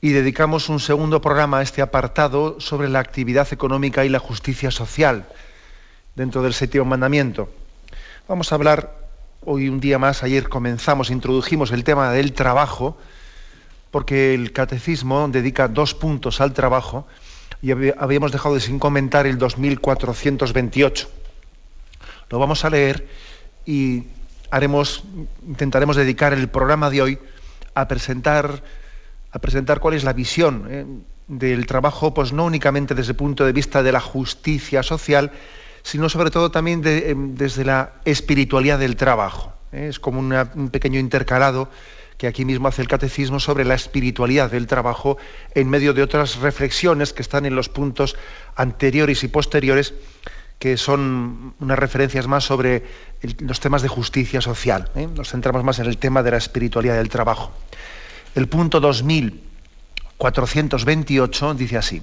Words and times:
y 0.00 0.10
dedicamos 0.10 0.68
un 0.68 0.80
segundo 0.80 1.20
programa 1.20 1.58
a 1.58 1.62
este 1.62 1.82
apartado 1.82 2.58
sobre 2.60 2.88
la 2.88 3.00
actividad 3.00 3.48
económica 3.52 4.04
y 4.04 4.08
la 4.08 4.18
justicia 4.18 4.70
social 4.70 5.26
dentro 6.14 6.42
del 6.42 6.54
séptimo 6.54 6.86
mandamiento. 6.86 7.50
Vamos 8.26 8.50
a 8.50 8.54
hablar 8.54 8.96
hoy 9.44 9.68
un 9.68 9.80
día 9.80 9.98
más, 9.98 10.22
ayer 10.22 10.48
comenzamos, 10.48 11.10
introdujimos 11.10 11.70
el 11.72 11.84
tema 11.84 12.12
del 12.12 12.32
trabajo, 12.32 12.96
porque 13.90 14.34
el 14.34 14.52
catecismo 14.52 15.28
dedica 15.28 15.68
dos 15.68 15.94
puntos 15.94 16.40
al 16.40 16.54
trabajo 16.54 17.06
y 17.60 17.72
habíamos 17.72 18.32
dejado 18.32 18.54
de 18.54 18.60
sin 18.60 18.78
comentar 18.78 19.26
el 19.26 19.36
2428. 19.36 21.10
Lo 22.30 22.38
vamos 22.38 22.64
a 22.64 22.70
leer 22.70 23.06
y 23.66 24.04
haremos, 24.50 25.04
intentaremos 25.46 25.96
dedicar 25.96 26.32
el 26.32 26.48
programa 26.48 26.88
de 26.88 27.02
hoy 27.02 27.18
a 27.74 27.86
presentar 27.86 28.62
a 29.32 29.38
presentar 29.38 29.80
cuál 29.80 29.94
es 29.94 30.04
la 30.04 30.12
visión 30.12 30.66
eh, 30.68 30.84
del 31.28 31.66
trabajo, 31.66 32.12
pues 32.12 32.32
no 32.32 32.44
únicamente 32.44 32.94
desde 32.94 33.12
el 33.12 33.16
punto 33.16 33.44
de 33.44 33.52
vista 33.52 33.82
de 33.82 33.92
la 33.92 34.00
justicia 34.00 34.82
social, 34.82 35.30
sino 35.82 36.08
sobre 36.08 36.30
todo 36.30 36.50
también 36.50 36.82
eh, 36.84 37.14
desde 37.16 37.64
la 37.64 37.92
espiritualidad 38.04 38.78
del 38.78 38.96
trabajo. 38.96 39.52
Eh. 39.72 39.86
Es 39.88 40.00
como 40.00 40.18
un 40.18 40.70
pequeño 40.70 40.98
intercalado 40.98 41.68
que 42.18 42.26
aquí 42.26 42.44
mismo 42.44 42.68
hace 42.68 42.82
el 42.82 42.88
catecismo 42.88 43.40
sobre 43.40 43.64
la 43.64 43.74
espiritualidad 43.74 44.50
del 44.50 44.66
trabajo 44.66 45.16
en 45.54 45.70
medio 45.70 45.94
de 45.94 46.02
otras 46.02 46.36
reflexiones 46.36 47.14
que 47.14 47.22
están 47.22 47.46
en 47.46 47.54
los 47.54 47.70
puntos 47.70 48.14
anteriores 48.56 49.24
y 49.24 49.28
posteriores, 49.28 49.94
que 50.58 50.76
son 50.76 51.54
unas 51.60 51.78
referencias 51.78 52.26
más 52.26 52.44
sobre 52.44 52.82
los 53.38 53.60
temas 53.60 53.80
de 53.80 53.88
justicia 53.88 54.42
social. 54.42 54.90
Nos 55.16 55.30
centramos 55.30 55.64
más 55.64 55.78
en 55.78 55.86
el 55.86 55.96
tema 55.96 56.22
de 56.22 56.32
la 56.32 56.36
espiritualidad 56.36 56.96
del 56.96 57.08
trabajo. 57.08 57.52
El 58.36 58.48
punto 58.48 58.78
2428 58.78 61.54
dice 61.54 61.76
así. 61.76 62.00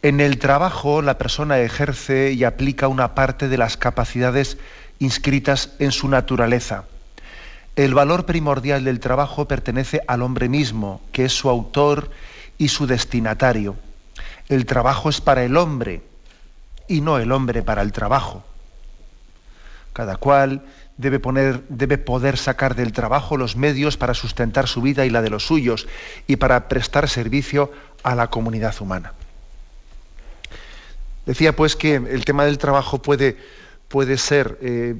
En 0.00 0.20
el 0.20 0.38
trabajo 0.38 1.02
la 1.02 1.18
persona 1.18 1.58
ejerce 1.58 2.32
y 2.32 2.44
aplica 2.44 2.88
una 2.88 3.14
parte 3.14 3.48
de 3.48 3.58
las 3.58 3.76
capacidades 3.76 4.56
inscritas 4.98 5.72
en 5.80 5.92
su 5.92 6.08
naturaleza. 6.08 6.84
El 7.76 7.92
valor 7.92 8.24
primordial 8.24 8.84
del 8.84 9.00
trabajo 9.00 9.46
pertenece 9.46 10.00
al 10.06 10.22
hombre 10.22 10.48
mismo, 10.48 11.02
que 11.12 11.26
es 11.26 11.32
su 11.32 11.50
autor 11.50 12.10
y 12.56 12.68
su 12.68 12.86
destinatario. 12.86 13.76
El 14.48 14.64
trabajo 14.64 15.10
es 15.10 15.20
para 15.20 15.44
el 15.44 15.58
hombre 15.58 16.00
y 16.88 17.02
no 17.02 17.18
el 17.18 17.32
hombre 17.32 17.62
para 17.62 17.82
el 17.82 17.92
trabajo. 17.92 18.42
Cada 19.92 20.16
cual 20.16 20.62
debe, 20.96 21.18
poner, 21.18 21.62
debe 21.68 21.98
poder 21.98 22.36
sacar 22.36 22.74
del 22.74 22.92
trabajo 22.92 23.36
los 23.36 23.56
medios 23.56 23.96
para 23.96 24.14
sustentar 24.14 24.68
su 24.68 24.82
vida 24.82 25.04
y 25.06 25.10
la 25.10 25.22
de 25.22 25.30
los 25.30 25.46
suyos 25.46 25.88
y 26.26 26.36
para 26.36 26.68
prestar 26.68 27.08
servicio 27.08 27.72
a 28.02 28.14
la 28.14 28.28
comunidad 28.28 28.74
humana. 28.80 29.12
Decía 31.26 31.56
pues 31.56 31.74
que 31.74 31.94
el 31.94 32.24
tema 32.24 32.44
del 32.44 32.58
trabajo 32.58 33.00
puede, 33.00 33.36
puede 33.88 34.18
ser 34.18 34.58
eh, 34.60 34.94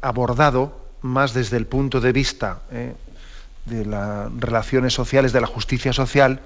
abordado 0.00 0.86
más 1.02 1.34
desde 1.34 1.56
el 1.56 1.66
punto 1.66 2.00
de 2.00 2.12
vista 2.12 2.62
eh, 2.70 2.94
de 3.64 3.84
las 3.84 4.32
relaciones 4.38 4.94
sociales, 4.94 5.32
de 5.32 5.40
la 5.40 5.46
justicia 5.46 5.92
social, 5.92 6.40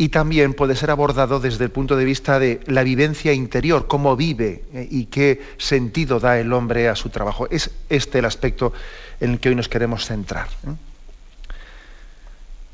y 0.00 0.08
también 0.08 0.54
puede 0.54 0.76
ser 0.76 0.90
abordado 0.90 1.40
desde 1.40 1.64
el 1.64 1.70
punto 1.70 1.94
de 1.94 2.06
vista 2.06 2.38
de 2.38 2.60
la 2.64 2.82
vivencia 2.82 3.34
interior, 3.34 3.86
cómo 3.86 4.16
vive 4.16 4.64
eh, 4.72 4.88
y 4.90 5.04
qué 5.04 5.42
sentido 5.58 6.18
da 6.18 6.40
el 6.40 6.54
hombre 6.54 6.88
a 6.88 6.96
su 6.96 7.10
trabajo. 7.10 7.46
Es 7.50 7.70
este 7.90 8.20
el 8.20 8.24
aspecto 8.24 8.72
en 9.20 9.32
el 9.32 9.40
que 9.40 9.50
hoy 9.50 9.56
nos 9.56 9.68
queremos 9.68 10.06
centrar. 10.06 10.48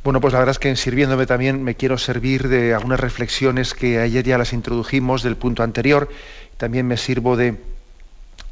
Bueno, 0.05 0.21
pues 0.21 0.35
la 0.35 0.39
verdad 0.39 0.53
es 0.53 0.61
que 0.61 0.77
sirviéndome 0.77 1.27
también 1.27 1.65
me 1.65 1.75
quiero 1.75 1.99
servir 1.99 2.47
de 2.47 2.75
algunas 2.75 3.01
reflexiones 3.01 3.75
que 3.75 3.99
ayer 3.99 4.25
ya 4.25 4.39
las 4.39 4.53
introdujimos 4.53 5.25
del 5.25 5.35
punto 5.35 5.65
anterior. 5.65 6.09
También 6.59 6.87
me 6.87 6.97
sirvo 6.97 7.37
de 7.37 7.57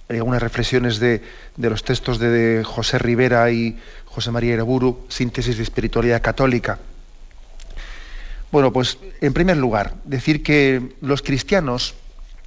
algunas 0.08 0.42
reflexiones 0.42 0.98
de, 0.98 1.22
los 1.58 1.84
textos 1.84 2.18
de, 2.18 2.64
José 2.64 2.98
Rivera 2.98 3.48
y 3.52 3.78
José 4.06 4.32
María 4.32 4.54
Ereburu, 4.54 5.06
Síntesis 5.08 5.58
de 5.58 5.62
Espiritualidad 5.62 6.20
Católica. 6.20 6.80
Bueno, 8.54 8.72
pues 8.72 8.98
en 9.20 9.32
primer 9.32 9.56
lugar, 9.56 9.96
decir 10.04 10.44
que 10.44 10.94
los 11.00 11.22
cristianos, 11.22 11.96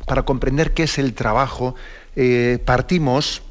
para 0.06 0.22
comprender 0.22 0.74
qué 0.74 0.84
es 0.84 1.00
el 1.00 1.14
trabajo, 1.14 1.76
eh, 2.16 2.60
partimos, 2.64 3.42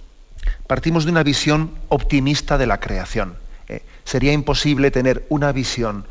partimos 0.66 1.04
de 1.04 1.10
una 1.10 1.22
visión 1.22 1.72
optimista 1.90 2.56
de 2.56 2.66
la 2.66 2.80
creación. 2.80 3.36
Eh, 3.68 3.82
sería 4.04 4.32
imposible 4.32 4.90
tener 4.90 5.26
una 5.28 5.52
visión 5.52 6.06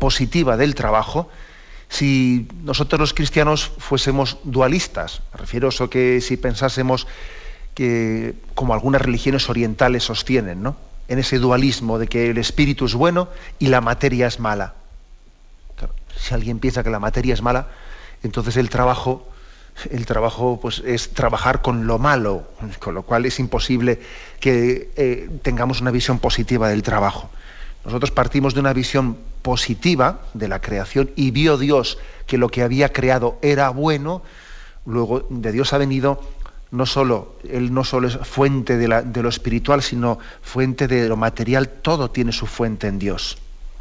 positiva 0.00 0.56
del 0.56 0.74
trabajo 0.74 1.30
si 1.88 2.48
nosotros 2.64 2.98
los 2.98 3.14
cristianos 3.14 3.70
fuésemos 3.78 4.38
dualistas. 4.42 5.22
Me 5.32 5.38
refiero 5.42 5.68
a 5.68 5.70
eso 5.70 5.88
que 5.88 6.20
si 6.20 6.36
pensásemos 6.38 7.06
que, 7.76 8.34
como 8.56 8.74
algunas 8.74 9.00
religiones 9.00 9.48
orientales 9.48 10.02
sostienen, 10.02 10.60
¿no? 10.60 10.74
en 11.06 11.20
ese 11.20 11.38
dualismo 11.38 12.00
de 12.00 12.08
que 12.08 12.30
el 12.30 12.38
espíritu 12.38 12.86
es 12.86 12.94
bueno 12.94 13.28
y 13.60 13.68
la 13.68 13.80
materia 13.80 14.26
es 14.26 14.40
mala. 14.40 14.74
Si 16.16 16.34
alguien 16.34 16.58
piensa 16.58 16.82
que 16.82 16.90
la 16.90 17.00
materia 17.00 17.34
es 17.34 17.42
mala, 17.42 17.68
entonces 18.22 18.56
el 18.56 18.68
trabajo, 18.70 19.28
el 19.90 20.06
trabajo 20.06 20.58
pues, 20.60 20.82
es 20.84 21.10
trabajar 21.10 21.62
con 21.62 21.86
lo 21.86 21.98
malo, 21.98 22.48
con 22.78 22.94
lo 22.94 23.02
cual 23.02 23.26
es 23.26 23.38
imposible 23.38 24.00
que 24.40 24.90
eh, 24.96 25.28
tengamos 25.42 25.80
una 25.80 25.90
visión 25.90 26.18
positiva 26.18 26.68
del 26.68 26.82
trabajo. 26.82 27.30
Nosotros 27.84 28.12
partimos 28.12 28.54
de 28.54 28.60
una 28.60 28.72
visión 28.72 29.16
positiva 29.42 30.20
de 30.34 30.48
la 30.48 30.60
creación 30.60 31.10
y 31.16 31.32
vio 31.32 31.58
Dios 31.58 31.98
que 32.26 32.38
lo 32.38 32.48
que 32.48 32.62
había 32.62 32.92
creado 32.92 33.38
era 33.42 33.70
bueno, 33.70 34.22
luego 34.86 35.26
de 35.30 35.50
Dios 35.50 35.72
ha 35.72 35.78
venido 35.78 36.20
no 36.72 36.86
solo, 36.86 37.36
Él 37.48 37.72
no 37.74 37.84
solo 37.84 38.08
es 38.08 38.16
fuente 38.16 38.78
de, 38.78 38.88
lo 38.88 39.28
espiritual, 39.28 39.82
sino 39.82 40.18
fuente 40.40 40.88
de 40.88 41.06
lo 41.06 41.16
material, 41.16 41.68
todo 41.68 42.10
tiene 42.10 42.32
su 42.32 42.46
fuente 42.46 42.86
en 42.86 42.98
Dios. 42.98 43.36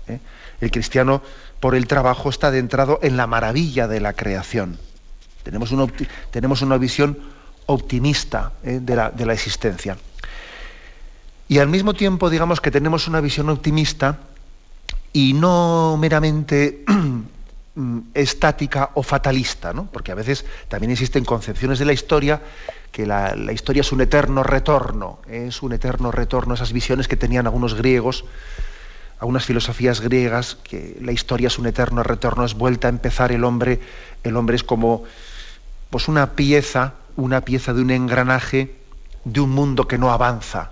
¿eh? 0.07 0.19
El 0.59 0.71
cristiano 0.71 1.21
por 1.61 1.75
el 1.75 1.87
trabajo 1.87 2.29
está 2.29 2.47
adentrado 2.47 2.99
en 3.03 3.15
la 3.15 3.27
maravilla 3.27 3.87
de 3.87 4.01
la 4.01 4.13
creación. 4.13 4.77
Tenemos, 5.43 5.71
tenemos 6.31 6.61
una 6.63 6.77
visión 6.77 7.17
optimista 7.67 8.51
eh, 8.63 8.79
de, 8.81 8.95
la, 8.95 9.11
de 9.11 9.25
la 9.25 9.33
existencia. 9.33 9.95
Y 11.47 11.59
al 11.59 11.67
mismo 11.67 11.93
tiempo, 11.93 12.29
digamos 12.29 12.61
que 12.61 12.71
tenemos 12.71 13.07
una 13.07 13.21
visión 13.21 13.47
optimista 13.49 14.19
y 15.13 15.33
no 15.33 15.97
meramente 15.99 16.83
estática 18.15 18.89
o 18.95 19.03
fatalista, 19.03 19.71
¿no? 19.71 19.87
porque 19.91 20.11
a 20.11 20.15
veces 20.15 20.45
también 20.67 20.91
existen 20.91 21.23
concepciones 21.23 21.77
de 21.77 21.85
la 21.85 21.93
historia 21.93 22.41
que 22.91 23.05
la, 23.05 23.35
la, 23.35 23.53
historia 23.53 23.81
es 23.81 23.91
un 23.91 24.01
eterno 24.01 24.41
retorno, 24.41 25.19
es 25.29 25.61
un 25.61 25.73
eterno 25.73 26.11
retorno, 26.11 26.55
esas 26.55 26.73
visiones 26.73 27.07
que 27.07 27.17
tenían 27.17 27.45
algunos 27.45 27.75
griegos 27.75 28.25
algunas 29.21 29.45
filosofías 29.45 30.01
griegas 30.01 30.55
que 30.55 30.97
la 30.99 31.11
historia 31.11 31.45
es 31.45 31.59
un 31.59 31.67
eterno 31.67 32.01
retorno, 32.01 32.43
es 32.43 32.55
vuelta 32.55 32.87
a 32.87 32.89
empezar 32.89 33.31
el 33.31 33.43
hombre, 33.43 33.79
el 34.23 34.35
hombre 34.35 34.55
es 34.55 34.63
como 34.63 35.03
pues 35.91 36.07
una 36.07 36.31
pieza, 36.31 36.95
una 37.17 37.41
pieza 37.41 37.71
de 37.71 37.83
un 37.83 37.91
engranaje 37.91 38.75
de 39.23 39.39
un 39.39 39.51
mundo 39.51 39.87
que 39.87 39.99
no 39.99 40.11
avanza. 40.11 40.71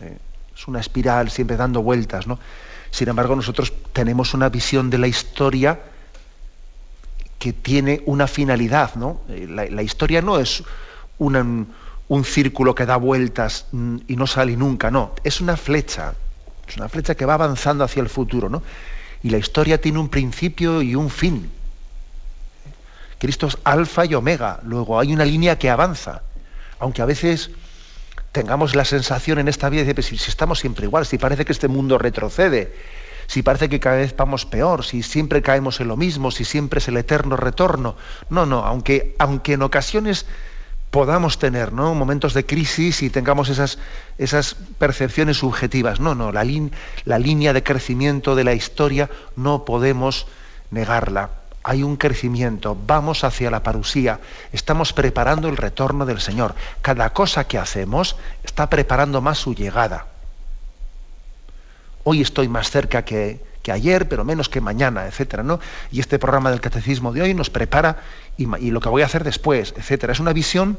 Eh, 0.00 0.16
es 0.56 0.68
una 0.68 0.80
espiral 0.80 1.30
siempre 1.30 1.58
dando 1.58 1.82
vueltas, 1.82 2.26
¿no? 2.26 2.38
Sin 2.90 3.10
embargo, 3.10 3.36
nosotros 3.36 3.74
tenemos 3.92 4.32
una 4.32 4.48
visión 4.48 4.88
de 4.88 4.96
la 4.96 5.06
historia 5.06 5.80
que 7.38 7.52
tiene 7.52 8.02
una 8.06 8.26
finalidad, 8.26 8.94
¿no? 8.94 9.20
Eh, 9.28 9.46
la, 9.46 9.82
historia 9.82 10.22
no 10.22 10.38
es 10.38 10.64
un 11.18 12.24
círculo 12.24 12.74
que 12.74 12.86
da 12.86 12.96
vueltas 12.96 13.66
mm, 13.72 13.96
y 14.08 14.16
no 14.16 14.26
sale 14.26 14.56
nunca, 14.56 14.90
no, 14.90 15.12
es 15.24 15.42
una 15.42 15.58
flecha, 15.58 16.14
es 16.70 16.76
una 16.76 16.88
flecha 16.88 17.14
que 17.14 17.24
va 17.24 17.34
avanzando 17.34 17.84
hacia 17.84 18.00
el 18.00 18.08
futuro, 18.08 18.48
¿no? 18.48 18.62
Y 19.22 19.30
la 19.30 19.38
historia 19.38 19.80
tiene 19.80 19.98
un 19.98 20.08
principio 20.08 20.82
y 20.82 20.94
un 20.94 21.10
fin. 21.10 21.50
Cristo 23.18 23.48
es 23.48 23.58
alfa 23.64 24.06
y 24.06 24.14
omega, 24.14 24.60
luego 24.64 24.98
hay 24.98 25.12
una 25.12 25.24
línea 25.24 25.58
que 25.58 25.68
avanza, 25.68 26.22
aunque 26.78 27.02
a 27.02 27.04
veces 27.04 27.50
tengamos 28.32 28.74
la 28.74 28.84
sensación 28.84 29.38
en 29.38 29.48
esta 29.48 29.68
vida 29.68 29.84
de 29.84 29.94
que 29.94 30.02
si, 30.02 30.14
estamos 30.14 30.60
siempre 30.60 30.86
igual, 30.86 31.04
si 31.04 31.18
parece 31.18 31.44
que 31.44 31.52
este 31.52 31.68
mundo 31.68 31.98
retrocede, 31.98 32.72
si 33.26 33.42
parece 33.42 33.68
que 33.68 33.78
cada 33.78 33.96
vez 33.96 34.16
vamos 34.16 34.46
peor, 34.46 34.84
si 34.84 35.02
siempre 35.02 35.42
caemos 35.42 35.80
en 35.80 35.88
lo 35.88 35.96
mismo, 35.96 36.30
si 36.30 36.44
siempre 36.44 36.78
es 36.78 36.88
el 36.88 36.96
eterno 36.96 37.36
retorno. 37.36 37.96
No, 38.28 38.46
no, 38.46 38.64
aunque, 38.64 39.14
aunque 39.18 39.52
en 39.52 39.62
ocasiones 39.62 40.26
podamos 40.90 41.38
tener 41.38 41.72
¿no? 41.72 41.94
momentos 41.94 42.34
de 42.34 42.44
crisis 42.44 43.02
y 43.02 43.10
tengamos 43.10 43.48
esas, 43.48 43.78
esas 44.18 44.54
percepciones 44.78 45.38
subjetivas. 45.38 46.00
No, 46.00 46.14
no, 46.14 46.32
la, 46.32 46.44
la 47.04 47.18
línea 47.18 47.52
de 47.52 47.62
crecimiento 47.62 48.34
de 48.34 48.44
la 48.44 48.54
historia 48.54 49.08
no 49.36 49.64
podemos 49.64 50.26
negarla. 50.70 51.30
Hay 51.62 51.82
un 51.82 51.96
crecimiento, 51.96 52.76
vamos 52.86 53.22
hacia 53.22 53.50
la 53.50 53.62
parusía, 53.62 54.20
estamos 54.52 54.92
preparando 54.92 55.48
el 55.48 55.58
retorno 55.58 56.06
del 56.06 56.20
Señor. 56.20 56.54
Cada 56.80 57.12
cosa 57.12 57.46
que 57.46 57.58
hacemos 57.58 58.16
está 58.42 58.70
preparando 58.70 59.20
más 59.20 59.38
su 59.38 59.54
llegada. 59.54 60.06
Hoy 62.02 62.22
estoy 62.22 62.48
más 62.48 62.70
cerca 62.70 63.04
que, 63.04 63.40
ayer, 63.72 64.08
pero 64.08 64.24
menos 64.24 64.48
que 64.48 64.60
mañana, 64.60 65.06
etcétera, 65.06 65.42
¿no? 65.42 65.60
Y 65.90 66.00
este 66.00 66.18
programa 66.18 66.50
del 66.50 66.60
catecismo 66.60 67.12
de 67.12 67.22
hoy 67.22 67.34
nos 67.34 67.50
prepara 67.50 67.98
y, 68.36 68.70
lo 68.70 68.80
que 68.80 68.88
voy 68.88 69.02
a 69.02 69.06
hacer 69.06 69.24
después, 69.24 69.74
etcétera. 69.76 70.12
Es 70.12 70.20
una 70.20 70.32
visión, 70.32 70.78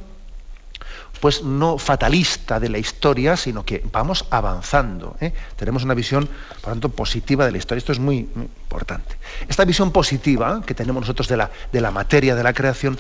pues 1.19 1.43
no 1.43 1.77
fatalista 1.77 2.59
de 2.59 2.69
la 2.69 2.79
historia, 2.79 3.38
sino 3.38 3.63
que 3.63 3.83
vamos 3.91 4.25
avanzando. 4.31 5.15
¿eh? 5.21 5.33
Tenemos 5.55 5.83
una 5.83 5.93
visión, 5.93 6.27
por 6.61 6.71
tanto, 6.71 6.89
positiva 6.89 7.45
de 7.45 7.51
la 7.51 7.57
historia. 7.57 7.79
Esto 7.79 7.91
es 7.91 7.99
muy, 7.99 8.29
importante. 8.35 9.15
Esta 9.47 9.65
visión 9.65 9.91
positiva 9.91 10.61
que 10.65 10.73
tenemos 10.73 11.01
nosotros 11.01 11.27
de 11.27 11.38
la, 11.38 11.51
de 11.71 11.81
la 11.81 11.91
materia, 11.91 12.35
de 12.35 12.43
la 12.43 12.53
creación, 12.53 12.97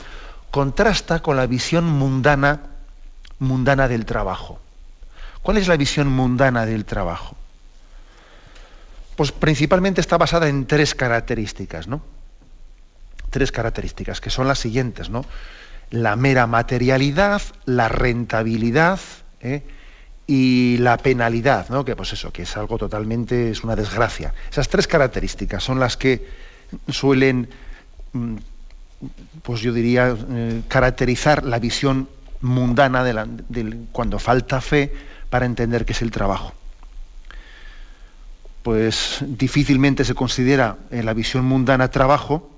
contrasta 0.51 1.21
con 1.21 1.37
la 1.37 1.47
visión 1.47 1.85
mundana, 1.85 2.61
mundana 3.39 3.87
del 3.87 4.05
trabajo. 4.05 4.59
¿Cuál 5.41 5.57
es 5.57 5.67
la 5.67 5.77
visión 5.77 6.07
mundana 6.07 6.65
del 6.65 6.85
trabajo? 6.85 7.35
Pues 9.21 9.31
principalmente 9.31 10.01
está 10.01 10.17
basada 10.17 10.49
en 10.49 10.65
tres 10.65 10.95
características, 10.95 11.87
¿no? 11.87 12.01
Tres 13.29 13.51
características, 13.51 14.19
que 14.19 14.31
son 14.31 14.47
las 14.47 14.57
siguientes, 14.57 15.11
¿no? 15.11 15.25
La 15.91 16.15
mera 16.15 16.47
materialidad, 16.47 17.39
la 17.65 17.87
rentabilidad 17.87 18.99
¿eh? 19.41 19.61
y 20.25 20.77
la 20.79 20.97
penalidad, 20.97 21.69
¿no? 21.69 21.85
Que 21.85 21.95
pues 21.95 22.13
eso, 22.13 22.33
que 22.33 22.41
es 22.41 22.57
algo 22.57 22.79
totalmente, 22.79 23.51
es 23.51 23.63
una 23.63 23.75
desgracia. 23.75 24.33
Esas 24.49 24.69
tres 24.69 24.87
características 24.87 25.63
son 25.63 25.79
las 25.79 25.97
que 25.97 26.27
suelen, 26.89 27.47
mm, 28.13 28.37
pues 29.43 29.61
yo 29.61 29.71
diría, 29.71 30.17
eh, 30.31 30.63
caracterizar 30.67 31.45
la 31.45 31.59
visión 31.59 32.09
mundana 32.41 33.03
de 33.03 33.85
cuando 33.91 34.17
falta 34.17 34.61
fe 34.61 34.91
para 35.29 35.45
entender 35.45 35.85
qué 35.85 35.93
es 35.93 36.01
el 36.01 36.09
trabajo 36.09 36.55
pues 38.63 39.19
difícilmente 39.21 40.05
se 40.05 40.15
considera 40.15 40.77
en 40.91 41.05
la 41.05 41.13
visión 41.13 41.45
mundana 41.45 41.89
trabajo, 41.89 42.49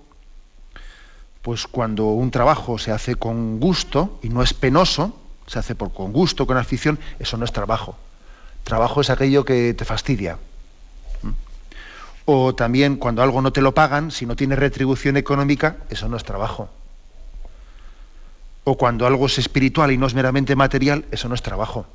pues 1.41 1.67
cuando 1.67 2.05
un 2.05 2.31
trabajo 2.31 2.77
se 2.77 2.91
hace 2.91 3.15
con 3.15 3.59
gusto 3.59 4.19
y 4.21 4.29
no 4.29 4.41
es 4.43 4.53
penoso, 4.53 5.17
se 5.47 5.59
hace 5.59 5.75
por 5.75 5.93
con 5.93 6.13
gusto, 6.13 6.47
con 6.47 6.57
afición, 6.57 6.99
eso 7.19 7.37
no 7.37 7.45
es 7.45 7.51
trabajo. 7.51 7.97
Trabajo 8.63 9.01
es 9.01 9.09
aquello 9.09 9.43
que 9.43 9.73
te 9.73 9.85
fastidia. 9.85 10.37
O 12.25 12.55
también 12.55 12.95
cuando 12.95 13.21
algo 13.21 13.41
no 13.41 13.51
te 13.51 13.61
lo 13.61 13.73
pagan, 13.73 14.11
si 14.11 14.25
no 14.25 14.35
tiene 14.37 14.55
retribución 14.55 15.17
económica, 15.17 15.77
eso 15.89 16.07
no 16.07 16.15
es 16.15 16.23
trabajo. 16.23 16.69
O 18.63 18.77
cuando 18.77 19.05
algo 19.05 19.25
es 19.25 19.37
espiritual 19.37 19.91
y 19.91 19.97
no 19.97 20.07
es 20.07 20.13
meramente 20.13 20.55
material, 20.55 21.03
eso 21.11 21.27
no 21.27 21.35
es 21.35 21.41
trabajo. 21.41 21.85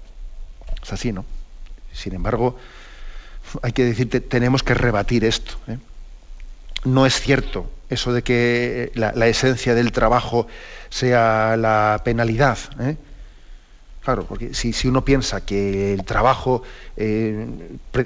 Es 0.83 0.93
así, 0.93 1.13
¿no? 1.13 1.25
Sin 1.95 2.15
embargo, 2.15 2.57
hay 3.63 3.73
que 3.73 3.85
decirte, 3.85 4.21
tenemos 4.21 4.63
que 4.63 4.75
rebatir 4.75 5.25
esto. 5.25 5.55
¿eh? 5.69 5.79
No 6.85 7.07
es 7.07 7.21
cierto 7.21 7.71
eso 7.91 8.13
de 8.13 8.23
que 8.23 8.93
la, 8.95 9.27
esencia 9.27 9.75
del 9.75 9.93
trabajo 9.93 10.47
sea 10.91 11.57
la 11.57 12.03
penalidad. 12.05 12.59
¿eh? 12.81 12.97
Claro, 14.03 14.25
porque 14.25 14.55
si, 14.55 14.89
uno 14.89 15.05
piensa 15.05 15.45
que 15.45 15.95
el 15.95 16.05
trabajo 16.05 16.63
eh, 16.97 17.47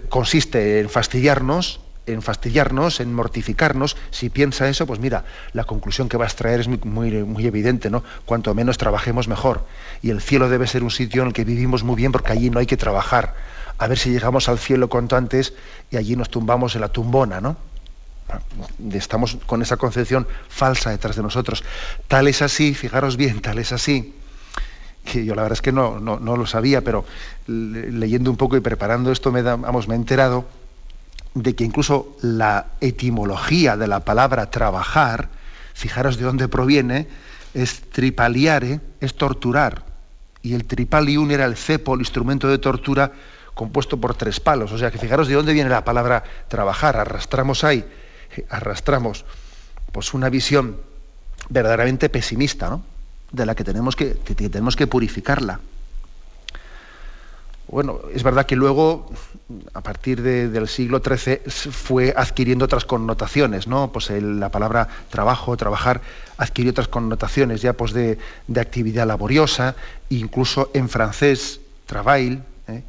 consiste 0.09 0.81
en 0.81 0.89
fastidiarnos, 0.89 1.81
en 2.07 2.23
fastidiarnos, 2.23 3.01
en 3.01 3.15
mortificarnos, 3.15 3.97
si 4.11 4.29
piensa 4.29 4.69
eso, 4.69 4.87
pues 4.87 4.99
mira, 4.99 5.25
la 5.53 5.65
conclusión 5.65 6.09
que 6.09 6.17
vas 6.17 6.33
a 6.35 6.37
traer 6.37 6.61
es 6.61 6.69
muy, 6.69 6.79
muy, 7.25 7.47
evidente, 7.47 7.91
¿no? 7.91 8.03
Cuanto 8.25 8.55
menos 8.55 8.79
trabajemos 8.79 9.29
mejor. 9.29 9.65
Y 10.03 10.11
el 10.11 10.21
cielo 10.21 10.49
debe 10.49 10.67
ser 10.67 10.83
un 10.83 10.91
sitio 10.91 11.23
en 11.23 11.29
el 11.29 11.35
que 11.35 11.45
vivimos 11.45 11.85
muy 11.85 11.97
bien 11.97 12.11
porque 12.13 12.33
allí 12.33 12.51
no 12.51 12.59
hay 12.59 12.67
que 12.67 12.77
trabajar 12.77 13.35
a 13.79 13.87
ver 13.87 13.99
si 13.99 14.11
llegamos 14.11 14.49
al 14.49 14.59
cielo 14.59 14.89
cuanto 14.89 15.17
antes 15.17 15.55
y 15.91 15.97
allí 15.97 16.17
nos 16.17 16.31
tumbamos 16.31 16.75
en 16.75 16.81
la 16.83 16.89
tumbona, 16.89 17.41
¿no? 17.41 17.57
Estamos 18.93 19.37
con 19.47 19.63
esa 19.63 19.77
concepción 19.77 20.27
falsa 20.49 20.91
detrás 20.91 21.17
de 21.17 21.23
nosotros. 21.23 21.65
Tal 22.09 22.29
es 22.29 22.41
así, 22.43 22.75
fijaros 22.75 23.17
bien, 23.17 23.41
tal 23.41 23.59
es 23.59 23.73
así, 23.73 24.15
que 25.05 25.25
yo 25.25 25.35
la 25.35 25.43
verdad 25.43 25.59
es 25.59 25.63
que 25.63 25.73
no, 25.73 25.99
no, 26.01 26.37
lo 26.37 26.47
sabía, 26.47 26.83
pero 26.83 27.05
leyendo 27.47 28.31
un 28.31 28.37
poco 28.37 28.57
y 28.57 28.61
preparando 28.61 29.11
esto 29.11 29.33
me, 29.33 29.43
vamos, 29.43 29.89
me 29.89 29.95
he 29.95 29.99
enterado 29.99 30.47
de 31.35 31.55
que 31.55 31.65
incluso 31.65 32.17
la 32.23 32.67
etimología 32.81 33.77
de 33.77 33.89
la 33.89 34.01
palabra 34.01 34.51
trabajar, 34.51 35.29
fijaros 35.75 36.19
de 36.19 36.25
dónde 36.25 36.49
proviene, 36.49 37.09
es 37.55 37.83
tripaliare, 37.91 38.81
es 39.01 39.15
torturar. 39.15 39.85
Y 40.43 40.55
el 40.55 40.65
tripalium 40.65 41.31
era 41.31 41.45
el 41.45 41.57
cepo, 41.57 41.95
el 41.95 42.01
instrumento 42.01 42.49
de 42.49 42.59
tortura 42.59 43.13
compuesto 43.55 43.99
por 43.99 44.15
tres 44.15 44.41
palos. 44.41 44.73
O 44.73 44.79
sea 44.79 44.91
que 44.91 44.99
fijaros 44.99 45.29
de 45.29 45.35
dónde 45.35 45.53
viene 45.53 45.71
la 45.71 45.85
palabra 45.85 46.25
trabajar. 46.49 46.97
Arrastramos 46.97 47.65
ahí, 47.65 47.85
arrastramos 48.49 49.25
pues 49.93 50.15
una 50.15 50.31
visión 50.31 50.79
verdaderamente 51.49 52.09
pesimista, 52.09 52.71
¿no? 52.71 52.83
De 53.31 53.47
la 53.47 53.55
que 53.55 53.65
tenemos 53.65 53.97
que, 53.97 54.07
tenemos 54.07 54.77
que 54.77 54.87
purificarla. 54.87 55.61
Bueno, 57.69 58.01
es 58.13 58.23
verdad 58.23 58.45
que 58.45 58.57
luego, 58.57 59.11
a 59.73 59.81
partir 59.81 60.21
del 60.21 60.69
siglo 60.69 61.01
XIII, 61.01 61.39
fue 61.71 62.13
adquiriendo 62.15 62.67
otras 62.67 62.85
connotaciones, 62.85 63.67
¿no? 63.67 63.91
Pues 63.93 64.11
la 64.11 64.51
palabra 64.51 64.89
trabajo, 65.09 65.57
trabajar, 65.57 66.03
adquirió 66.37 66.73
otras 66.73 66.89
connotaciones 66.89 67.63
ya 67.63 67.73
pues 67.73 67.95
de, 67.95 68.19
actividad 68.61 69.07
laboriosa, 69.07 69.75
incluso 70.11 70.71
en 70.75 70.91
francés, 70.91 71.61
travail, 71.87 72.43
¿eh? 72.69 72.83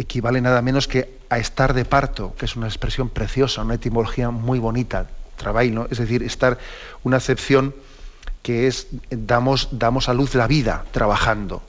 Equivale 0.00 0.40
nada 0.40 0.62
menos 0.62 0.88
que 0.88 1.20
a 1.28 1.38
estar 1.38 1.74
de 1.74 1.84
parto, 1.84 2.34
que 2.36 2.46
es 2.46 2.56
una 2.56 2.66
expresión 2.66 3.10
preciosa, 3.10 3.62
una 3.62 3.74
etimología 3.74 4.30
muy 4.30 4.58
bonita, 4.58 5.06
trabajo, 5.36 5.86
es 5.90 5.98
decir, 5.98 6.22
estar 6.22 6.58
una 7.02 7.18
acepción 7.18 7.74
que 8.42 8.66
es 8.66 8.88
damos, 9.10 9.68
damos 9.72 10.08
a 10.08 10.14
luz 10.14 10.34
la 10.34 10.46
vida 10.46 10.84
trabajando, 10.90 11.62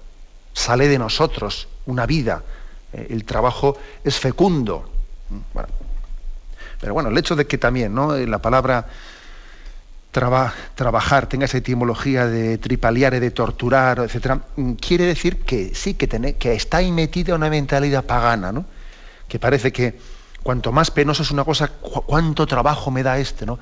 sale 0.53 0.87
de 0.87 0.97
nosotros 0.97 1.67
una 1.85 2.05
vida, 2.05 2.43
eh, 2.93 3.07
el 3.09 3.25
trabajo 3.25 3.77
es 4.03 4.17
fecundo. 4.17 4.89
pero 6.79 6.93
bueno, 6.93 7.09
el 7.09 7.17
hecho 7.17 7.35
de 7.35 7.45
que 7.47 7.57
también 7.57 7.93
¿no? 7.93 8.15
la 8.15 8.39
palabra 8.39 8.87
trabajar 10.11 11.27
tenga 11.27 11.45
esa 11.45 11.57
etimología 11.57 12.27
de 12.27 12.57
tripaliare, 12.57 13.19
de 13.19 13.31
torturar, 13.31 13.99
etcétera, 13.99 14.41
mm, 14.55 14.73
quiere 14.73 15.05
decir 15.05 15.37
que 15.37 15.73
sí, 15.73 15.93
que, 15.93 16.07
que 16.07 16.53
está 16.53 16.77
ahí 16.77 16.91
metida 16.91 17.35
una 17.35 17.49
mentalidad 17.49 18.05
pagana, 18.05 18.51
¿no? 18.51 18.65
Que 19.27 19.39
parece 19.39 19.71
que 19.71 19.97
cuanto 20.43 20.71
más 20.71 20.91
penoso 20.91 21.23
es 21.23 21.31
una 21.31 21.45
cosa, 21.45 21.69
cuánto 21.69 22.45
trabajo 22.45 22.91
me 22.91 23.03
da 23.03 23.19
este, 23.19 23.45
¿no? 23.45 23.57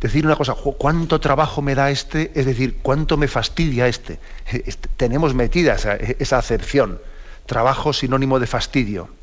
Decir 0.00 0.24
una 0.24 0.36
cosa, 0.36 0.54
cuánto 0.54 1.20
trabajo 1.20 1.60
me 1.60 1.74
da 1.74 1.90
este, 1.90 2.32
es 2.34 2.46
decir, 2.46 2.78
cuánto 2.80 3.18
me 3.18 3.28
fastidia 3.28 3.86
este. 3.86 4.18
este 4.46 4.88
tenemos 4.96 5.34
metida 5.34 5.74
esa, 5.74 5.96
esa 5.96 6.38
acepción. 6.38 7.00
Trabajo 7.44 7.92
sinónimo 7.92 8.38
de 8.38 8.46
fastidio. 8.46 9.19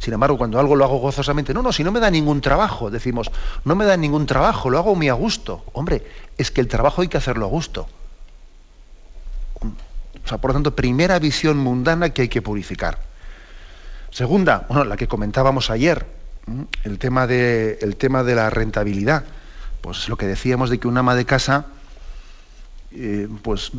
Sin 0.00 0.14
embargo, 0.14 0.38
cuando 0.38 0.58
algo 0.58 0.74
lo 0.74 0.84
hago 0.84 0.98
gozosamente, 0.98 1.52
no, 1.52 1.62
no, 1.62 1.72
si 1.72 1.84
no 1.84 1.92
me 1.92 2.00
da 2.00 2.10
ningún 2.10 2.40
trabajo, 2.40 2.90
decimos, 2.90 3.30
no 3.64 3.76
me 3.76 3.84
da 3.84 3.98
ningún 3.98 4.24
trabajo, 4.24 4.70
lo 4.70 4.78
hago 4.78 4.94
muy 4.94 5.10
a 5.10 5.12
gusto. 5.12 5.62
Hombre, 5.74 6.02
es 6.38 6.50
que 6.50 6.62
el 6.62 6.68
trabajo 6.68 7.02
hay 7.02 7.08
que 7.08 7.18
hacerlo 7.18 7.44
a 7.44 7.48
gusto. 7.50 7.86
O 9.60 10.28
sea, 10.28 10.38
por 10.38 10.50
lo 10.50 10.54
tanto, 10.54 10.74
primera 10.74 11.18
visión 11.18 11.58
mundana 11.58 12.10
que 12.10 12.22
hay 12.22 12.28
que 12.28 12.40
purificar. 12.40 12.98
Segunda, 14.10 14.64
bueno, 14.68 14.84
la 14.84 14.96
que 14.96 15.06
comentábamos 15.06 15.68
ayer, 15.68 16.06
el 16.82 16.98
tema 16.98 17.26
de, 17.26 17.78
el 17.82 17.96
tema 17.96 18.22
de 18.22 18.34
la 18.34 18.48
rentabilidad. 18.48 19.24
Pues 19.82 20.08
lo 20.08 20.16
que 20.16 20.26
decíamos 20.26 20.70
de 20.70 20.78
que 20.78 20.88
un 20.88 20.96
ama 20.96 21.14
de 21.14 21.26
casa 21.26 21.66
eh, 22.92 23.28
pues 23.42 23.70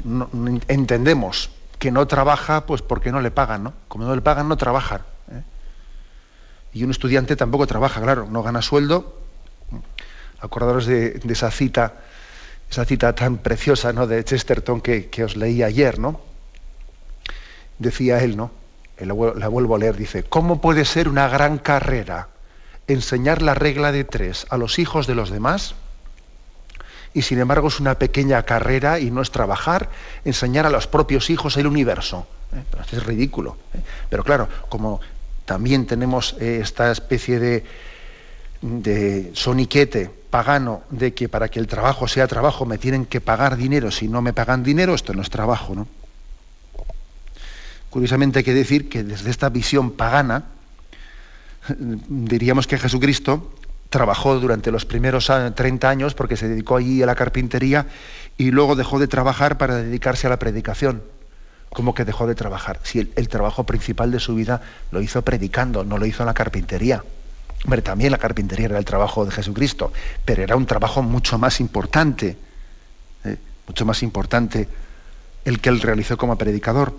entendemos 0.68 1.50
que 1.80 1.92
no 1.92 2.08
trabaja 2.08 2.66
pues 2.66 2.82
porque 2.82 3.12
no 3.12 3.22
le 3.22 3.32
pagan, 3.32 3.63
¿no? 3.63 3.74
Como 3.88 4.06
no 4.06 4.16
le 4.16 4.22
pagan, 4.22 4.48
no 4.48 4.56
trabaja. 4.56 5.01
Y 6.74 6.84
un 6.84 6.92
estudiante 6.92 7.36
tampoco 7.36 7.68
trabaja, 7.68 8.01
claro, 8.01 8.28
no 8.30 8.44
gana 8.44 8.62
sueldo. 8.62 9.18
Acordaros 10.40 10.86
de, 10.86 11.20
esa 11.30 11.51
cita, 11.51 11.96
esa 12.70 12.86
cita 12.86 13.13
tan 13.13 13.38
preciosa 13.38 13.94
¿no? 13.94 14.08
de 14.08 14.24
Chesterton 14.24 14.82
que, 14.82 15.10
que 15.10 15.24
os 15.24 15.36
leí 15.36 15.63
ayer, 15.63 16.00
¿no? 16.00 16.22
Decía 17.78 18.24
él, 18.24 18.38
¿no? 18.38 18.51
La 19.00 19.48
vuelvo 19.48 19.75
a 19.75 19.80
leer, 19.80 19.98
dice, 19.98 20.24
¿cómo 20.24 20.62
puede 20.62 20.86
ser 20.86 21.10
una 21.10 21.28
gran 21.28 21.58
carrera 21.58 22.30
enseñar 22.88 23.42
la 23.42 23.56
regla 23.56 23.92
de 23.92 24.04
tres 24.04 24.46
a 24.50 24.58
los 24.58 24.78
hijos 24.78 25.08
de 25.08 25.16
los 25.16 25.32
demás? 25.32 25.75
y 27.13 27.24
sin 27.24 27.40
embargo 27.40 27.68
es 27.68 27.80
una 27.80 27.96
pequeña 27.96 28.44
carrera 28.44 29.00
y 29.00 29.12
no 29.12 29.22
es 29.22 29.32
trabajar, 29.32 29.90
enseñar 30.24 30.66
a 30.66 30.70
los 30.70 30.88
propios 30.88 31.30
hijos 31.30 31.58
el 31.58 31.68
universo. 31.68 32.28
¿eh? 32.54 32.63
es 32.92 33.06
ridículo. 33.06 33.58
¿eh? 33.74 33.82
Pero 34.10 34.24
claro, 34.24 34.48
como 34.70 35.01
también 35.45 35.86
tenemos 35.86 36.36
eh, 36.39 36.60
esta 36.62 36.91
especie 36.91 37.39
de, 37.39 37.63
de 38.62 39.31
soniquete 39.33 40.10
pagano 40.29 40.83
de 40.89 41.13
que 41.13 41.27
para 41.27 41.50
que 41.50 41.60
el 41.60 41.67
trabajo 41.67 42.07
sea 42.07 42.27
trabajo 42.27 42.65
me 42.65 42.77
tienen 42.77 43.05
que 43.05 43.21
pagar 43.21 43.57
dinero, 43.57 43.91
si 43.91 44.07
no 44.07 44.21
me 44.21 44.33
pagan 44.33 44.63
dinero, 44.63 44.95
esto 44.95 45.13
no 45.13 45.21
es 45.21 45.29
trabajo, 45.29 45.75
¿no? 45.75 45.88
Curiosamente 47.89 48.39
hay 48.39 48.45
que 48.45 48.53
decir 48.53 48.88
que 48.88 49.03
desde 49.03 49.29
esta 49.29 49.50
visión 49.50 49.91
pagana, 49.91 50.45
diríamos 51.77 52.65
que 52.65 52.77
Jesucristo 52.77 53.51
trabajó 53.89 54.39
durante 54.39 54.71
los 54.71 54.86
primeros 54.86 55.29
30 55.29 55.89
años 55.89 56.13
porque 56.13 56.38
se 56.38 56.48
dedicó 56.48 56.77
allí 56.77 57.03
a 57.03 57.05
la 57.05 57.15
carpintería 57.15 57.88
y 58.38 58.51
luego 58.51 58.77
dejó 58.77 58.98
de 58.98 59.10
trabajar 59.10 59.57
para 59.57 59.75
dedicarse 59.75 60.27
a 60.27 60.29
la 60.29 60.39
predicación. 60.39 61.03
¿Cómo 61.74 61.94
que 61.94 62.04
dejó 62.04 62.28
de 62.28 62.36
trabajar? 62.36 62.80
Si 62.84 63.00
el, 63.00 63.30
trabajo 63.30 63.66
principal 63.66 64.12
de 64.12 64.20
su 64.20 64.36
vida 64.36 64.62
lo 64.92 65.01
hizo 65.01 65.22
predicando, 65.22 65.86
no 65.86 65.98
lo 65.98 66.06
hizo 66.06 66.24
en 66.24 66.28
la 66.28 66.34
carpintería. 66.34 67.04
Hombre, 67.63 67.82
también 67.82 68.12
la 68.12 68.18
carpintería 68.18 68.66
era 68.66 68.78
el 68.78 68.86
trabajo 68.86 69.24
de 69.24 69.32
Jesucristo, 69.32 69.94
pero 70.25 70.44
era 70.44 70.56
un 70.58 70.66
trabajo 70.66 71.01
mucho 71.01 71.38
más 71.38 71.62
importante, 71.62 72.36
¿eh? 73.24 73.38
mucho 73.68 73.86
más 73.86 74.04
importante 74.04 74.68
el 75.46 75.62
que 75.62 75.70
él 75.70 75.82
realizó 75.82 76.18
como 76.18 76.38
predicador. 76.38 76.94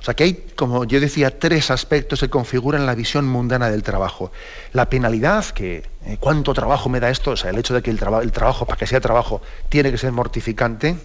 O 0.00 0.04
sea 0.04 0.14
que 0.14 0.24
hay, 0.24 0.34
como 0.56 0.84
yo 0.84 1.00
decía, 1.00 1.38
tres 1.38 1.70
aspectos 1.70 2.20
que 2.20 2.28
configuran 2.28 2.86
la 2.86 2.94
visión 2.94 3.26
mundana 3.26 3.70
del 3.70 3.84
trabajo. 3.84 4.32
La 4.72 4.90
penalidad, 4.90 5.46
que 5.46 5.88
eh, 6.04 6.16
cuánto 6.18 6.52
trabajo 6.54 6.88
me 6.88 7.00
da 7.00 7.08
esto, 7.08 7.30
o 7.30 7.36
sea, 7.36 7.50
el 7.50 7.58
hecho 7.58 7.72
de 7.72 7.82
que 7.82 7.90
el, 7.90 8.00
el 8.22 8.32
trabajo, 8.32 8.66
para 8.66 8.78
que 8.78 8.86
sea 8.86 9.00
trabajo, 9.00 9.40
tiene 9.68 9.92
que 9.92 9.98
ser 9.98 10.12
mortificante. 10.12 10.96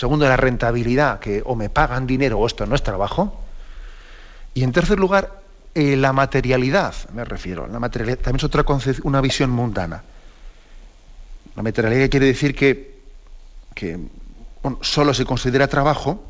Segundo, 0.00 0.26
la 0.26 0.38
rentabilidad, 0.38 1.20
que 1.20 1.42
o 1.44 1.54
me 1.54 1.68
pagan 1.68 2.06
dinero 2.06 2.38
o 2.38 2.46
esto 2.46 2.64
no 2.64 2.74
es 2.74 2.82
trabajo. 2.82 3.38
Y 4.54 4.62
en 4.62 4.72
tercer 4.72 4.98
lugar, 4.98 5.42
eh, 5.74 5.94
la 5.94 6.14
materialidad, 6.14 6.94
me 7.12 7.22
refiero. 7.22 7.66
La 7.66 7.78
materialidad 7.78 8.16
también 8.16 8.36
es 8.36 8.44
otra 8.44 8.64
una 9.02 9.20
visión 9.20 9.50
mundana. 9.50 10.02
La 11.54 11.62
materialidad 11.62 12.08
quiere 12.08 12.24
decir 12.24 12.54
que, 12.54 12.96
solo 14.80 15.12
se 15.12 15.26
considera 15.26 15.68
trabajo 15.68 16.24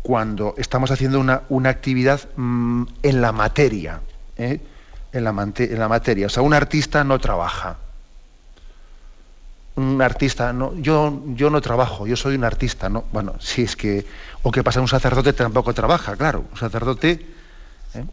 cuando 0.00 0.54
estamos 0.56 0.90
haciendo 0.90 1.20
una, 1.20 1.42
una 1.50 1.68
actividad 1.68 2.22
mm, 2.36 2.84
en 3.02 3.20
la 3.20 3.32
materia, 3.32 4.00
¿eh? 4.38 4.58
en, 5.12 5.24
la 5.24 5.52
en, 5.58 5.78
la 5.78 5.88
materia. 5.88 6.28
O 6.28 6.30
sea, 6.30 6.42
un 6.42 6.54
artista 6.54 7.04
no 7.04 7.18
trabaja. 7.18 7.76
Un 9.76 10.00
artista, 10.00 10.54
no, 10.54 10.74
yo, 10.76 11.22
yo 11.34 11.50
no 11.50 11.60
trabajo, 11.60 12.06
yo 12.06 12.16
soy 12.16 12.34
un 12.34 12.44
artista, 12.44 12.88
¿no? 12.88 13.04
Bueno, 13.12 13.34
si 13.40 13.62
es 13.62 13.76
que, 13.76 14.06
o 14.42 14.50
que 14.50 14.64
pasa 14.64 14.80
un 14.80 14.88
sacerdote 14.88 15.34
tampoco 15.34 15.74
trabaja, 15.74 16.16
claro. 16.16 16.44
Un 16.50 16.56
sacerdote, 16.56 17.26
¿eh? 17.92 18.04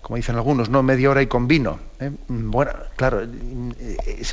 como 0.00 0.16
dicen 0.16 0.36
algunos, 0.36 0.70
no 0.70 0.82
media 0.82 1.10
hora 1.10 1.22
y 1.22 1.26
con 1.26 1.46
vino. 1.46 1.78
¿eh? 2.00 2.10
Bueno, 2.26 2.72
claro, 2.96 3.28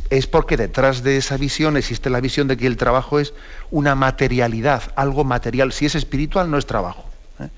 es, 0.09 0.27
porque 0.27 0.55
detrás 0.55 1.03
de 1.03 1.17
esa 1.17 1.37
visión 1.37 1.75
existe 1.77 2.09
la 2.09 2.21
visión 2.21 2.47
de 2.47 2.57
que 2.57 2.67
el 2.67 2.77
trabajo 2.77 3.19
es 3.19 3.33
una 3.69 3.93
materialidad, 3.93 4.81
algo 4.95 5.23
material. 5.23 5.73
Si 5.73 5.85
es 5.85 5.95
espiritual, 5.95 6.49
no 6.49 6.57
es 6.57 6.65
trabajo. 6.65 7.05
¿eh? 7.39 7.49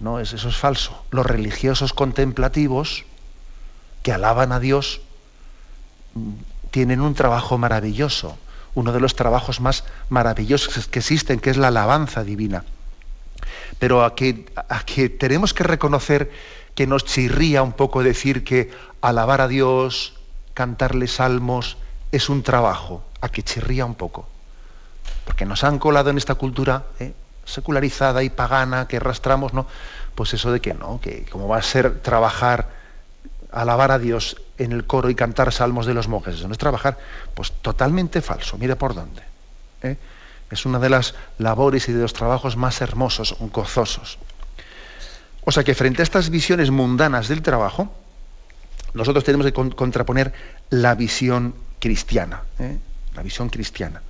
No, 0.00 0.18
eso 0.18 0.48
es 0.48 0.56
falso. 0.56 1.04
Los 1.10 1.26
religiosos 1.26 1.92
contemplativos 1.92 3.04
que 4.02 4.12
alaban 4.12 4.50
a 4.50 4.60
Dios 4.60 5.02
tienen 6.74 7.00
un 7.00 7.14
trabajo 7.14 7.56
maravilloso, 7.56 8.36
uno 8.74 8.90
de 8.90 8.98
los 8.98 9.14
trabajos 9.14 9.60
más 9.60 9.84
maravillosos 10.08 10.88
que 10.88 10.98
existen, 10.98 11.38
que 11.38 11.50
es 11.50 11.56
la 11.56 11.68
alabanza 11.68 12.24
divina. 12.24 12.64
Pero 13.78 14.04
a 14.04 14.16
que, 14.16 14.46
a 14.56 14.84
que 14.84 15.08
tenemos 15.08 15.54
que 15.54 15.62
reconocer 15.62 16.32
que 16.74 16.88
nos 16.88 17.04
chirría 17.04 17.62
un 17.62 17.74
poco 17.74 18.02
decir 18.02 18.42
que 18.42 18.72
alabar 19.02 19.40
a 19.40 19.46
Dios, 19.46 20.14
cantarle 20.52 21.06
salmos, 21.06 21.76
es 22.10 22.28
un 22.28 22.42
trabajo, 22.42 23.04
a 23.20 23.28
que 23.28 23.44
chirría 23.44 23.86
un 23.86 23.94
poco. 23.94 24.26
Porque 25.26 25.46
nos 25.46 25.62
han 25.62 25.78
colado 25.78 26.10
en 26.10 26.18
esta 26.18 26.34
cultura 26.34 26.86
¿eh? 26.98 27.12
secularizada 27.44 28.24
y 28.24 28.30
pagana 28.30 28.88
que 28.88 28.96
arrastramos, 28.96 29.54
¿no? 29.54 29.68
Pues 30.16 30.34
eso 30.34 30.50
de 30.50 30.60
que 30.60 30.74
no, 30.74 31.00
que 31.00 31.24
como 31.26 31.46
va 31.46 31.58
a 31.58 31.62
ser 31.62 32.00
trabajar, 32.00 32.68
alabar 33.54 33.92
a 33.92 33.98
Dios 33.98 34.36
en 34.58 34.72
el 34.72 34.84
coro 34.84 35.10
y 35.10 35.14
cantar 35.14 35.52
salmos 35.52 35.86
de 35.86 35.94
los 35.94 36.08
monjes, 36.08 36.34
eso 36.34 36.48
no 36.48 36.52
es 36.52 36.58
trabajar, 36.58 36.98
pues 37.34 37.52
totalmente 37.52 38.20
falso, 38.20 38.58
mire 38.58 38.76
por 38.76 38.94
dónde. 38.94 39.22
¿eh? 39.82 39.96
Es 40.50 40.66
una 40.66 40.78
de 40.78 40.90
las 40.90 41.14
labores 41.38 41.88
y 41.88 41.92
de 41.92 42.02
los 42.02 42.12
trabajos 42.12 42.56
más 42.56 42.80
hermosos, 42.80 43.36
gozosos. 43.52 44.18
O 45.44 45.52
sea 45.52 45.62
que 45.62 45.74
frente 45.74 46.02
a 46.02 46.04
estas 46.04 46.30
visiones 46.30 46.70
mundanas 46.70 47.28
del 47.28 47.42
trabajo, 47.42 47.92
nosotros 48.94 49.24
tenemos 49.24 49.46
que 49.46 49.52
contraponer 49.52 50.32
la 50.70 50.94
visión 50.94 51.54
cristiana, 51.78 52.42
¿eh? 52.58 52.78
la 53.14 53.22
visión 53.22 53.48
cristiana. 53.48 54.02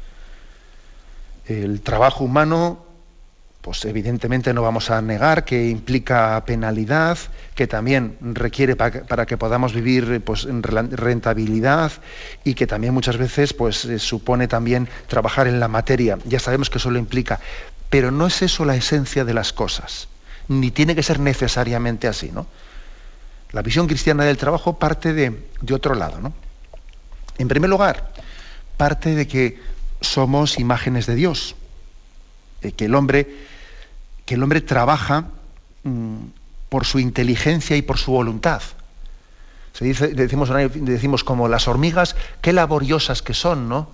El 1.46 1.82
trabajo 1.82 2.24
humano, 2.24 2.84
pues 3.64 3.82
evidentemente 3.86 4.52
no 4.52 4.60
vamos 4.60 4.90
a 4.90 5.00
negar 5.00 5.46
que 5.46 5.70
implica 5.70 6.44
penalidad, 6.44 7.16
que 7.54 7.66
también 7.66 8.18
requiere 8.20 8.76
para, 8.76 9.24
que 9.24 9.38
podamos 9.38 9.72
vivir 9.72 10.20
pues, 10.20 10.44
en 10.44 10.62
rentabilidad 10.62 11.90
y 12.44 12.52
que 12.52 12.66
también 12.66 12.92
muchas 12.92 13.16
veces 13.16 13.54
pues, 13.54 13.86
eh, 13.86 13.98
supone 13.98 14.48
también 14.48 14.86
trabajar 15.06 15.46
en 15.46 15.60
la 15.60 15.68
materia. 15.68 16.18
Ya 16.26 16.40
sabemos 16.40 16.68
que 16.68 16.76
eso 16.76 16.90
lo 16.90 16.98
implica, 16.98 17.40
pero 17.88 18.10
no 18.10 18.26
es 18.26 18.42
eso 18.42 18.66
la 18.66 18.76
esencia 18.76 19.24
de 19.24 19.32
las 19.32 19.54
cosas 19.54 20.08
ni 20.48 20.70
tiene 20.70 20.94
que 20.94 21.02
ser 21.02 21.20
necesariamente 21.20 22.06
así, 22.06 22.30
¿no? 22.30 22.46
La 23.52 23.62
visión 23.62 23.86
cristiana 23.86 24.24
del 24.24 24.36
trabajo 24.36 24.78
parte 24.78 25.14
de, 25.14 25.32
otro 25.72 25.94
lado, 25.94 26.20
¿no? 26.20 26.34
En 27.38 27.48
primer 27.48 27.70
lugar, 27.70 28.12
parte 28.76 29.14
de 29.14 29.26
que 29.26 29.58
somos 30.02 30.58
imágenes 30.58 31.06
de 31.06 31.14
Dios, 31.14 31.56
que 32.76 32.84
el 32.84 32.94
hombre, 32.94 33.53
que 34.24 34.34
el 34.34 34.42
hombre 34.42 34.60
trabaja 34.60 35.26
mm, 35.82 36.16
por 36.68 36.84
su 36.84 36.98
inteligencia 36.98 37.76
y 37.76 37.82
por 37.82 37.98
su 37.98 38.12
voluntad. 38.12 38.62
Se 39.72 39.84
decimos 39.84 41.24
como 41.24 41.48
las 41.48 41.66
hormigas, 41.66 42.14
qué 42.40 42.52
laboriosas 42.52 43.22
que 43.22 43.34
son, 43.34 43.68
¿no? 43.68 43.88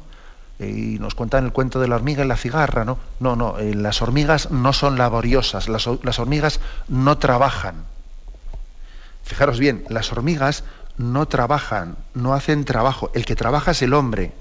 y 0.61 0.99
nos 0.99 1.15
cuentan 1.15 1.47
el 1.47 1.53
cuento 1.53 1.81
de 1.81 1.89
la 1.89 1.97
hormiga 1.97 2.25
y 2.25 2.29
la 2.29 2.37
cigarra, 2.37 2.85
¿no? 2.85 2.99
No, 3.19 3.35
no, 3.35 3.59
eh, 3.59 3.75
las 3.75 4.03
hormigas 4.03 4.51
no 4.51 4.73
son 4.73 4.99
laboriosas, 4.99 5.69
las, 5.69 5.87
hormigas 5.87 6.61
no 6.89 7.19
trabajan. 7.19 7.85
Fijaros 9.25 9.59
bien, 9.59 9.85
las 9.89 10.13
hormigas 10.13 10.65
no 10.99 11.27
trabajan, 11.27 11.97
no 12.15 12.35
hacen 12.35 12.65
trabajo. 12.65 13.11
El 13.15 13.25
que 13.25 13.37
trabaja 13.37 13.71
es 13.71 13.81
el 13.83 13.95
hombre. 13.95 14.33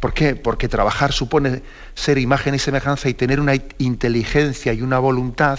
¿Por 0.00 0.12
qué? 0.12 0.36
Porque 0.36 0.68
trabajar 0.68 1.12
supone 1.12 1.62
ser 1.94 2.18
imagen 2.18 2.54
y 2.54 2.58
semejanza 2.58 3.08
y 3.08 3.14
tener 3.14 3.40
una 3.40 3.54
inteligencia 3.78 4.72
y 4.72 4.82
una 4.82 4.98
voluntad. 4.98 5.58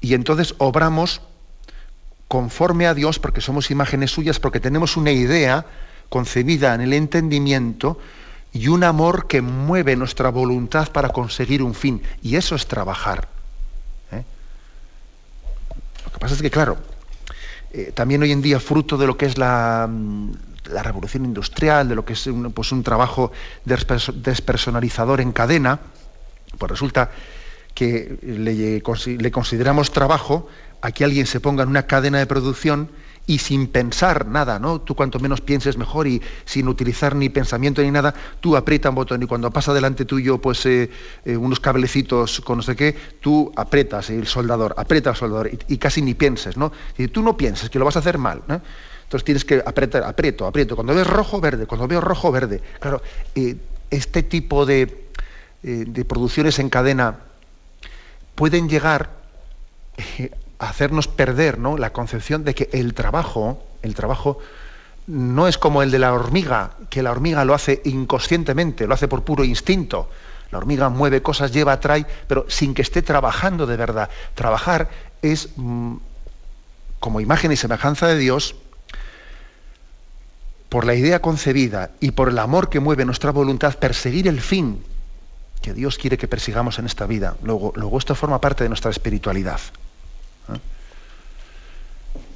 Y 0.00 0.14
entonces 0.14 0.54
obramos 0.58 1.20
conforme 2.28 2.86
a 2.86 2.94
Dios 2.94 3.18
porque 3.18 3.40
somos 3.40 3.70
imágenes 3.70 4.10
suyas, 4.10 4.40
porque 4.40 4.60
tenemos 4.60 4.96
una 4.96 5.12
idea 5.12 5.66
concebida 6.08 6.74
en 6.74 6.80
el 6.80 6.92
entendimiento 6.92 7.98
y 8.52 8.68
un 8.68 8.84
amor 8.84 9.26
que 9.26 9.42
mueve 9.42 9.96
nuestra 9.96 10.30
voluntad 10.30 10.90
para 10.90 11.10
conseguir 11.10 11.62
un 11.62 11.74
fin. 11.74 12.02
Y 12.22 12.36
eso 12.36 12.54
es 12.54 12.66
trabajar. 12.66 13.28
¿eh? 14.12 14.24
Lo 16.04 16.12
que 16.12 16.18
pasa 16.18 16.34
es 16.34 16.42
que, 16.42 16.50
claro, 16.50 16.78
eh, 17.72 17.92
también 17.92 18.22
hoy 18.22 18.32
en 18.32 18.40
día, 18.40 18.60
fruto 18.60 18.96
de 18.96 19.06
lo 19.06 19.16
que 19.16 19.26
es 19.26 19.36
la, 19.36 19.88
mm, 19.90 20.32
la 20.70 20.82
revolución 20.82 21.24
industrial, 21.24 21.88
de 21.88 21.94
lo 21.94 22.04
que 22.04 22.14
es 22.14 22.26
un, 22.26 22.52
pues 22.52 22.72
un 22.72 22.82
trabajo 22.82 23.32
despersonalizador 23.64 25.20
en 25.20 25.32
cadena, 25.32 25.80
pues 26.58 26.70
resulta 26.70 27.10
que 27.74 28.18
le, 28.22 28.82
consideramos 29.32 29.90
trabajo 29.90 30.48
a 30.80 30.92
que 30.92 31.04
alguien 31.04 31.26
se 31.26 31.40
ponga 31.40 31.62
en 31.64 31.68
una 31.68 31.86
cadena 31.86 32.18
de 32.18 32.26
producción 32.26 32.90
y 33.26 33.38
sin 33.38 33.68
pensar 33.68 34.26
nada, 34.26 34.58
¿no? 34.58 34.82
Tú 34.82 34.94
cuanto 34.94 35.18
menos 35.18 35.40
pienses 35.40 35.78
mejor 35.78 36.06
y 36.06 36.20
sin 36.44 36.68
utilizar 36.68 37.16
ni 37.16 37.30
pensamiento 37.30 37.80
ni 37.80 37.90
nada, 37.90 38.14
tú 38.40 38.54
aprieta 38.54 38.90
un 38.90 38.96
botón 38.96 39.22
y 39.22 39.26
cuando 39.26 39.50
pasa 39.50 39.72
delante 39.72 40.04
tuyo 40.04 40.38
pues 40.38 40.64
eh, 40.66 40.90
eh, 41.24 41.36
unos 41.36 41.58
cablecitos 41.58 42.42
con 42.42 42.58
no 42.58 42.62
sé 42.62 42.76
qué, 42.76 42.94
tú 43.20 43.50
aprietas 43.56 44.10
el 44.10 44.26
soldador, 44.26 44.74
aprieta 44.76 45.10
el 45.10 45.16
soldador 45.16 45.50
y, 45.68 45.78
casi 45.78 46.02
ni 46.02 46.12
pienses, 46.14 46.58
¿no? 46.58 46.70
Y 46.98 47.08
tú 47.08 47.22
no 47.22 47.36
pienses 47.36 47.70
que 47.70 47.78
lo 47.78 47.86
vas 47.86 47.96
a 47.96 48.00
hacer 48.00 48.18
mal, 48.18 48.42
¿no? 48.46 48.60
Entonces 49.04 49.24
tienes 49.24 49.44
que 49.44 49.62
apretar, 49.64 50.02
aprieto, 50.02 50.46
aprieto. 50.46 50.74
Cuando 50.74 50.94
ves 50.94 51.06
rojo, 51.06 51.40
verde, 51.40 51.66
cuando 51.66 51.86
veo 51.86 52.00
rojo, 52.00 52.32
verde. 52.32 52.60
Claro, 52.80 53.00
eh, 53.34 53.56
este 53.90 54.22
tipo 54.22 54.66
de, 54.66 55.08
de 55.62 56.04
producciones 56.04 56.58
en 56.58 56.68
cadena 56.68 57.20
pueden 58.34 58.68
llegar 58.68 59.10
hacernos 60.58 61.08
perder 61.08 61.58
¿no? 61.58 61.76
la 61.78 61.92
concepción 61.92 62.44
de 62.44 62.54
que 62.54 62.68
el 62.72 62.94
trabajo, 62.94 63.62
el 63.82 63.94
trabajo 63.94 64.38
no 65.06 65.46
es 65.48 65.58
como 65.58 65.82
el 65.82 65.90
de 65.90 65.98
la 65.98 66.12
hormiga, 66.12 66.70
que 66.88 67.02
la 67.02 67.10
hormiga 67.10 67.44
lo 67.44 67.54
hace 67.54 67.82
inconscientemente, 67.84 68.86
lo 68.86 68.94
hace 68.94 69.08
por 69.08 69.22
puro 69.22 69.44
instinto. 69.44 70.08
La 70.50 70.58
hormiga 70.58 70.88
mueve 70.88 71.20
cosas, 71.20 71.52
lleva, 71.52 71.80
trae, 71.80 72.06
pero 72.26 72.46
sin 72.48 72.74
que 72.74 72.82
esté 72.82 73.02
trabajando 73.02 73.66
de 73.66 73.76
verdad. 73.76 74.08
Trabajar 74.34 74.88
es, 75.20 75.50
mm, 75.56 75.96
como 77.00 77.20
imagen 77.20 77.52
y 77.52 77.56
semejanza 77.56 78.06
de 78.06 78.16
Dios, 78.16 78.54
por 80.74 80.86
la 80.86 80.96
idea 80.96 81.22
concebida 81.22 81.92
y 82.00 82.10
por 82.10 82.30
el 82.30 82.38
amor 82.40 82.68
que 82.68 82.80
mueve 82.80 83.04
nuestra 83.04 83.30
voluntad, 83.30 83.78
perseguir 83.78 84.26
el 84.26 84.40
fin 84.40 84.84
que 85.62 85.72
Dios 85.72 85.98
quiere 85.98 86.18
que 86.18 86.26
persigamos 86.26 86.80
en 86.80 86.86
esta 86.86 87.06
vida. 87.06 87.36
Luego, 87.44 87.72
luego 87.76 87.96
esto 87.96 88.16
forma 88.16 88.40
parte 88.40 88.64
de 88.64 88.70
nuestra 88.70 88.90
espiritualidad. 88.90 89.60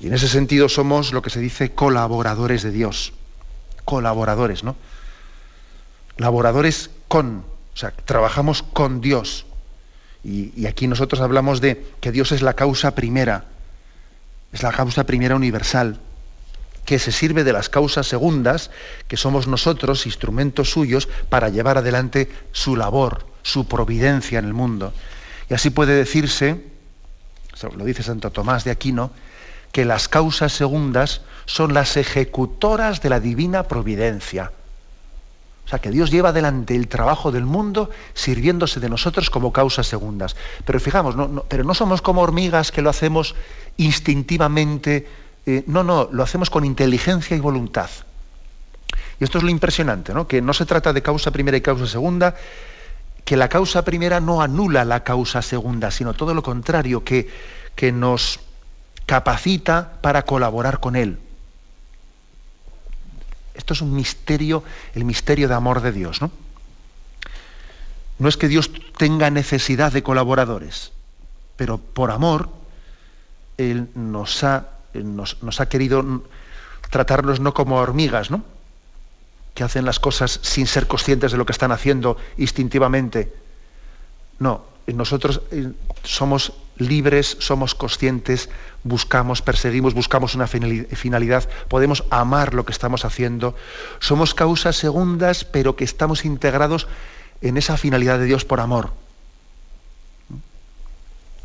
Y 0.00 0.06
en 0.06 0.14
ese 0.14 0.28
sentido 0.28 0.68
somos 0.68 1.12
lo 1.12 1.20
que 1.20 1.30
se 1.30 1.40
dice 1.40 1.72
colaboradores 1.72 2.62
de 2.62 2.70
Dios. 2.70 3.12
Colaboradores, 3.84 4.62
¿no? 4.62 4.76
Laboradores 6.16 6.90
con, 7.08 7.44
o 7.74 7.76
sea, 7.76 7.90
trabajamos 7.90 8.62
con 8.62 9.00
Dios. 9.00 9.46
Y, 10.22 10.64
aquí 10.66 10.86
nosotros 10.86 11.20
hablamos 11.20 11.60
de 11.60 11.84
que 12.00 12.12
Dios 12.12 12.30
es 12.30 12.42
la 12.42 12.54
causa 12.54 12.94
primera, 12.94 13.46
es 14.52 14.62
la 14.62 14.70
causa 14.70 15.06
primera 15.06 15.34
universal, 15.34 15.98
que 16.88 16.98
se 16.98 17.12
sirve 17.12 17.44
de 17.44 17.52
las 17.52 17.68
causas 17.68 18.06
segundas, 18.06 18.70
que 19.08 19.18
somos 19.18 19.46
nosotros, 19.46 20.06
instrumentos 20.06 20.70
suyos, 20.70 21.06
para 21.28 21.50
llevar 21.50 21.76
adelante 21.76 22.30
su 22.52 22.76
labor, 22.76 23.26
su 23.42 23.68
providencia 23.68 24.38
en 24.38 24.46
el 24.46 24.54
mundo. 24.54 24.94
Y 25.50 25.54
así 25.54 25.68
puede 25.68 25.92
decirse, 25.92 26.64
lo 27.76 27.84
dice 27.84 28.02
Santo 28.02 28.30
Tomás 28.30 28.64
de 28.64 28.70
Aquino, 28.70 29.10
que 29.70 29.84
las 29.84 30.08
causas 30.08 30.54
segundas 30.54 31.20
son 31.44 31.74
las 31.74 31.98
ejecutoras 31.98 33.02
de 33.02 33.10
la 33.10 33.20
divina 33.20 33.64
providencia. 33.64 34.52
O 35.66 35.68
sea, 35.68 35.80
que 35.80 35.90
Dios 35.90 36.10
lleva 36.10 36.30
adelante 36.30 36.74
el 36.74 36.88
trabajo 36.88 37.32
del 37.32 37.44
mundo 37.44 37.90
sirviéndose 38.14 38.80
de 38.80 38.88
nosotros 38.88 39.28
como 39.28 39.52
causas 39.52 39.86
segundas. 39.86 40.36
Pero 40.64 40.80
fijamos, 40.80 41.16
no, 41.16 41.44
pero 41.50 41.64
no 41.64 41.74
somos 41.74 42.00
como 42.00 42.22
hormigas 42.22 42.72
que 42.72 42.80
lo 42.80 42.88
hacemos 42.88 43.34
instintivamente. 43.76 45.06
Eh, 45.48 45.64
no, 45.66 45.82
no, 45.82 46.10
lo 46.12 46.22
hacemos 46.22 46.50
con 46.50 46.66
inteligencia 46.66 47.34
y 47.34 47.40
voluntad. 47.40 47.88
Y 49.18 49.24
esto 49.24 49.38
es 49.38 49.44
lo 49.44 49.48
impresionante, 49.48 50.12
¿no? 50.12 50.28
que 50.28 50.42
no 50.42 50.52
se 50.52 50.66
trata 50.66 50.92
de 50.92 51.00
causa 51.00 51.30
primera 51.30 51.56
y 51.56 51.62
causa 51.62 51.86
segunda, 51.86 52.34
que 53.24 53.34
la 53.34 53.48
causa 53.48 53.82
primera 53.82 54.20
no 54.20 54.42
anula 54.42 54.84
la 54.84 55.04
causa 55.04 55.40
segunda, 55.40 55.90
sino 55.90 56.12
todo 56.12 56.34
lo 56.34 56.42
contrario, 56.42 57.02
que, 57.02 57.30
que 57.74 57.92
nos 57.92 58.40
capacita 59.06 59.92
para 60.02 60.26
colaborar 60.26 60.80
con 60.80 60.96
Él. 60.96 61.18
Esto 63.54 63.72
es 63.72 63.80
un 63.80 63.94
misterio, 63.94 64.62
el 64.94 65.06
misterio 65.06 65.48
de 65.48 65.54
amor 65.54 65.80
de 65.80 65.92
Dios, 65.92 66.20
¿no? 66.20 66.30
No 68.18 68.28
es 68.28 68.36
que 68.36 68.48
Dios 68.48 68.70
tenga 68.98 69.30
necesidad 69.30 69.92
de 69.92 70.02
colaboradores, 70.02 70.92
pero 71.56 71.78
por 71.78 72.10
amor 72.10 72.50
Él 73.56 73.88
nos 73.94 74.44
ha, 74.44 74.77
nos, 75.02 75.42
nos 75.42 75.60
ha 75.60 75.68
querido 75.68 76.22
tratarnos 76.90 77.40
no 77.40 77.54
como 77.54 77.76
hormigas, 77.76 78.30
¿no? 78.30 78.44
Que 79.54 79.64
hacen 79.64 79.84
las 79.84 79.98
cosas 80.00 80.40
sin 80.42 80.66
ser 80.66 80.86
conscientes 80.86 81.32
de 81.32 81.38
lo 81.38 81.46
que 81.46 81.52
están 81.52 81.72
haciendo 81.72 82.16
instintivamente. 82.36 83.32
No, 84.38 84.64
nosotros 84.86 85.42
eh, 85.50 85.72
somos 86.02 86.52
libres, 86.76 87.36
somos 87.40 87.74
conscientes, 87.74 88.48
buscamos, 88.84 89.42
perseguimos, 89.42 89.94
buscamos 89.94 90.34
una 90.34 90.46
finalidad, 90.46 91.48
podemos 91.68 92.04
amar 92.10 92.54
lo 92.54 92.64
que 92.64 92.72
estamos 92.72 93.04
haciendo, 93.04 93.54
somos 93.98 94.34
causas 94.34 94.76
segundas, 94.76 95.44
pero 95.44 95.76
que 95.76 95.84
estamos 95.84 96.24
integrados 96.24 96.86
en 97.42 97.56
esa 97.56 97.76
finalidad 97.76 98.18
de 98.18 98.26
Dios 98.26 98.44
por 98.44 98.60
amor. 98.60 98.92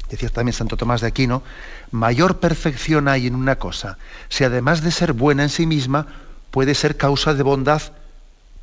Decía 0.10 0.30
también 0.30 0.54
Santo 0.54 0.78
Tomás 0.78 1.02
de 1.02 1.08
Aquino, 1.08 1.44
mayor 1.92 2.40
perfección 2.40 3.08
hay 3.08 3.28
en 3.28 3.36
una 3.36 3.58
cosa, 3.58 3.98
si 4.30 4.44
además 4.44 4.84
de 4.84 4.92
ser 4.92 5.14
buena 5.14 5.44
en 5.44 5.50
sí 5.50 5.66
misma, 5.66 6.08
puede 6.52 6.76
ser 6.76 6.98
causa 6.98 7.34
de 7.34 7.44
bondad 7.44 7.82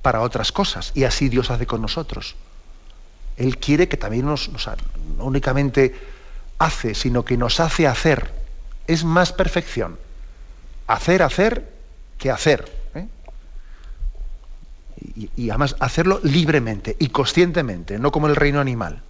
para 0.03 0.21
otras 0.21 0.53
cosas, 0.53 0.93
y 0.95 1.05
así 1.05 1.29
Dios 1.29 1.51
hace 1.51 1.67
con 1.67 1.83
nosotros. 1.83 2.37
Él 3.37 3.59
quiere 3.59 3.89
que 3.89 3.97
también 3.97 4.27
nos, 4.27 4.51
no 5.17 5.25
únicamente 5.25 5.95
hace, 6.59 6.95
sino 6.95 7.25
que 7.25 7.37
nos 7.37 7.59
hace 7.59 7.87
hacer. 7.87 8.33
Es 8.87 9.03
más 9.03 9.33
perfección. 9.33 9.99
Hacer, 10.87 11.23
hacer, 11.23 11.73
que 12.19 12.31
hacer. 12.31 12.71
¿eh? 12.95 13.09
Y, 15.17 15.31
y, 15.37 15.51
además 15.51 15.75
hacerlo 15.81 16.21
libremente 16.23 16.97
y 16.99 17.09
conscientemente, 17.09 17.99
no 17.99 18.13
como 18.13 18.27
el 18.27 18.37
reino 18.37 18.61
animal. 18.61 19.03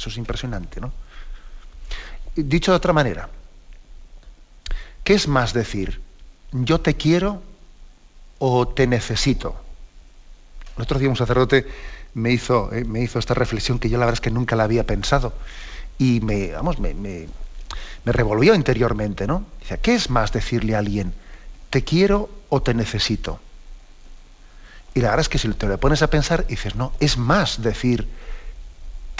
Eso 0.00 0.08
es 0.08 0.16
impresionante, 0.16 0.80
¿no? 0.80 0.94
Dicho 2.34 2.70
de 2.70 2.78
otra 2.78 2.94
manera, 2.94 3.28
¿qué 5.04 5.12
es 5.12 5.28
más 5.28 5.52
decir? 5.52 6.00
¿Yo 6.52 6.80
te 6.80 6.94
quiero 6.94 7.42
o 8.38 8.66
te 8.66 8.86
necesito? 8.86 9.60
El 10.78 10.84
otro 10.84 10.98
día 10.98 11.10
un 11.10 11.16
sacerdote 11.16 11.66
me 12.14 12.32
hizo, 12.32 12.72
eh, 12.72 12.84
me 12.84 13.02
hizo 13.02 13.18
esta 13.18 13.34
reflexión 13.34 13.78
que 13.78 13.90
yo 13.90 13.98
la 13.98 14.06
verdad 14.06 14.14
es 14.14 14.20
que 14.22 14.30
nunca 14.30 14.56
la 14.56 14.64
había 14.64 14.86
pensado 14.86 15.34
y 15.98 16.20
me, 16.22 16.52
vamos, 16.52 16.78
me, 16.78 16.94
me, 16.94 17.28
revolvió 18.06 18.54
interiormente, 18.54 19.26
¿no? 19.26 19.44
Dice, 19.60 19.80
¿qué 19.80 19.94
es 19.94 20.08
más 20.08 20.32
decirle 20.32 20.76
a 20.76 20.78
alguien, 20.78 21.12
te 21.68 21.84
quiero 21.84 22.30
o 22.48 22.62
te 22.62 22.72
necesito? 22.72 23.38
Y 24.94 25.00
la 25.02 25.10
verdad 25.10 25.20
es 25.20 25.28
que 25.28 25.36
si 25.36 25.46
te 25.48 25.66
lo 25.66 25.78
pones 25.78 26.00
a 26.00 26.08
pensar, 26.08 26.46
dices, 26.46 26.74
no, 26.74 26.94
es 27.00 27.18
más 27.18 27.60
decir, 27.60 28.08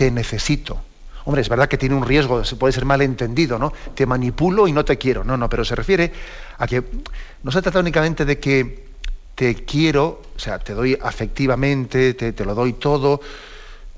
te 0.00 0.10
necesito. 0.10 0.80
Hombre, 1.26 1.42
es 1.42 1.50
verdad 1.50 1.68
que 1.68 1.76
tiene 1.76 1.94
un 1.94 2.06
riesgo, 2.06 2.42
se 2.42 2.56
puede 2.56 2.72
ser 2.72 2.86
mal 2.86 3.02
entendido, 3.02 3.58
¿no? 3.58 3.70
Te 3.94 4.06
manipulo 4.06 4.66
y 4.66 4.72
no 4.72 4.82
te 4.82 4.96
quiero. 4.96 5.24
No, 5.24 5.36
no, 5.36 5.50
pero 5.50 5.62
se 5.62 5.74
refiere 5.74 6.10
a 6.56 6.66
que 6.66 6.82
no 7.42 7.52
se 7.52 7.60
trata 7.60 7.80
únicamente 7.80 8.24
de 8.24 8.38
que 8.38 8.86
te 9.34 9.54
quiero, 9.56 10.22
o 10.34 10.38
sea, 10.38 10.58
te 10.58 10.72
doy 10.72 10.98
afectivamente, 11.02 12.14
te, 12.14 12.44
lo 12.46 12.54
doy 12.54 12.72
todo, 12.72 13.20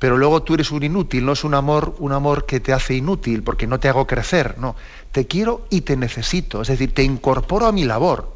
pero 0.01 0.17
luego 0.17 0.43
tú 0.43 0.55
eres 0.55 0.73
un 0.73 0.83
inútil, 0.83 1.25
no 1.25 1.35
es 1.35 1.45
un 1.45 1.55
amor, 1.55 1.95
un 2.01 2.11
amor 2.11 2.47
que 2.47 2.59
te 2.59 2.73
hace 2.73 2.95
inútil 2.95 3.45
porque 3.45 3.69
no 3.69 3.79
te 3.79 3.89
hago 3.89 4.05
crecer, 4.09 4.59
no. 4.59 4.75
Te 5.13 5.29
quiero 5.29 5.69
y 5.71 5.83
te 5.83 5.97
necesito, 5.97 6.63
es 6.63 6.67
decir, 6.67 6.93
te 6.93 7.05
incorporo 7.05 7.67
a 7.67 7.71
mi 7.71 7.85
labor 7.85 8.35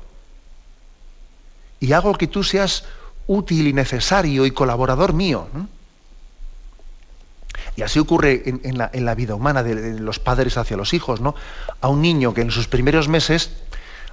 y 1.80 1.90
hago 1.90 2.14
que 2.14 2.28
tú 2.28 2.44
seas 2.44 2.84
útil 3.26 3.66
y 3.66 3.72
necesario 3.72 4.46
y 4.46 4.52
colaborador 4.52 5.14
mío. 5.14 5.48
Y 7.76 7.82
así 7.82 7.98
ocurre 7.98 8.42
en, 8.46 8.78
la, 8.78 9.14
vida 9.14 9.34
humana 9.34 9.62
de, 9.62 9.74
de, 9.74 10.00
los 10.00 10.18
padres 10.18 10.56
hacia 10.56 10.76
los 10.76 10.94
hijos, 10.94 11.20
¿no? 11.20 11.34
A 11.82 11.88
un 11.88 12.00
niño 12.00 12.32
que 12.32 12.40
en 12.40 12.50
sus 12.50 12.68
primeros 12.68 13.08
meses 13.08 13.50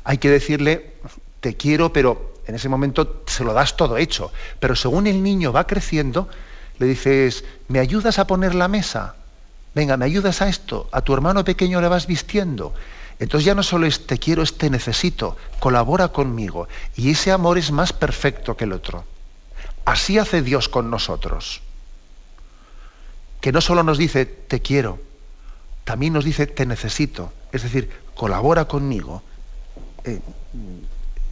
hay 0.03 0.17
que 0.17 0.29
decirle, 0.29 0.93
te 1.39 1.55
quiero, 1.55 1.93
pero 1.93 2.33
en 2.45 2.55
ese 2.55 2.69
momento 2.69 3.23
se 3.25 3.43
lo 3.43 3.53
das 3.53 3.77
todo 3.77 3.97
hecho. 3.97 4.31
Pero 4.59 4.75
según 4.75 5.07
el 5.07 5.23
niño 5.23 5.53
va 5.53 5.65
creciendo, 5.65 6.27
le 6.79 6.87
dices, 6.87 7.45
¿me 7.67 7.79
ayudas 7.79 8.19
a 8.19 8.27
poner 8.27 8.53
la 8.55 8.67
mesa? 8.67 9.15
Venga, 9.73 9.97
¿me 9.97 10.05
ayudas 10.05 10.41
a 10.41 10.49
esto? 10.49 10.89
A 10.91 11.01
tu 11.01 11.13
hermano 11.13 11.43
pequeño 11.43 11.81
le 11.81 11.87
vas 11.87 12.05
vistiendo. 12.05 12.73
Entonces 13.19 13.45
ya 13.45 13.55
no 13.55 13.63
solo 13.63 13.85
es 13.85 14.05
te 14.05 14.17
quiero, 14.17 14.43
es 14.43 14.57
te 14.57 14.69
necesito, 14.69 15.37
colabora 15.59 16.09
conmigo. 16.09 16.67
Y 16.95 17.11
ese 17.11 17.31
amor 17.31 17.57
es 17.57 17.71
más 17.71 17.93
perfecto 17.93 18.57
que 18.57 18.65
el 18.65 18.73
otro. 18.73 19.05
Así 19.85 20.17
hace 20.17 20.41
Dios 20.41 20.69
con 20.69 20.89
nosotros. 20.89 21.61
Que 23.43 23.51
no 23.51 23.59
solo 23.59 23.83
nos 23.83 23.97
dice 23.97 24.25
te 24.25 24.61
quiero, 24.61 25.01
también 25.83 26.13
nos 26.13 26.23
dice 26.23 26.47
te 26.47 26.65
necesito. 26.65 27.33
Es 27.51 27.63
decir, 27.63 27.89
colabora 28.15 28.69
conmigo. 28.69 29.21
Eh, 30.05 30.21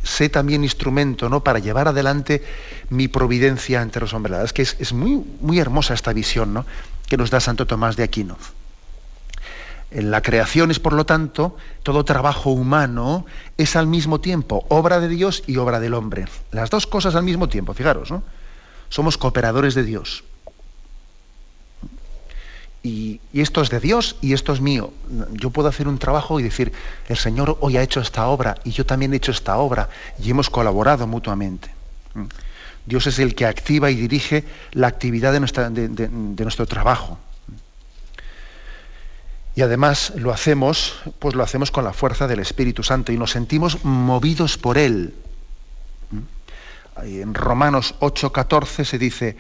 sé 0.04 0.28
también 0.28 0.66
instrumento 0.66 1.30
¿no? 1.30 1.42
para 1.42 1.60
llevar 1.60 1.88
adelante 1.88 2.44
mi 2.90 3.08
providencia 3.08 3.82
entre 3.82 4.02
los 4.02 4.14
hombres. 4.14 4.40
es 4.44 4.52
que 4.52 4.62
es, 4.62 4.92
muy, 4.92 5.24
muy 5.40 5.60
hermosa 5.60 5.94
esta 5.94 6.12
visión 6.12 6.54
¿no? 6.54 6.66
que 7.08 7.16
nos 7.16 7.30
da 7.30 7.40
Santo 7.40 7.66
Tomás 7.66 7.96
de 7.96 8.04
Aquino. 8.04 8.38
En 9.90 10.12
la 10.12 10.22
creación 10.22 10.70
es, 10.70 10.82
por 10.82 10.92
lo 10.92 11.06
tanto, 11.06 11.56
todo 11.82 12.04
trabajo 12.04 12.50
humano 12.50 13.26
es 13.56 13.78
al 13.78 13.88
mismo 13.88 14.20
tiempo 14.20 14.66
obra 14.68 15.00
de 15.00 15.08
Dios 15.08 15.44
y 15.48 15.56
obra 15.56 15.80
del 15.80 15.94
hombre. 15.94 16.26
Las 16.52 16.70
dos 16.70 16.88
cosas 16.88 17.16
al 17.16 17.24
mismo 17.24 17.48
tiempo, 17.48 17.74
fijaros, 17.74 18.12
¿no? 18.12 18.22
Somos 18.90 19.18
cooperadores 19.18 19.76
de 19.76 19.84
Dios. 19.84 20.26
Y, 22.84 23.22
esto 23.34 23.62
es 23.62 23.70
de 23.70 23.80
Dios 23.80 24.16
y 24.22 24.34
esto 24.34 24.54
es 24.54 24.62
mío. 24.62 24.92
Yo 25.34 25.52
puedo 25.52 25.68
hacer 25.70 25.88
un 25.88 26.00
trabajo 26.00 26.40
y 26.40 26.44
decir, 26.44 26.72
el 27.08 27.18
Señor 27.18 27.58
hoy 27.62 27.78
ha 27.78 27.84
hecho 27.84 28.02
esta 28.02 28.28
obra 28.28 28.56
y 28.64 28.72
yo 28.72 28.86
también 28.86 29.14
he 29.14 29.18
hecho 29.18 29.32
esta 29.32 29.58
obra 29.58 29.90
y 30.20 30.30
hemos 30.32 30.50
colaborado 30.50 31.06
mutuamente. 31.06 31.70
Dios 32.86 33.06
es 33.08 33.20
el 33.20 33.36
que 33.36 33.46
activa 33.46 33.92
y 33.92 33.96
dirige 33.96 34.44
la 34.72 34.88
actividad 34.88 35.32
de, 35.32 35.70
de, 35.70 36.08
de 36.10 36.44
nuestro 36.44 36.66
trabajo. 36.66 37.20
Y 39.56 39.62
además 39.62 40.14
lo 40.16 40.32
hacemos, 40.32 40.96
pues 41.20 41.36
lo 41.36 41.44
hacemos 41.44 41.72
con 41.72 41.84
la 41.84 41.94
fuerza 41.94 42.28
del 42.28 42.40
Espíritu 42.40 42.84
Santo 42.84 43.12
y 43.12 43.18
nos 43.18 43.32
sentimos 43.32 43.84
movidos 43.84 44.58
por 44.58 44.78
Él. 44.78 45.14
En 46.98 47.34
Romanos 47.34 47.96
8:14 48.00 48.86
se 48.86 48.98
dice, 48.98 49.38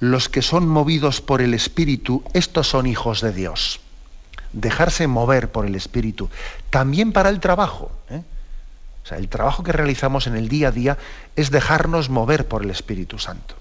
los 0.00 0.30
que 0.30 0.42
son 0.42 0.66
movidos 0.66 1.20
por 1.20 1.42
el 1.42 1.54
Espíritu, 1.54 2.24
estos 2.32 2.66
son 2.66 2.86
hijos 2.86 3.20
de 3.20 3.32
Dios. 3.32 3.80
Dejarse 4.52 5.06
mover 5.06 5.52
por 5.52 5.66
el 5.66 5.74
Espíritu. 5.76 6.30
También 6.70 7.12
para 7.12 7.28
el 7.28 7.38
trabajo. 7.38 7.92
¿eh? 8.08 8.22
O 9.04 9.06
sea, 9.06 9.18
el 9.18 9.28
trabajo 9.28 9.62
que 9.62 9.72
realizamos 9.72 10.26
en 10.26 10.36
el 10.36 10.48
día 10.48 10.68
a 10.68 10.72
día 10.72 10.98
es 11.36 11.50
dejarnos 11.50 12.08
mover 12.08 12.48
por 12.48 12.62
el 12.62 12.70
Espíritu 12.70 13.18
Santo. 13.18 13.54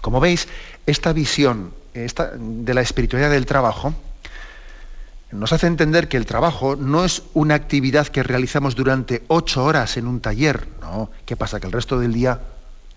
Como 0.00 0.20
veis, 0.20 0.48
esta 0.86 1.12
visión 1.12 1.72
de 1.94 2.74
la 2.74 2.80
espiritualidad 2.80 3.30
del 3.30 3.46
trabajo, 3.46 3.94
nos 5.30 5.52
hace 5.52 5.66
entender 5.66 6.08
que 6.08 6.16
el 6.16 6.26
trabajo 6.26 6.76
no 6.76 7.04
es 7.04 7.22
una 7.34 7.54
actividad 7.54 8.06
que 8.06 8.22
realizamos 8.22 8.74
durante 8.74 9.22
ocho 9.28 9.64
horas 9.64 9.96
en 9.96 10.06
un 10.06 10.20
taller. 10.20 10.68
No, 10.80 11.10
¿qué 11.26 11.36
pasa? 11.36 11.60
Que 11.60 11.66
el 11.66 11.72
resto 11.72 11.98
del 11.98 12.12
día 12.12 12.40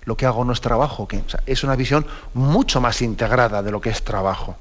lo 0.06 0.18
que 0.18 0.26
hago 0.26 0.44
no 0.46 0.54
es 0.54 0.62
trabajo. 0.62 1.08
que 1.08 1.24
es 1.46 1.64
una 1.64 1.76
visión 1.76 2.06
mucho 2.34 2.82
más 2.82 3.02
integrada 3.02 3.62
de 3.62 3.72
lo 3.72 3.82
que 3.82 3.90
es 3.90 4.04
trabajo. 4.04 4.56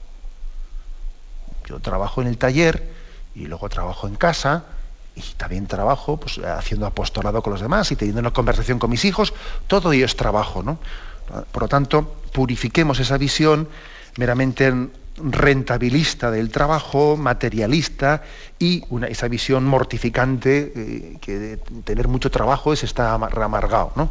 Yo 1.67 1.81
trabajo 1.81 2.21
en 2.21 2.29
el 2.29 2.39
taller 2.39 2.91
y 3.35 3.47
luego 3.47 3.69
trabajo 3.69 4.09
en 4.09 4.17
casa 4.17 4.65
y 5.15 5.23
también 5.37 5.67
trabajo 5.67 6.17
pues, 6.19 6.39
haciendo 6.39 6.87
apostolado 6.87 7.43
con 7.43 7.53
los 7.53 7.61
demás 7.61 7.91
y 7.93 7.97
teniendo 7.97 8.21
una 8.21 8.33
conversación 8.33 8.79
con 8.79 8.91
mis 8.91 9.05
hijos. 9.05 9.33
Todo 9.67 9.93
ello 9.93 10.05
es 10.05 10.17
trabajo. 10.17 10.63
¿no? 10.63 10.79
Por 11.53 11.63
lo 11.63 11.69
tanto, 11.69 12.17
purifiquemos 12.33 12.99
esa 13.01 13.19
visión 13.19 13.69
meramente 14.17 14.73
rentabilista 15.23 16.31
del 16.31 16.51
trabajo, 16.51 17.17
materialista 17.17 18.23
y 18.59 18.85
esa 19.09 19.29
visión 19.29 19.65
mortificante 19.65 20.73
eh, 20.75 21.17
que 21.21 21.59
tener 21.85 22.09
mucho 22.09 22.31
trabajo 22.31 22.73
es 22.73 22.85
estar 22.85 23.09
amargado. 23.13 23.93
¿no? 23.97 24.11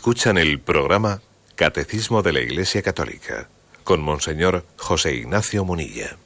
Escuchan 0.00 0.38
el 0.38 0.58
programa 0.58 1.20
Catecismo 1.56 2.22
de 2.22 2.32
la 2.32 2.40
Iglesia 2.40 2.80
Católica 2.80 3.48
con 3.84 4.00
Monseñor 4.00 4.64
José 4.78 5.14
Ignacio 5.14 5.62
Munilla. 5.62 6.16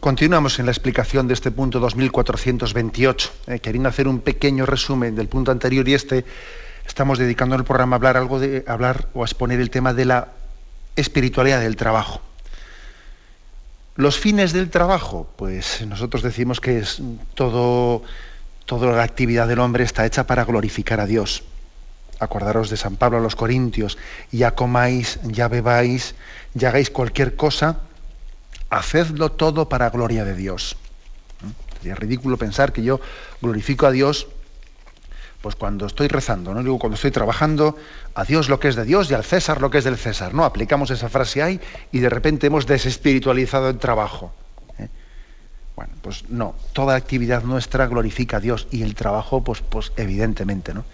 Continuamos 0.00 0.58
en 0.58 0.66
la 0.66 0.72
explicación 0.72 1.28
de 1.28 1.34
este 1.34 1.52
punto 1.52 1.78
2428. 1.78 3.30
Eh, 3.46 3.60
queriendo 3.60 3.88
hacer 3.88 4.08
un 4.08 4.18
pequeño 4.18 4.66
resumen 4.66 5.14
del 5.14 5.28
punto 5.28 5.52
anterior 5.52 5.88
y 5.88 5.94
este, 5.94 6.24
estamos 6.84 7.20
dedicando 7.20 7.54
el 7.54 7.62
programa 7.62 7.94
a 7.94 7.98
hablar 7.98 8.16
algo 8.16 8.40
de 8.40 8.64
hablar 8.66 9.06
o 9.14 9.22
a 9.22 9.26
exponer 9.26 9.60
el 9.60 9.70
tema 9.70 9.94
de 9.94 10.04
la 10.04 10.32
espiritualidad 10.96 11.60
del 11.60 11.76
trabajo. 11.76 12.20
Los 13.94 14.18
fines 14.18 14.52
del 14.52 14.68
trabajo, 14.68 15.30
pues 15.36 15.86
nosotros 15.86 16.24
decimos 16.24 16.60
que 16.60 16.78
es 16.78 17.00
todo, 17.34 18.02
toda 18.66 18.90
la 18.90 19.04
actividad 19.04 19.46
del 19.46 19.60
hombre 19.60 19.84
está 19.84 20.04
hecha 20.04 20.26
para 20.26 20.44
glorificar 20.44 20.98
a 20.98 21.06
Dios 21.06 21.44
acordaros 22.20 22.70
de 22.70 22.76
San 22.76 22.96
Pablo 22.96 23.18
a 23.18 23.20
los 23.20 23.36
Corintios, 23.36 23.98
ya 24.30 24.54
comáis, 24.54 25.18
ya 25.24 25.48
bebáis, 25.48 26.14
ya 26.54 26.68
hagáis 26.68 26.90
cualquier 26.90 27.36
cosa, 27.36 27.80
hacedlo 28.70 29.32
todo 29.32 29.68
para 29.68 29.90
gloria 29.90 30.24
de 30.24 30.34
Dios. 30.34 30.76
¿Mm? 31.42 31.76
Sería 31.78 31.94
ridículo 31.94 32.36
pensar 32.36 32.72
que 32.72 32.82
yo 32.82 33.00
glorifico 33.40 33.86
a 33.86 33.90
Dios 33.90 34.28
pues 35.44 35.56
cuando 35.56 35.84
estoy 35.84 36.08
rezando, 36.08 36.54
¿no? 36.54 36.62
Digo, 36.62 36.78
cuando 36.78 36.94
estoy 36.94 37.10
trabajando, 37.10 37.76
a 38.14 38.24
Dios 38.24 38.48
lo 38.48 38.58
que 38.58 38.68
es 38.68 38.76
de 38.76 38.86
Dios 38.86 39.10
y 39.10 39.14
al 39.14 39.24
César 39.24 39.60
lo 39.60 39.70
que 39.70 39.76
es 39.76 39.84
del 39.84 39.98
César. 39.98 40.32
No, 40.32 40.46
aplicamos 40.46 40.90
esa 40.90 41.10
frase 41.10 41.42
ahí 41.42 41.60
y 41.92 41.98
de 41.98 42.08
repente 42.08 42.46
hemos 42.46 42.66
desespiritualizado 42.66 43.68
el 43.68 43.76
trabajo. 43.76 44.32
¿eh? 44.78 44.88
Bueno, 45.76 45.92
pues 46.00 46.30
no, 46.30 46.54
toda 46.72 46.96
actividad 46.96 47.42
nuestra 47.42 47.86
glorifica 47.88 48.38
a 48.38 48.40
Dios 48.40 48.66
y 48.70 48.84
el 48.84 48.94
trabajo, 48.94 49.44
pues, 49.44 49.60
pues 49.60 49.92
evidentemente, 49.98 50.72
¿no? 50.72 50.86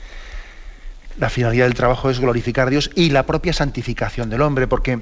La 1.18 1.30
finalidad 1.30 1.64
del 1.64 1.74
trabajo 1.74 2.10
es 2.10 2.20
glorificar 2.20 2.68
a 2.68 2.70
Dios 2.70 2.90
y 2.94 3.10
la 3.10 3.26
propia 3.26 3.52
santificación 3.52 4.30
del 4.30 4.42
hombre, 4.42 4.66
porque 4.66 5.00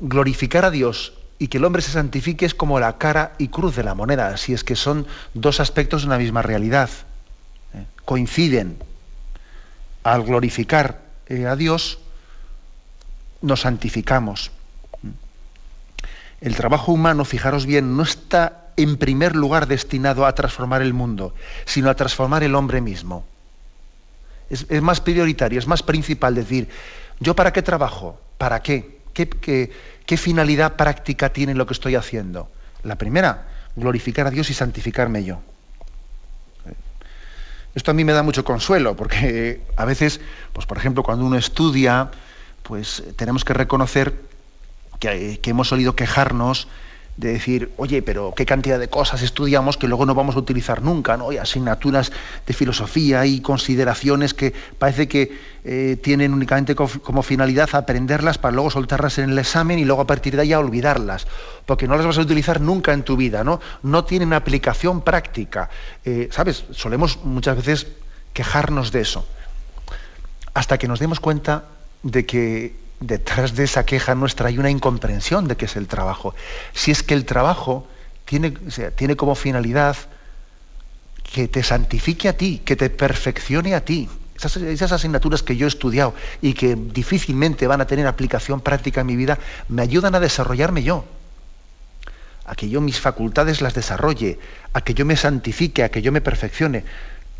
glorificar 0.00 0.64
a 0.64 0.70
Dios 0.70 1.14
y 1.38 1.48
que 1.48 1.58
el 1.58 1.64
hombre 1.64 1.82
se 1.82 1.90
santifique 1.90 2.46
es 2.46 2.54
como 2.54 2.78
la 2.80 2.96
cara 2.98 3.32
y 3.38 3.48
cruz 3.48 3.76
de 3.76 3.82
la 3.82 3.94
moneda, 3.94 4.28
así 4.28 4.52
es 4.52 4.64
que 4.64 4.76
son 4.76 5.06
dos 5.34 5.60
aspectos 5.60 6.02
de 6.02 6.08
una 6.08 6.18
misma 6.18 6.42
realidad. 6.42 6.90
¿eh? 7.74 7.84
Coinciden. 8.04 8.78
Al 10.04 10.22
glorificar 10.22 11.00
eh, 11.26 11.46
a 11.46 11.56
Dios, 11.56 11.98
nos 13.40 13.60
santificamos. 13.60 14.52
El 16.40 16.56
trabajo 16.56 16.92
humano, 16.92 17.24
fijaros 17.24 17.64
bien, 17.66 17.96
no 17.96 18.02
está 18.02 18.68
en 18.76 18.96
primer 18.96 19.34
lugar 19.34 19.66
destinado 19.66 20.26
a 20.26 20.34
transformar 20.34 20.82
el 20.82 20.92
mundo, 20.92 21.34
sino 21.64 21.88
a 21.88 21.94
transformar 21.94 22.42
el 22.42 22.54
hombre 22.54 22.80
mismo. 22.80 23.24
Es, 24.50 24.82
más 24.82 25.00
prioritario, 25.00 25.58
es 25.58 25.66
más 25.66 25.82
principal 25.82 26.34
decir, 26.34 26.68
¿yo 27.20 27.34
para 27.34 27.52
qué 27.52 27.62
trabajo? 27.62 28.20
¿Para 28.38 28.62
qué? 28.62 29.00
¿Qué, 29.12 29.28
qué 30.06 30.16
finalidad 30.16 30.74
práctica 30.76 31.30
tiene 31.32 31.54
lo 31.54 31.66
que 31.66 31.72
estoy 31.72 31.94
haciendo? 31.94 32.50
La 32.82 32.96
primera, 32.96 33.48
glorificar 33.76 34.26
a 34.26 34.30
Dios 34.30 34.50
y 34.50 34.54
santificarme 34.54 35.24
yo. 35.24 35.40
Esto 37.74 37.90
a 37.90 37.94
mí 37.94 38.04
me 38.04 38.12
da 38.12 38.22
mucho 38.22 38.44
consuelo, 38.44 38.94
porque 38.94 39.62
a 39.76 39.84
veces, 39.84 40.20
pues 40.52 40.66
por 40.66 40.78
ejemplo, 40.78 41.02
cuando 41.02 41.24
uno 41.24 41.36
estudia, 41.36 42.10
pues 42.62 43.02
tenemos 43.16 43.44
que 43.44 43.52
reconocer 43.52 44.14
que, 45.00 45.40
que 45.40 45.50
hemos 45.50 45.68
solido 45.68 45.96
quejarnos 45.96 46.68
de 47.16 47.32
decir, 47.32 47.70
oye, 47.76 48.02
pero 48.02 48.34
qué 48.36 48.44
cantidad 48.44 48.78
de 48.78 48.88
cosas 48.88 49.22
estudiamos 49.22 49.76
que 49.76 49.86
luego 49.86 50.04
no 50.04 50.14
vamos 50.14 50.34
a 50.34 50.40
utilizar 50.40 50.82
nunca, 50.82 51.16
¿no? 51.16 51.30
Y 51.30 51.38
asignaturas 51.38 52.10
de 52.46 52.54
filosofía 52.54 53.24
y 53.24 53.40
consideraciones 53.40 54.34
que 54.34 54.52
parece 54.78 55.06
que 55.06 55.38
eh, 55.64 55.96
tienen 56.02 56.34
únicamente 56.34 56.74
como 56.74 57.22
finalidad 57.22 57.68
aprenderlas 57.72 58.38
para 58.38 58.52
luego 58.52 58.70
soltarlas 58.70 59.18
en 59.18 59.30
el 59.30 59.38
examen 59.38 59.78
y 59.78 59.84
luego 59.84 60.02
a 60.02 60.06
partir 60.06 60.34
de 60.34 60.42
ahí 60.42 60.54
olvidarlas, 60.54 61.26
porque 61.66 61.86
no 61.86 61.96
las 61.96 62.04
vas 62.04 62.18
a 62.18 62.22
utilizar 62.22 62.60
nunca 62.60 62.92
en 62.92 63.04
tu 63.04 63.16
vida, 63.16 63.44
¿no? 63.44 63.60
No 63.82 64.04
tienen 64.04 64.32
aplicación 64.32 65.02
práctica. 65.02 65.70
Eh, 66.04 66.28
¿Sabes? 66.32 66.64
Solemos 66.72 67.24
muchas 67.24 67.56
veces 67.56 67.86
quejarnos 68.32 68.90
de 68.90 69.00
eso, 69.02 69.24
hasta 70.52 70.78
que 70.78 70.88
nos 70.88 70.98
demos 70.98 71.20
cuenta 71.20 71.64
de 72.02 72.26
que 72.26 72.83
detrás 73.06 73.54
de 73.54 73.64
esa 73.64 73.84
queja 73.84 74.14
nuestra 74.14 74.48
hay 74.48 74.58
una 74.58 74.70
incomprensión 74.70 75.48
de 75.48 75.56
qué 75.56 75.66
es 75.66 75.76
el 75.76 75.86
trabajo. 75.86 76.34
Si 76.72 76.90
es 76.90 77.02
que 77.02 77.14
el 77.14 77.24
trabajo 77.24 77.86
tiene, 78.24 78.50
tiene 78.96 79.16
como 79.16 79.34
finalidad 79.34 79.96
que 81.22 81.48
te 81.48 81.62
santifique 81.62 82.28
a 82.28 82.36
ti, 82.36 82.62
que 82.64 82.76
te 82.76 82.90
perfeccione 82.90 83.74
a 83.74 83.84
ti. 83.84 84.08
Esas, 84.36 84.56
esas, 84.56 84.92
asignaturas 84.92 85.42
que 85.42 85.56
yo 85.56 85.66
he 85.66 85.68
estudiado 85.68 86.14
y 86.42 86.54
que 86.54 86.74
difícilmente 86.74 87.66
van 87.66 87.80
a 87.80 87.86
tener 87.86 88.06
aplicación 88.06 88.60
práctica 88.60 89.02
en 89.02 89.06
mi 89.06 89.16
vida, 89.16 89.38
me 89.68 89.82
ayudan 89.82 90.14
a 90.14 90.20
desarrollarme 90.20 90.82
yo, 90.82 91.04
a 92.44 92.54
que 92.56 92.68
yo 92.68 92.80
mis 92.80 92.98
facultades 92.98 93.60
las 93.60 93.74
desarrolle, 93.74 94.38
a 94.72 94.80
que 94.80 94.94
yo 94.94 95.04
me 95.04 95.16
santifique, 95.16 95.84
a 95.84 95.90
que 95.90 96.02
yo 96.02 96.10
me 96.10 96.20
perfeccione. 96.20 96.84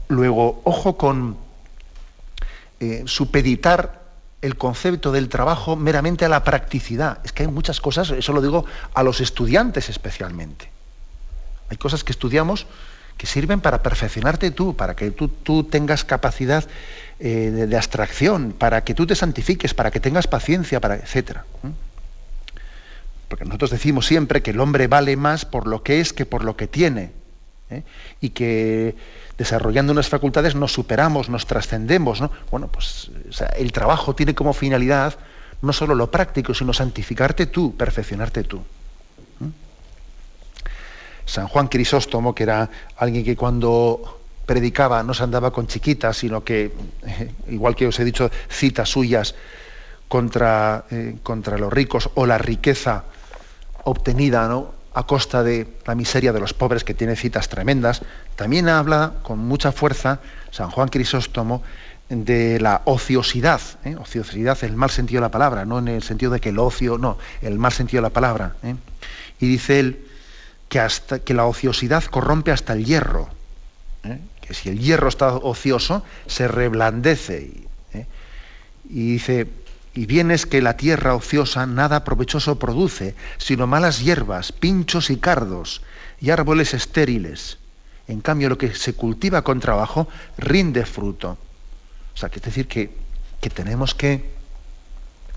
Luego, 0.09 0.61
ojo 0.65 0.97
con 0.97 1.37
eh, 2.79 3.03
supeditar 3.07 4.04
el 4.45 4.57
concepto 4.57 5.11
del 5.11 5.31
trabajo 5.31 5.75
meramente 5.75 6.27
a 6.27 6.29
la 6.29 6.45
practicidad. 6.45 7.19
Es 7.25 7.33
que 7.33 7.45
hay 7.45 7.49
muchas 7.49 7.81
cosas, 7.81 8.11
eso 8.11 8.33
lo 8.35 8.43
digo 8.43 8.67
a 8.93 9.03
los 9.03 9.23
estudiantes 9.23 9.89
especialmente. 9.89 10.71
Hay 11.71 11.79
cosas 11.79 12.05
que 12.05 12.13
estudiamos 12.13 12.67
que 13.17 13.27
sirven 13.27 13.61
para 13.61 13.83
perfeccionarte 13.83 14.51
tú, 14.51 14.77
para 14.77 14.97
que 14.97 15.11
tú, 15.11 15.29
tú 15.29 15.65
tengas 15.65 16.05
capacidad 16.05 16.63
eh, 17.21 17.67
de, 17.69 17.77
abstracción, 17.77 18.53
para 18.53 18.85
que 18.85 18.93
tú 18.93 19.07
te 19.07 19.15
santifiques, 19.15 19.73
para 19.73 19.91
que 19.91 20.01
tengas 20.01 20.27
paciencia, 20.27 20.79
para, 20.79 20.97
etc. 20.97 21.39
Porque 23.29 23.47
nosotros 23.47 23.71
decimos 23.71 24.05
siempre 24.05 24.43
que 24.43 24.51
el 24.51 24.61
hombre 24.61 24.89
vale 24.89 25.17
más 25.17 25.47
por 25.47 25.67
lo 25.67 25.83
que 25.83 26.01
es 26.01 26.13
que 26.13 26.27
por 26.27 26.45
lo 26.45 26.55
que 26.55 26.67
tiene. 26.67 27.13
¿Eh? 27.71 27.83
Y 28.21 28.31
que 28.31 28.95
desarrollando 29.39 29.93
unas 29.93 30.09
facultades 30.09 30.55
nos 30.55 30.73
superamos, 30.73 31.29
nos 31.29 31.47
trascendemos. 31.47 32.21
¿no? 32.21 32.31
Bueno, 32.51 32.69
pues 32.69 33.11
el 33.57 33.73
trabajo 33.73 34.15
tiene 34.15 34.35
como 34.35 34.53
finalidad 34.53 35.19
no 35.63 35.73
solo 35.73 35.95
lo 35.95 36.11
práctico, 36.11 36.53
sino 36.53 36.73
santificarte 36.73 37.47
tú, 37.47 37.75
perfeccionarte 37.77 38.45
tú. 38.45 38.59
¿Mm? 39.41 39.49
San 41.25 41.49
Juan 41.49 41.69
Crisóstomo, 41.69 42.35
que 42.35 42.43
era 42.43 42.69
alguien 42.97 43.25
que 43.25 43.35
cuando 43.35 44.21
predicaba 44.45 45.03
no 45.03 45.15
se 45.15 45.23
andaba 45.23 45.51
con 45.51 45.67
chiquitas, 45.67 46.19
sino 46.19 46.45
que, 46.45 46.73
igual 47.49 47.75
que 47.75 47.87
os 47.87 47.99
he 47.99 48.05
dicho, 48.05 48.31
citas 48.49 48.91
suyas 48.91 49.35
contra, 50.09 50.85
eh, 50.91 51.17
contra 51.23 51.57
los 51.57 51.73
ricos 51.73 52.11
o 52.15 52.27
la 52.27 52.37
riqueza 52.37 53.05
obtenida 53.85 54.49
¿no? 54.49 54.74
A 54.95 55.03
costa 55.05 55.43
de 55.43 55.67
la 55.87 55.95
miseria 55.95 56.33
de 56.33 56.41
los 56.41 56.55
pobres, 56.55 56.85
que 56.85 56.95
tiene 56.95 57.17
citas 57.17 57.49
tremendas, 57.49 58.03
también 58.37 58.69
habla 58.69 59.15
con 59.23 59.39
mucha 59.39 59.73
fuerza 59.73 60.21
San 60.51 60.71
Juan 60.71 60.89
Crisóstomo 60.89 61.63
de 62.09 62.61
la 62.61 62.83
ociosidad, 62.85 63.61
¿eh? 63.85 63.97
ociosidad 63.97 64.63
el 64.63 64.77
mal 64.77 64.91
sentido 64.91 65.21
de 65.21 65.27
la 65.27 65.31
palabra, 65.31 65.65
no 65.65 65.79
en 65.79 65.89
el 65.89 66.03
sentido 66.03 66.33
de 66.33 66.41
que 66.41 66.51
el 66.51 66.59
ocio, 66.59 66.99
no, 66.99 67.19
el 67.43 67.59
mal 67.59 67.73
sentido 67.73 68.03
de 68.03 68.09
la 68.09 68.13
palabra. 68.13 68.55
¿eh? 68.63 68.77
Y 69.41 69.49
dice 69.49 69.81
él 69.81 70.07
que, 70.69 70.81
hasta, 70.81 71.19
que 71.19 71.35
la 71.35 71.47
ociosidad 71.47 72.05
corrompe 72.05 72.53
hasta 72.53 72.75
el 72.75 72.85
hierro, 72.85 73.29
¿eh? 74.05 74.19
que 74.41 74.55
si 74.55 74.69
el 74.69 74.79
hierro 74.79 75.09
está 75.09 75.35
ocioso, 75.35 76.05
se 76.27 76.47
reblandece. 76.47 77.51
Y 78.87 79.13
dice, 79.13 79.49
y 79.95 80.07
bien 80.07 80.33
es 80.33 80.45
que 80.45 80.61
la 80.61 80.77
tierra 80.77 81.15
ociosa 81.15 81.67
nada 81.67 82.03
provechoso 82.03 82.59
produce, 82.59 83.15
sino 83.39 83.69
malas 83.69 84.03
hierbas, 84.03 84.51
pinchos 84.51 85.09
y 85.09 85.19
cardos, 85.19 85.83
y 86.21 86.31
árboles 86.31 86.75
estériles. 86.75 87.59
En 88.09 88.21
cambio, 88.21 88.49
lo 88.49 88.59
que 88.59 88.75
se 88.75 88.95
cultiva 88.95 89.43
con 89.43 89.61
trabajo 89.61 90.09
rinde 90.37 90.85
fruto. 90.85 91.39
O 92.13 92.17
sea, 92.17 92.29
que 92.29 92.41
es 92.41 92.45
decir 92.45 92.67
que, 92.67 92.91
tenemos 93.55 93.95
que, 93.95 94.31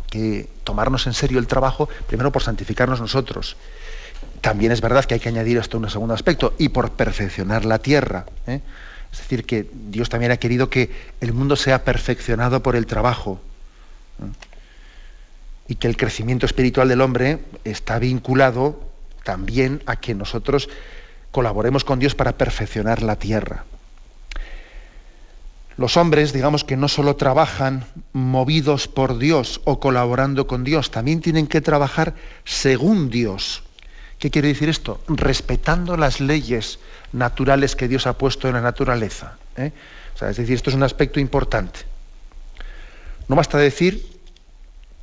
que, 0.09 0.49
tomarnos 0.63 1.05
en 1.05 1.13
serio 1.13 1.37
el 1.37 1.47
trabajo, 1.47 1.87
primero 2.07 2.31
por 2.31 2.41
santificarnos 2.41 2.99
nosotros. 2.99 3.57
También 4.41 4.71
es 4.71 4.81
verdad 4.81 5.05
que 5.05 5.13
hay 5.13 5.19
que 5.19 5.29
añadir 5.29 5.57
esto 5.57 5.77
un 5.77 5.89
segundo 5.89 6.15
aspecto, 6.15 6.55
y 6.57 6.69
por 6.69 6.91
perfeccionar 6.91 7.63
la 7.63 7.77
tierra. 7.77 8.25
¿eh? 8.47 8.61
Es 9.11 9.19
decir, 9.19 9.45
que 9.45 9.69
Dios 9.71 10.09
también 10.09 10.31
ha 10.31 10.37
querido 10.37 10.69
que 10.69 10.89
el 11.21 11.33
mundo 11.33 11.55
sea 11.55 11.83
perfeccionado 11.83 12.63
por 12.63 12.75
el 12.75 12.87
trabajo 12.87 13.39
y 15.67 15.75
que 15.75 15.87
el 15.87 15.97
crecimiento 15.97 16.45
espiritual 16.45 16.87
del 16.87 17.01
hombre 17.01 17.39
está 17.63 17.99
vinculado 17.99 18.79
también 19.23 19.83
a 19.85 19.97
que 19.97 20.15
nosotros 20.15 20.69
colaboremos 21.31 21.83
con 21.83 21.99
Dios 21.99 22.15
para 22.15 22.37
perfeccionar 22.37 23.03
la 23.03 23.17
tierra. 23.17 23.65
Los 25.75 25.95
hombres, 25.95 26.33
digamos 26.33 26.63
que 26.63 26.75
no 26.75 26.87
solo 26.87 27.17
trabajan 27.17 27.85
movidos 28.11 28.87
por 28.87 29.19
Dios 29.19 29.61
o 29.63 29.79
colaborando 29.79 30.47
con 30.47 30.63
Dios, 30.63 30.89
también 30.89 31.21
tienen 31.21 31.45
que 31.45 31.61
trabajar 31.61 32.15
según 32.45 33.11
Dios. 33.11 33.63
¿Qué 34.17 34.31
quiere 34.31 34.47
decir 34.47 34.69
esto? 34.69 34.99
Respetando 35.07 35.95
las 35.95 36.19
leyes 36.19 36.79
naturales 37.13 37.75
que 37.75 37.87
Dios 37.87 38.07
ha 38.07 38.17
puesto 38.17 38.47
en 38.47 38.55
la 38.55 38.61
naturaleza. 38.61 39.37
¿eh? 39.55 39.71
es 40.19 40.37
decir, 40.37 40.55
esto 40.55 40.71
es 40.71 40.75
un 40.75 40.81
aspecto 40.81 41.19
importante. 41.19 41.81
No 43.27 43.35
basta 43.35 43.57
decir 43.57 44.05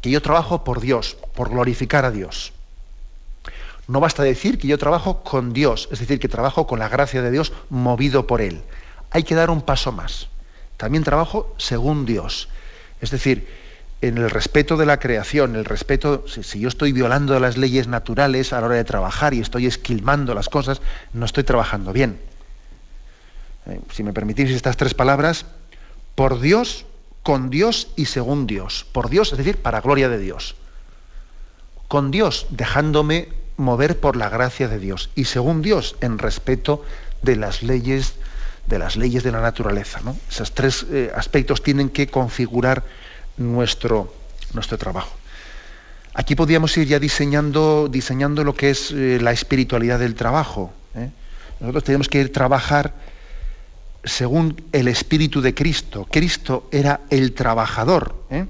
que 0.00 0.10
yo 0.10 0.22
trabajo 0.22 0.64
por 0.64 0.80
Dios, 0.80 1.16
por 1.34 1.50
glorificar 1.50 2.04
a 2.04 2.10
Dios. 2.10 2.52
No 3.86 4.00
basta 4.00 4.22
decir 4.22 4.58
que 4.58 4.68
yo 4.68 4.78
trabajo 4.78 5.22
con 5.22 5.52
Dios, 5.52 5.88
es 5.92 5.98
decir, 5.98 6.18
que 6.18 6.28
trabajo 6.28 6.66
con 6.66 6.78
la 6.78 6.88
gracia 6.88 7.22
de 7.22 7.30
Dios 7.30 7.52
movido 7.68 8.26
por 8.26 8.40
Él. 8.40 8.62
Hay 9.10 9.22
que 9.24 9.34
dar 9.34 9.50
un 9.50 9.60
paso 9.60 9.92
más. 9.92 10.28
También 10.76 11.04
trabajo 11.04 11.54
según 11.58 12.06
Dios. 12.06 12.48
Es 13.00 13.10
decir, 13.10 13.46
en 14.00 14.18
el 14.18 14.30
respeto 14.30 14.76
de 14.76 14.86
la 14.86 14.98
creación, 14.98 15.56
el 15.56 15.64
respeto, 15.64 16.24
si, 16.26 16.60
yo 16.60 16.68
estoy 16.68 16.92
violando 16.92 17.38
las 17.38 17.56
leyes 17.56 17.86
naturales 17.86 18.52
a 18.52 18.60
la 18.60 18.66
hora 18.66 18.76
de 18.76 18.84
trabajar 18.84 19.34
y 19.34 19.40
estoy 19.40 19.66
esquilmando 19.66 20.34
las 20.34 20.48
cosas, 20.48 20.80
no 21.12 21.26
estoy 21.26 21.44
trabajando 21.44 21.92
bien. 21.92 22.18
Eh, 23.66 23.80
si 23.92 24.02
me 24.02 24.12
permitís 24.12 24.50
estas 24.50 24.76
tres 24.76 24.94
palabras, 24.94 25.46
por 26.14 26.40
Dios 26.40 26.86
con 27.24 27.50
Dios 27.50 27.88
y 27.96 28.04
según 28.04 28.46
Dios. 28.46 28.86
Por 28.92 29.10
Dios, 29.10 29.32
es 29.32 29.38
decir, 29.38 29.56
para 29.56 29.80
gloria 29.80 30.08
de 30.08 30.18
Dios. 30.18 30.54
Con 31.88 32.12
Dios, 32.12 32.46
dejándome 32.50 33.28
mover 33.56 33.98
por 33.98 34.14
la 34.14 34.28
gracia 34.28 34.68
de 34.68 34.78
Dios. 34.78 35.10
Y 35.16 35.24
según 35.24 35.62
Dios, 35.62 35.96
en 36.00 36.18
respeto 36.18 36.84
de 37.22 37.34
las 37.34 37.62
leyes 37.62 38.14
de 38.66 38.78
las 38.78 38.96
leyes 38.96 39.22
de 39.22 39.32
la 39.32 39.40
naturaleza. 39.40 40.00
Esos 40.30 40.52
tres 40.52 40.86
eh, 40.90 41.12
aspectos 41.14 41.62
tienen 41.62 41.90
que 41.90 42.06
configurar 42.06 42.82
nuestro, 43.36 44.14
nuestro 44.54 44.78
trabajo. 44.78 45.14
Aquí 46.14 46.34
podríamos 46.34 46.76
ir 46.78 46.86
ya 46.86 46.98
diseñando, 46.98 47.88
diseñando 47.90 48.44
lo 48.44 48.54
que 48.54 48.70
es 48.70 48.90
eh, 48.92 49.18
la 49.20 49.32
espiritualidad 49.32 49.98
del 49.98 50.14
trabajo. 50.14 50.72
¿eh? 50.94 51.10
Nosotros 51.60 51.84
tenemos 51.84 52.08
que 52.08 52.20
ir 52.20 52.32
trabajar 52.32 52.94
según 54.04 54.62
el 54.72 54.88
espíritu 54.88 55.40
de 55.40 55.54
Cristo. 55.54 56.06
Cristo 56.10 56.68
era 56.70 57.00
el 57.10 57.32
trabajador. 57.32 58.14
¿eh? 58.30 58.46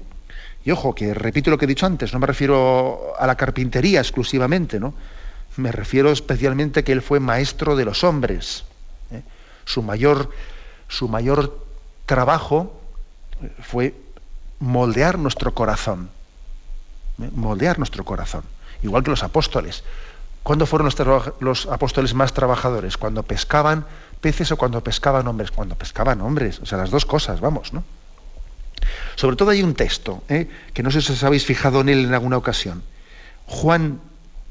Y 0.63 0.71
ojo, 0.71 0.93
que 0.93 1.13
repito 1.13 1.51
lo 1.51 1.57
que 1.57 1.65
he 1.65 1.67
dicho 1.67 1.85
antes, 1.85 2.13
no 2.13 2.19
me 2.19 2.27
refiero 2.27 3.13
a 3.17 3.27
la 3.27 3.35
carpintería 3.35 3.99
exclusivamente, 3.99 4.79
¿no? 4.79 4.93
Me 5.57 5.71
refiero 5.71 6.11
especialmente 6.11 6.83
que 6.83 6.91
él 6.91 7.01
fue 7.01 7.19
maestro 7.19 7.75
de 7.75 7.85
los 7.85 8.03
hombres. 8.03 8.65
¿eh? 9.11 9.21
Su, 9.63 9.81
mayor, 9.81 10.29
su 10.89 11.07
mayor 11.07 11.65
trabajo 12.05 12.81
fue 13.61 13.95
moldear 14.59 15.17
nuestro 15.17 15.53
corazón. 15.53 16.09
¿eh? 17.21 17.29
Moldear 17.33 17.77
nuestro 17.77 18.03
corazón. 18.03 18.43
Igual 18.83 19.03
que 19.03 19.11
los 19.11 19.23
apóstoles. 19.23 19.83
¿Cuándo 20.43 20.65
fueron 20.65 20.89
los 21.39 21.65
apóstoles 21.67 22.13
más 22.13 22.33
trabajadores? 22.33 22.97
Cuando 22.97 23.23
pescaban 23.23 23.85
peces 24.25 24.51
o 24.51 24.57
cuando 24.57 24.81
pescaban 24.81 25.27
hombres? 25.27 25.51
Cuando 25.51 25.75
pescaban 25.75 26.19
hombres, 26.21 26.59
o 26.59 26.65
sea, 26.65 26.79
las 26.79 26.89
dos 26.89 27.05
cosas, 27.05 27.41
vamos, 27.41 27.73
¿no? 27.73 27.83
Sobre 29.13 29.35
todo 29.35 29.51
hay 29.51 29.61
un 29.61 29.75
texto, 29.75 30.23
¿eh? 30.29 30.49
que 30.73 30.81
no 30.81 30.89
sé 30.89 31.03
si 31.03 31.13
os 31.13 31.23
habéis 31.23 31.45
fijado 31.45 31.81
en 31.81 31.89
él 31.89 32.05
en 32.05 32.13
alguna 32.15 32.37
ocasión. 32.37 32.81
Juan 33.45 34.01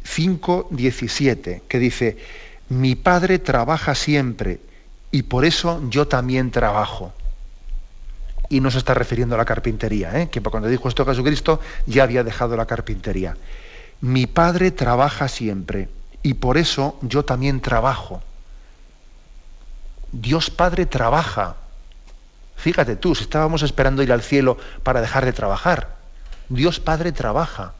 5, 0.05 0.69
17, 0.71 1.63
que 1.67 1.79
dice, 1.81 2.19
mi 2.69 2.95
padre 2.95 3.41
trabaja 3.41 3.97
siempre 3.97 4.61
y 5.11 5.25
por 5.25 5.45
eso 5.45 5.83
yo 5.91 6.07
también 6.07 6.53
trabajo. 6.53 7.13
Y 8.49 8.61
no 8.61 8.71
se 8.71 8.79
está 8.79 8.95
refiriendo 8.95 9.35
a 9.35 9.39
la 9.39 9.45
carpintería, 9.45 10.21
¿eh? 10.21 10.29
que 10.31 10.41
cuando 10.41 10.69
dijo 10.69 10.89
esto 10.89 11.05
Jesucristo 11.05 11.59
ya 11.87 12.05
había 12.05 12.23
dejado 12.23 12.57
la 12.57 12.67
carpintería. 12.67 13.37
Mi 14.01 14.29
Padre 14.29 14.71
trabaja 14.71 15.27
siempre 15.27 15.89
y 16.23 16.35
por 16.35 16.59
eso 16.59 16.97
yo 17.03 17.25
también 17.25 17.61
trabajo. 17.61 18.23
Dios 20.20 20.50
Padre 20.50 20.87
trabaja. 20.87 21.57
Fíjate 22.57 22.94
tú, 22.94 23.16
si 23.16 23.24
estábamos 23.24 23.62
esperando 23.62 24.03
ir 24.03 24.12
al 24.12 24.22
cielo 24.22 24.57
para 24.85 25.00
dejar 25.00 25.24
de 25.24 25.33
trabajar. 25.33 25.96
Dios 26.48 26.79
Padre 26.79 27.11
trabaja. 27.11 27.72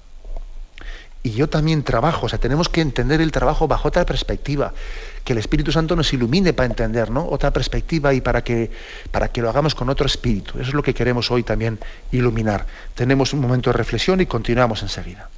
Y 1.23 1.31
yo 1.31 1.49
también 1.49 1.85
trabajo. 1.85 2.27
O 2.27 2.29
sea, 2.29 2.41
tenemos 2.41 2.69
que 2.69 2.81
entender 2.81 3.21
el 3.21 3.31
trabajo 3.31 3.69
bajo 3.69 3.89
otra 3.89 4.05
perspectiva. 4.05 4.75
Que 5.23 5.33
el 5.33 5.39
Espíritu 5.39 5.71
Santo 5.71 5.95
nos 5.95 6.13
ilumine 6.13 6.53
para 6.53 6.67
entender, 6.67 7.09
¿no? 7.11 7.27
Otra 7.27 7.53
perspectiva 7.53 8.13
y 8.13 8.21
para 8.21 8.43
que, 8.43 8.71
para 9.13 9.29
que 9.29 9.41
lo 9.41 9.49
hagamos 9.49 9.77
con 9.77 9.89
otro 9.89 10.07
espíritu. 10.07 10.59
Eso 10.59 10.69
es 10.69 10.75
lo 10.75 10.83
que 10.83 10.93
queremos 10.93 11.31
hoy 11.31 11.45
también 11.45 11.79
iluminar. 12.11 12.67
Tenemos 12.95 13.33
un 13.33 13.41
momento 13.41 13.71
de 13.71 13.79
reflexión 13.79 14.21
y 14.21 14.27
continuamos 14.27 14.83
enseguida. 14.83 15.31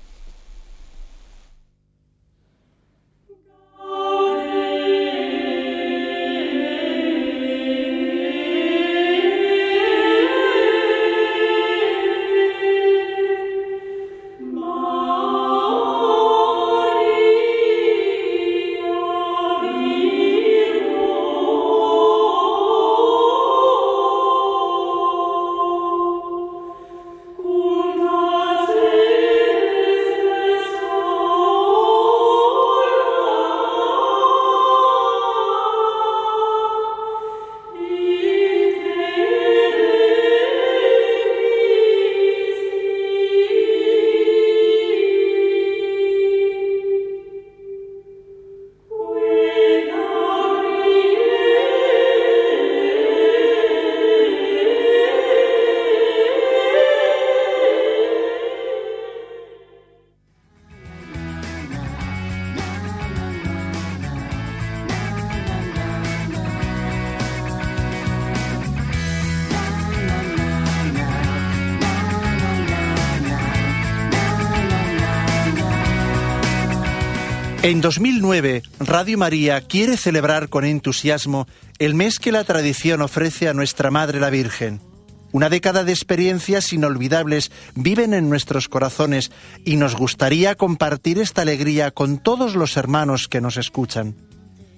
En 77.66 77.80
2009, 77.80 78.62
Radio 78.78 79.18
María 79.18 79.60
quiere 79.60 79.96
celebrar 79.96 80.48
con 80.48 80.64
entusiasmo 80.64 81.48
el 81.80 81.96
mes 81.96 82.20
que 82.20 82.30
la 82.30 82.44
tradición 82.44 83.02
ofrece 83.02 83.48
a 83.48 83.54
nuestra 83.54 83.90
Madre 83.90 84.20
la 84.20 84.30
Virgen. 84.30 84.80
Una 85.32 85.48
década 85.48 85.82
de 85.82 85.90
experiencias 85.90 86.72
inolvidables 86.72 87.50
viven 87.74 88.14
en 88.14 88.28
nuestros 88.28 88.68
corazones 88.68 89.32
y 89.64 89.74
nos 89.74 89.96
gustaría 89.96 90.54
compartir 90.54 91.18
esta 91.18 91.42
alegría 91.42 91.90
con 91.90 92.18
todos 92.18 92.54
los 92.54 92.76
hermanos 92.76 93.26
que 93.26 93.40
nos 93.40 93.56
escuchan. 93.56 94.14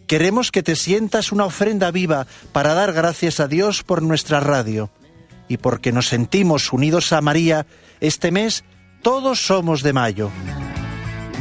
Queremos 0.06 0.50
que 0.50 0.62
te 0.62 0.74
sientas 0.74 1.30
una 1.30 1.44
ofrenda 1.44 1.90
viva 1.90 2.26
para 2.52 2.72
dar 2.72 2.94
gracias 2.94 3.38
a 3.38 3.48
Dios 3.48 3.82
por 3.82 4.00
nuestra 4.00 4.40
radio. 4.40 4.88
Y 5.46 5.58
porque 5.58 5.92
nos 5.92 6.06
sentimos 6.06 6.72
unidos 6.72 7.12
a 7.12 7.20
María, 7.20 7.66
este 8.00 8.30
mes 8.30 8.64
todos 9.02 9.40
somos 9.40 9.82
de 9.82 9.92
mayo 9.92 10.30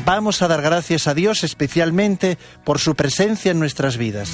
vamos 0.07 0.41
a 0.41 0.47
dar 0.47 0.61
gracias 0.61 1.05
a 1.07 1.13
Dios 1.13 1.43
especialmente 1.43 2.37
por 2.63 2.79
su 2.79 2.95
presencia 2.95 3.51
en 3.51 3.59
nuestras 3.59 3.97
vidas. 3.97 4.31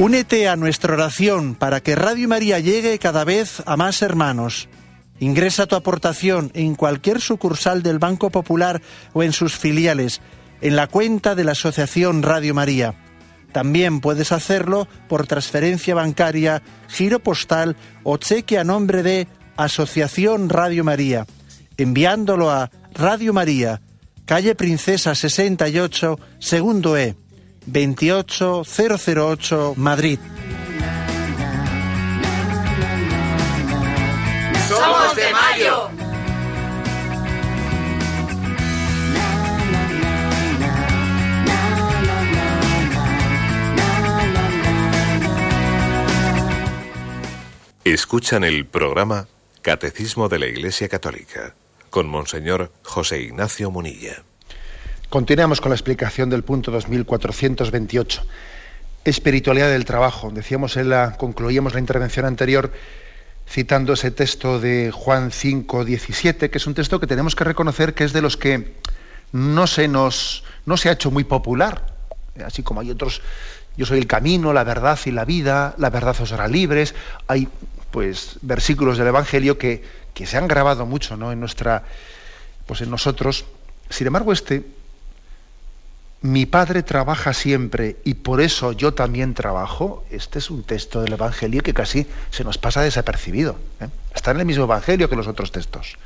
Únete 0.00 0.48
a 0.48 0.56
nuestra 0.56 0.94
oración 0.94 1.54
para 1.54 1.80
que 1.80 1.94
Radio 1.94 2.28
María 2.28 2.58
llegue 2.58 2.98
cada 2.98 3.22
vez 3.22 3.62
a 3.66 3.76
más 3.76 4.02
hermanos. 4.02 4.68
Ingresa 5.20 5.66
tu 5.66 5.76
aportación 5.76 6.50
en 6.54 6.74
cualquier 6.74 7.20
sucursal 7.20 7.84
del 7.84 8.00
Banco 8.00 8.30
Popular 8.30 8.82
o 9.12 9.22
en 9.22 9.32
sus 9.32 9.56
filiales, 9.56 10.20
en 10.60 10.74
la 10.74 10.88
cuenta 10.88 11.36
de 11.36 11.44
la 11.44 11.52
Asociación 11.52 12.24
Radio 12.24 12.52
María. 12.52 12.96
También 13.52 14.00
puedes 14.00 14.32
hacerlo 14.32 14.88
por 15.08 15.28
transferencia 15.28 15.94
bancaria, 15.94 16.62
giro 16.88 17.20
postal 17.20 17.76
o 18.02 18.16
cheque 18.16 18.58
a 18.58 18.64
nombre 18.64 19.04
de 19.04 19.28
Asociación 19.56 20.48
Radio 20.48 20.82
María 20.82 21.24
enviándolo 21.78 22.50
a 22.50 22.70
Radio 22.92 23.32
María, 23.32 23.80
calle 24.26 24.56
Princesa 24.56 25.14
68, 25.14 26.18
segundo 26.40 26.98
E, 26.98 27.14
28008, 27.66 29.74
Madrid. 29.76 30.18
¡Somos 34.68 35.16
de 35.16 35.32
Mayo! 35.32 35.90
Escuchan 47.84 48.42
el 48.44 48.66
programa 48.66 49.28
Catecismo 49.62 50.28
de 50.28 50.38
la 50.38 50.46
Iglesia 50.46 50.90
Católica 50.90 51.54
con 51.90 52.08
Monseñor 52.08 52.72
José 52.82 53.20
Ignacio 53.22 53.70
Munilla. 53.70 54.22
Continuamos 55.08 55.60
con 55.60 55.70
la 55.70 55.76
explicación 55.76 56.30
del 56.30 56.44
punto 56.44 56.70
2428. 56.70 58.22
Espiritualidad 59.04 59.70
del 59.70 59.84
trabajo. 59.84 60.30
Decíamos 60.30 60.76
en 60.76 60.90
la, 60.90 61.16
concluíamos 61.16 61.74
la 61.74 61.80
intervención 61.80 62.26
anterior 62.26 62.72
citando 63.48 63.94
ese 63.94 64.10
texto 64.10 64.60
de 64.60 64.90
Juan 64.92 65.30
5, 65.30 65.84
17, 65.84 66.50
que 66.50 66.58
es 66.58 66.66
un 66.66 66.74
texto 66.74 67.00
que 67.00 67.06
tenemos 67.06 67.34
que 67.34 67.44
reconocer 67.44 67.94
que 67.94 68.04
es 68.04 68.12
de 68.12 68.20
los 68.20 68.36
que 68.36 68.74
no 69.32 69.66
se 69.66 69.88
nos 69.88 70.44
no 70.66 70.76
se 70.76 70.90
ha 70.90 70.92
hecho 70.92 71.10
muy 71.10 71.24
popular, 71.24 71.94
así 72.44 72.62
como 72.62 72.80
hay 72.80 72.90
otros 72.90 73.22
yo 73.78 73.86
soy 73.86 73.98
el 73.98 74.08
camino, 74.08 74.52
la 74.52 74.64
verdad 74.64 74.98
y 75.06 75.12
la 75.12 75.24
vida, 75.24 75.74
la 75.78 75.88
verdad 75.88 76.16
os 76.20 76.32
hará 76.32 76.48
libres. 76.48 76.96
Hay 77.28 77.48
pues 77.92 78.36
versículos 78.42 78.98
del 78.98 79.06
Evangelio 79.06 79.56
que, 79.56 79.84
que 80.14 80.26
se 80.26 80.36
han 80.36 80.48
grabado 80.48 80.86
mucho 80.86 81.16
¿no? 81.16 81.32
en 81.32 81.40
nuestra, 81.40 81.84
pues 82.66 82.80
en 82.80 82.90
nosotros. 82.90 83.44
Sin 83.90 84.06
embargo, 84.06 84.32
este, 84.32 84.64
mi 86.20 86.46
padre 86.46 86.82
trabaja 86.82 87.32
siempre 87.32 87.96
y 88.04 88.14
por 88.14 88.40
eso 88.40 88.72
yo 88.72 88.92
también 88.92 89.34
trabajo. 89.34 90.04
Este 90.10 90.40
es 90.40 90.50
un 90.50 90.64
texto 90.64 91.00
del 91.00 91.12
Evangelio 91.12 91.62
que 91.62 91.72
casi 91.72 92.06
se 92.30 92.42
nos 92.42 92.58
pasa 92.58 92.82
desapercibido. 92.82 93.56
¿eh? 93.80 93.88
Está 94.14 94.32
en 94.32 94.40
el 94.40 94.46
mismo 94.46 94.64
Evangelio 94.64 95.08
que 95.08 95.16
los 95.16 95.28
otros 95.28 95.52
textos. 95.52 95.96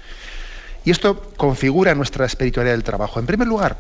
Y 0.85 0.91
esto 0.91 1.33
configura 1.37 1.95
nuestra 1.95 2.27
espiritualidad 2.27 2.75
del 2.75 2.85
trabajo. 2.85 3.21
En 3.21 3.27
primer 3.27 3.49
lugar, 3.49 3.79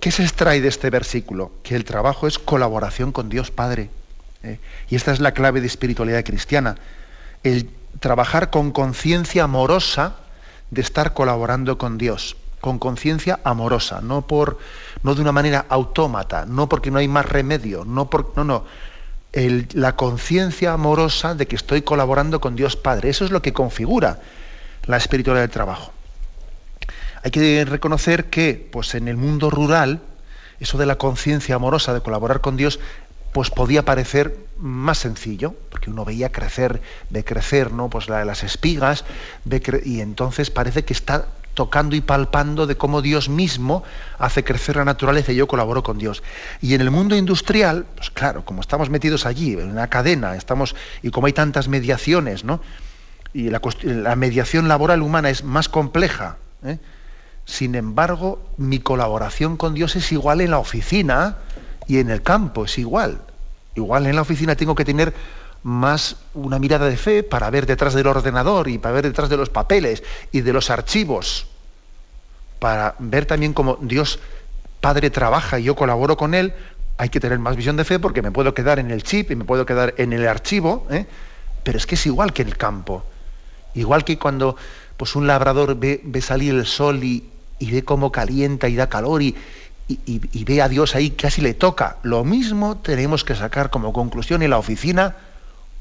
¿qué 0.00 0.10
se 0.10 0.22
extrae 0.22 0.60
de 0.60 0.68
este 0.68 0.88
versículo? 0.88 1.52
Que 1.62 1.74
el 1.74 1.84
trabajo 1.84 2.26
es 2.26 2.38
colaboración 2.38 3.12
con 3.12 3.28
Dios 3.28 3.50
Padre. 3.50 3.90
¿eh? 4.42 4.58
Y 4.88 4.96
esta 4.96 5.12
es 5.12 5.20
la 5.20 5.32
clave 5.32 5.60
de 5.60 5.66
espiritualidad 5.66 6.24
cristiana. 6.24 6.76
El 7.42 7.68
trabajar 8.00 8.50
con 8.50 8.72
conciencia 8.72 9.44
amorosa 9.44 10.16
de 10.70 10.80
estar 10.80 11.14
colaborando 11.14 11.78
con 11.78 11.98
Dios, 11.98 12.36
con 12.60 12.78
conciencia 12.78 13.40
amorosa, 13.44 14.00
no 14.00 14.26
por 14.26 14.58
no 15.02 15.14
de 15.14 15.22
una 15.22 15.32
manera 15.32 15.66
autómata, 15.68 16.46
no 16.46 16.68
porque 16.68 16.90
no 16.90 16.98
hay 16.98 17.08
más 17.08 17.26
remedio, 17.26 17.84
no 17.84 18.10
por 18.10 18.32
no 18.36 18.44
no 18.44 18.64
la 19.74 19.96
conciencia 19.96 20.72
amorosa 20.72 21.34
de 21.34 21.46
que 21.46 21.56
estoy 21.56 21.82
colaborando 21.82 22.40
con 22.40 22.56
Dios 22.56 22.76
Padre. 22.76 23.10
Eso 23.10 23.24
es 23.24 23.30
lo 23.30 23.42
que 23.42 23.52
configura 23.52 24.20
la 24.86 24.96
espiritualidad 24.96 25.42
del 25.42 25.50
trabajo. 25.50 25.92
Hay 27.22 27.30
que 27.30 27.64
reconocer 27.64 28.30
que, 28.30 28.68
pues 28.72 28.94
en 28.94 29.08
el 29.08 29.16
mundo 29.16 29.50
rural, 29.50 30.00
eso 30.58 30.78
de 30.78 30.86
la 30.86 30.96
conciencia 30.96 31.56
amorosa 31.56 31.92
de 31.92 32.00
colaborar 32.00 32.40
con 32.40 32.56
Dios 32.56 32.80
pues 33.36 33.50
podía 33.50 33.84
parecer 33.84 34.34
más 34.56 34.96
sencillo, 34.96 35.54
porque 35.68 35.90
uno 35.90 36.06
veía 36.06 36.32
crecer, 36.32 36.80
ve 37.10 37.22
crecer, 37.22 37.70
¿no? 37.70 37.90
Pues 37.90 38.08
las 38.08 38.42
espigas, 38.42 39.04
y 39.84 40.00
entonces 40.00 40.48
parece 40.48 40.86
que 40.86 40.94
está 40.94 41.26
tocando 41.52 41.96
y 41.96 42.00
palpando 42.00 42.66
de 42.66 42.78
cómo 42.78 43.02
Dios 43.02 43.28
mismo 43.28 43.82
hace 44.18 44.42
crecer 44.42 44.76
la 44.76 44.86
naturaleza 44.86 45.32
y 45.32 45.36
yo 45.36 45.46
colaboro 45.48 45.82
con 45.82 45.98
Dios. 45.98 46.22
Y 46.62 46.72
en 46.72 46.80
el 46.80 46.90
mundo 46.90 47.14
industrial, 47.14 47.84
pues 47.94 48.08
claro, 48.08 48.42
como 48.42 48.62
estamos 48.62 48.88
metidos 48.88 49.26
allí, 49.26 49.52
en 49.52 49.68
una 49.68 49.88
cadena, 49.88 50.34
estamos, 50.34 50.74
y 51.02 51.10
como 51.10 51.26
hay 51.26 51.34
tantas 51.34 51.68
mediaciones, 51.68 52.42
¿no? 52.42 52.62
Y 53.34 53.50
la, 53.50 54.16
mediación 54.16 54.66
laboral 54.66 55.02
humana 55.02 55.28
es 55.28 55.44
más 55.44 55.68
compleja. 55.68 56.38
¿eh? 56.64 56.78
Sin 57.44 57.74
embargo, 57.74 58.42
mi 58.56 58.78
colaboración 58.78 59.58
con 59.58 59.74
Dios 59.74 59.94
es 59.94 60.10
igual 60.10 60.40
en 60.40 60.52
la 60.52 60.58
oficina 60.58 61.36
y 61.86 61.98
en 61.98 62.08
el 62.08 62.22
campo, 62.22 62.64
es 62.64 62.78
igual. 62.78 63.20
Igual 63.76 64.06
en 64.06 64.16
la 64.16 64.22
oficina 64.22 64.56
tengo 64.56 64.74
que 64.74 64.84
tener 64.84 65.14
más 65.62 66.16
una 66.34 66.58
mirada 66.58 66.86
de 66.86 66.96
fe 66.96 67.22
para 67.22 67.50
ver 67.50 67.66
detrás 67.66 67.94
del 67.94 68.06
ordenador 68.06 68.68
y 68.68 68.78
para 68.78 68.94
ver 68.94 69.04
detrás 69.04 69.28
de 69.28 69.36
los 69.36 69.50
papeles 69.50 70.02
y 70.32 70.40
de 70.40 70.52
los 70.52 70.70
archivos, 70.70 71.46
para 72.58 72.94
ver 72.98 73.26
también 73.26 73.52
cómo 73.52 73.78
Dios 73.80 74.18
Padre 74.80 75.10
trabaja 75.10 75.58
y 75.58 75.64
yo 75.64 75.74
colaboro 75.74 76.16
con 76.16 76.34
Él, 76.34 76.54
hay 76.98 77.08
que 77.08 77.20
tener 77.20 77.38
más 77.38 77.56
visión 77.56 77.76
de 77.76 77.84
fe 77.84 77.98
porque 77.98 78.22
me 78.22 78.30
puedo 78.30 78.54
quedar 78.54 78.78
en 78.78 78.90
el 78.90 79.02
chip 79.02 79.30
y 79.30 79.36
me 79.36 79.44
puedo 79.44 79.66
quedar 79.66 79.94
en 79.98 80.12
el 80.12 80.26
archivo, 80.26 80.86
¿eh? 80.90 81.06
pero 81.62 81.78
es 81.78 81.86
que 81.86 81.96
es 81.96 82.06
igual 82.06 82.32
que 82.32 82.42
en 82.42 82.48
el 82.48 82.56
campo. 82.56 83.04
Igual 83.74 84.04
que 84.04 84.18
cuando 84.18 84.56
pues, 84.96 85.16
un 85.16 85.26
labrador 85.26 85.76
ve, 85.76 86.00
salir 86.22 86.54
el 86.54 86.66
sol 86.66 87.02
y, 87.02 87.28
ve 87.60 87.84
cómo 87.84 88.12
calienta 88.12 88.68
y 88.68 88.76
da 88.76 88.88
calor 88.88 89.22
y, 89.22 89.34
y, 89.88 90.44
ve 90.44 90.62
a 90.62 90.68
Dios 90.68 90.94
ahí, 90.94 91.10
casi 91.10 91.40
le 91.40 91.54
toca. 91.54 91.98
Lo 92.02 92.24
mismo 92.24 92.76
tenemos 92.78 93.24
que 93.24 93.34
sacar 93.34 93.70
como 93.70 93.92
conclusión 93.92 94.42
en 94.42 94.50
la 94.50 94.58
oficina 94.58 95.16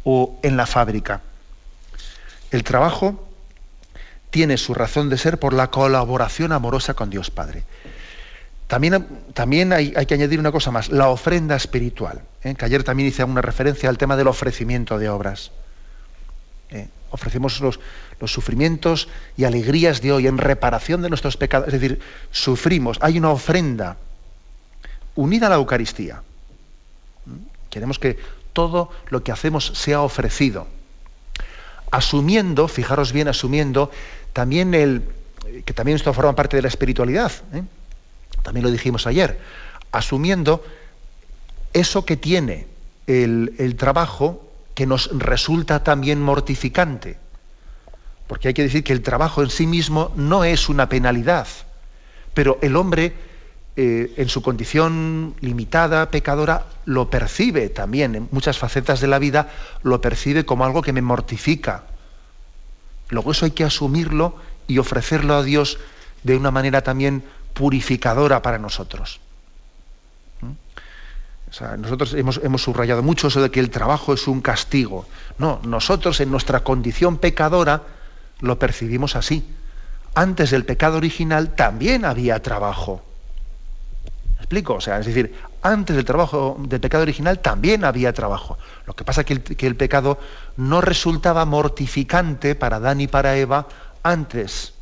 o 0.03 0.39
en 0.43 0.57
la 0.57 0.67
fábrica. 0.67 1.21
El 2.51 2.63
trabajo 2.63 3.27
tiene 4.29 4.57
su 4.57 4.73
razón 4.73 5.09
de 5.09 5.17
ser 5.17 5.39
por 5.39 5.53
la 5.53 5.71
colaboración 5.71 6.51
amorosa 6.51 6.93
con 6.93 7.09
Dios 7.09 7.31
Padre. 7.31 7.63
También, 8.67 9.07
también 9.33 9.73
hay, 9.73 9.91
que 9.91 10.13
añadir 10.13 10.39
una 10.39 10.51
cosa 10.51 10.71
más, 10.71 10.89
la 10.89 11.09
ofrenda 11.09 11.55
espiritual, 11.55 12.21
¿eh? 12.43 12.55
que 12.55 12.65
ayer 12.65 12.83
también 12.83 13.09
hice 13.09 13.23
una 13.23 13.41
referencia 13.41 13.89
al 13.89 13.97
tema 13.97 14.15
del 14.15 14.27
ofrecimiento 14.27 14.97
de 14.97 15.09
obras. 15.09 15.51
¿eh? 16.71 16.87
ofrecemos 17.11 17.59
los, 17.61 17.79
los, 18.19 18.31
sufrimientos 18.31 19.07
y 19.37 19.43
alegrías 19.43 20.01
de 20.01 20.11
hoy 20.11 20.27
en 20.27 20.37
reparación 20.37 21.01
de 21.01 21.09
nuestros 21.09 21.37
pecados, 21.37 21.67
es 21.67 21.73
decir, 21.73 21.99
sufrimos, 22.31 22.97
hay 23.01 23.17
una 23.17 23.31
ofrenda 23.31 23.97
unida 25.15 25.47
a 25.47 25.49
la 25.49 25.55
Eucaristía. 25.55 26.23
¿Mm? 27.25 27.69
Queremos 27.69 27.99
que 27.99 28.17
todo 28.53 28.89
lo 29.09 29.23
que 29.23 29.31
hacemos 29.31 29.71
sea 29.75 30.01
ofrecido. 30.01 30.67
Asumiendo, 31.91 32.67
fijaros 32.67 33.11
bien, 33.11 33.27
asumiendo 33.27 33.91
también 34.33 34.73
el, 34.73 35.03
que 35.65 35.73
también 35.73 35.95
esto 35.97 36.13
forma 36.13 36.35
parte 36.35 36.55
de 36.57 36.61
la 36.61 36.67
espiritualidad, 36.67 37.31
¿eh? 37.53 37.63
también 38.43 38.63
lo 38.63 38.71
dijimos 38.71 39.07
ayer, 39.07 39.39
asumiendo 39.91 40.63
eso 41.73 42.05
que 42.05 42.17
tiene 42.17 42.67
el, 43.07 43.55
el 43.57 43.75
trabajo 43.75 44.41
que 44.73 44.85
nos 44.85 45.09
resulta 45.17 45.83
también 45.83 46.21
mortificante. 46.21 47.17
Porque 48.27 48.47
hay 48.47 48.53
que 48.53 48.63
decir 48.63 48.83
que 48.83 48.93
el 48.93 49.01
trabajo 49.01 49.43
en 49.43 49.49
sí 49.49 49.67
mismo 49.67 50.11
no 50.15 50.43
es 50.43 50.69
una 50.69 50.89
penalidad, 50.89 51.47
pero 52.33 52.57
el 52.61 52.75
hombre 52.75 53.13
eh, 53.77 54.13
en 54.15 54.29
su 54.29 54.41
condición 54.41 55.35
limitada, 55.41 56.09
pecadora, 56.09 56.65
lo 56.85 57.09
percibe 57.09 57.67
también, 57.67 58.15
en 58.15 58.29
muchas 58.31 58.57
facetas 58.57 59.01
de 59.01 59.07
la 59.07 59.19
vida, 59.19 59.51
lo 59.83 59.99
percibe 59.99 60.45
como 60.45 60.63
algo 60.63 60.81
que 60.81 60.93
me 60.93 61.01
mortifica. 61.01 61.83
Luego 63.09 63.31
eso 63.31 63.43
hay 63.43 63.51
que 63.51 63.65
asumirlo 63.65 64.37
y 64.67 64.77
ofrecerlo 64.77 65.35
a 65.35 65.43
Dios 65.43 65.77
de 66.23 66.37
una 66.37 66.51
manera 66.51 66.83
también 66.83 67.23
purificadora 67.53 68.41
para 68.41 68.59
nosotros. 68.59 69.19
¿Mm? 70.39 71.81
nosotros 71.81 72.13
hemos, 72.13 72.39
hemos, 72.43 72.61
subrayado 72.61 73.03
mucho 73.03 73.27
eso 73.27 73.41
de 73.41 73.51
que 73.51 73.59
el 73.59 73.71
trabajo 73.71 74.13
es 74.13 74.25
un 74.29 74.39
castigo. 74.39 75.05
No, 75.37 75.59
nosotros 75.65 76.21
en 76.21 76.31
nuestra 76.31 76.61
condición 76.61 77.17
pecadora 77.17 77.83
lo 78.39 78.59
percibimos 78.59 79.15
así. 79.15 79.45
Antes 80.13 80.51
del 80.51 80.65
pecado 80.65 80.97
original 80.97 81.55
también 81.55 82.05
había 82.05 82.41
trabajo 82.41 83.03
explico? 84.45 84.75
O 84.75 84.81
sea, 84.81 84.99
es 84.99 85.07
decir, 85.07 85.33
antes 85.63 85.95
del 85.95 86.05
trabajo 86.05 86.55
del 86.59 86.79
pecado 86.79 87.03
original 87.03 87.39
también 87.39 87.83
había 87.83 88.13
trabajo. 88.13 88.57
Lo 88.85 88.95
que 88.95 89.03
pasa 89.03 89.21
es 89.21 89.27
que 89.27 89.33
el, 89.33 89.41
que 89.43 89.67
el 89.67 89.75
pecado 89.75 90.19
no 90.55 90.81
resultaba 90.81 91.45
mortificante 91.45 92.53
para 92.55 92.77
Adán 92.77 93.01
y 93.01 93.07
para 93.07 93.35
Eva 93.35 93.67
antes 94.03 94.73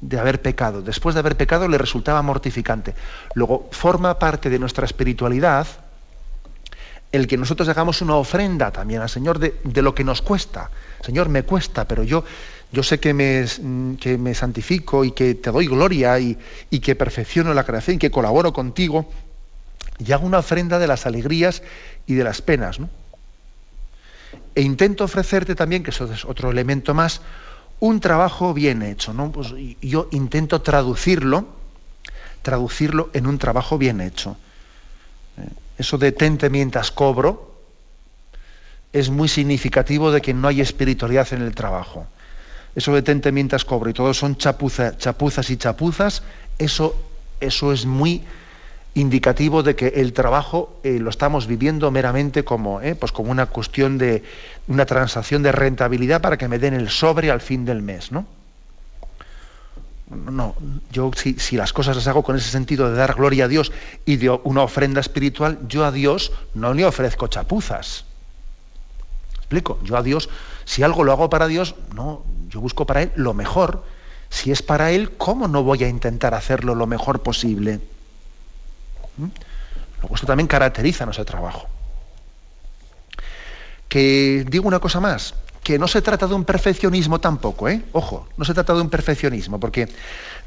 de 0.00 0.20
haber 0.20 0.40
pecado. 0.40 0.82
Después 0.82 1.14
de 1.14 1.20
haber 1.20 1.36
pecado 1.36 1.66
le 1.66 1.78
resultaba 1.78 2.22
mortificante. 2.22 2.94
Luego 3.34 3.68
forma 3.72 4.18
parte 4.18 4.50
de 4.50 4.58
nuestra 4.60 4.86
espiritualidad 4.86 5.66
el 7.12 7.26
que 7.26 7.36
nosotros 7.36 7.68
hagamos 7.68 8.02
una 8.02 8.16
ofrenda 8.16 8.70
también 8.70 9.00
al 9.00 9.08
Señor 9.08 9.38
de, 9.38 9.82
lo 9.82 9.94
que 9.94 10.04
nos 10.04 10.22
cuesta. 10.22 10.70
Señor, 11.02 11.28
me 11.28 11.42
cuesta, 11.42 11.86
pero 11.86 12.02
yo 12.02 12.24
yo 12.72 12.82
sé 12.82 12.98
que 12.98 13.14
me, 13.14 13.46
que 14.00 14.18
me 14.18 14.34
santifico 14.34 15.04
y 15.04 15.12
que 15.12 15.34
te 15.34 15.50
doy 15.50 15.66
gloria 15.66 16.18
y, 16.18 16.36
que 16.80 16.96
perfecciono 16.96 17.54
la 17.54 17.64
creación 17.64 17.96
y 17.96 17.98
que 17.98 18.10
colaboro 18.10 18.52
contigo 18.52 19.10
y 19.98 20.12
hago 20.12 20.26
una 20.26 20.38
ofrenda 20.38 20.78
de 20.78 20.86
las 20.86 21.06
alegrías 21.06 21.62
y 22.06 22.14
de 22.14 22.24
las 22.24 22.42
penas. 22.42 22.78
E 24.54 24.62
intento 24.62 25.04
ofrecerte 25.04 25.54
también, 25.54 25.82
que 25.82 25.90
eso 25.90 26.12
es 26.12 26.24
otro 26.24 26.50
elemento 26.50 26.92
más, 26.92 27.22
un 27.80 28.00
trabajo 28.00 28.52
bien 28.52 28.82
hecho. 28.82 29.14
¿no? 29.14 29.30
Pues 29.30 29.54
yo 29.80 30.08
intento 30.10 30.60
traducirlo, 30.60 31.46
traducirlo 32.42 33.10
en 33.12 33.26
un 33.26 33.38
trabajo 33.38 33.78
bien 33.78 34.00
hecho. 34.00 34.36
Eso 35.78 35.98
de 35.98 36.12
tente 36.12 36.50
mientras 36.50 36.90
cobro 36.90 37.54
es 38.92 39.10
muy 39.10 39.28
significativo 39.28 40.10
de 40.10 40.20
que 40.20 40.34
no 40.34 40.48
hay 40.48 40.60
espiritualidad 40.60 41.32
en 41.32 41.42
el 41.42 41.54
trabajo 41.54 42.06
eso 42.76 42.94
de 42.94 43.02
tente 43.02 43.32
mientras 43.32 43.64
cobre 43.64 43.90
y 43.90 43.94
todos 43.94 44.18
son 44.18 44.36
chapuzas 44.36 45.50
y 45.50 45.56
chapuzas, 45.56 46.22
eso, 46.58 46.94
eso 47.40 47.72
es 47.72 47.86
muy 47.86 48.22
indicativo 48.92 49.62
de 49.62 49.74
que 49.74 49.88
el 49.88 50.12
trabajo 50.12 50.78
eh, 50.84 50.98
lo 51.00 51.08
estamos 51.08 51.46
viviendo 51.46 51.90
meramente 51.90 52.44
como, 52.44 52.82
eh, 52.82 52.94
pues 52.94 53.12
como 53.12 53.30
una 53.30 53.46
cuestión 53.46 53.96
de 53.96 54.22
una 54.68 54.84
transacción 54.84 55.42
de 55.42 55.52
rentabilidad 55.52 56.20
para 56.20 56.36
que 56.36 56.48
me 56.48 56.58
den 56.58 56.74
el 56.74 56.90
sobre 56.90 57.30
al 57.30 57.40
fin 57.40 57.64
del 57.64 57.80
mes, 57.80 58.12
¿no? 58.12 58.26
No, 60.08 60.54
yo 60.92 61.10
si, 61.16 61.34
si, 61.34 61.56
las 61.56 61.72
cosas 61.72 61.96
las 61.96 62.06
hago 62.06 62.22
con 62.22 62.36
ese 62.36 62.48
sentido 62.48 62.88
de 62.88 62.96
dar 62.96 63.14
gloria 63.14 63.46
a 63.46 63.48
Dios 63.48 63.72
y 64.04 64.16
de 64.16 64.30
una 64.30 64.62
ofrenda 64.62 65.00
espiritual, 65.00 65.58
yo 65.66 65.84
a 65.84 65.90
Dios 65.90 66.32
no 66.54 66.74
le 66.74 66.84
ofrezco 66.84 67.26
chapuzas. 67.26 68.04
¿Explico? 69.34 69.80
Yo 69.82 69.96
a 69.96 70.02
Dios, 70.02 70.28
si 70.64 70.84
algo 70.84 71.02
lo 71.02 71.12
hago 71.12 71.28
para 71.28 71.48
Dios, 71.48 71.74
no, 71.94 72.22
yo 72.48 72.60
busco 72.60 72.86
para 72.86 73.02
Él 73.02 73.12
lo 73.16 73.34
mejor. 73.34 73.84
Si 74.28 74.52
es 74.52 74.62
para 74.62 74.92
Él, 74.92 75.16
¿cómo 75.16 75.48
no 75.48 75.64
voy 75.64 75.82
a 75.82 75.88
intentar 75.88 76.34
hacerlo 76.34 76.74
lo 76.74 76.86
mejor 76.86 77.22
posible? 77.22 77.80
¿Mm? 79.16 79.26
Luego 80.00 80.14
esto 80.14 80.26
también 80.26 80.46
caracteriza 80.46 81.04
nuestro 81.04 81.24
trabajo. 81.24 81.68
Que 83.88 84.44
digo 84.48 84.68
una 84.68 84.80
cosa 84.80 85.00
más, 85.00 85.34
que 85.66 85.80
no 85.80 85.88
se 85.88 86.00
trata 86.00 86.28
de 86.28 86.34
un 86.34 86.44
perfeccionismo 86.44 87.18
tampoco, 87.18 87.68
¿eh? 87.68 87.82
Ojo, 87.90 88.28
no 88.36 88.44
se 88.44 88.54
trata 88.54 88.72
de 88.72 88.82
un 88.82 88.88
perfeccionismo, 88.88 89.58
porque 89.58 89.88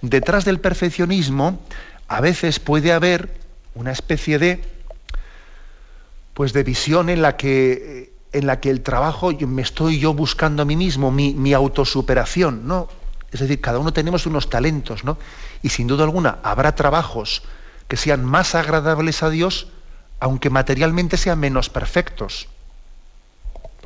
detrás 0.01 0.45
del 0.45 0.61
perfeccionismo 0.61 1.59
a 2.07 2.21
veces 2.21 2.61
puede 2.61 2.93
haber 2.93 3.29
una 3.75 3.91
especie 3.91 4.39
de 4.39 4.63
pues 6.33 6.53
de 6.53 6.63
visión 6.63 7.09
en 7.09 7.21
la 7.21 7.35
que 7.35 8.13
en 8.31 8.47
la 8.47 8.61
que 8.61 8.69
el 8.69 8.79
trabajo 8.79 9.33
me 9.45 9.61
estoy 9.61 9.99
yo 9.99 10.13
buscando 10.13 10.61
a 10.61 10.65
mí 10.65 10.77
mismo, 10.77 11.11
mi, 11.11 11.53
autosuperación, 11.53 12.65
¿no? 12.65 12.87
Es 13.33 13.41
decir, 13.41 13.59
cada 13.59 13.79
uno 13.79 13.91
tenemos 13.91 14.25
unos 14.25 14.49
talentos, 14.49 15.03
¿no? 15.03 15.17
Y 15.61 15.67
sin 15.67 15.87
duda 15.87 16.05
alguna 16.05 16.39
habrá 16.43 16.75
trabajos 16.75 17.43
que 17.89 17.97
sean 17.97 18.23
más 18.23 18.55
agradables 18.55 19.21
a 19.21 19.29
Dios, 19.29 19.67
aunque 20.21 20.49
materialmente 20.49 21.17
sean 21.17 21.41
menos 21.41 21.69
perfectos. 21.69 22.47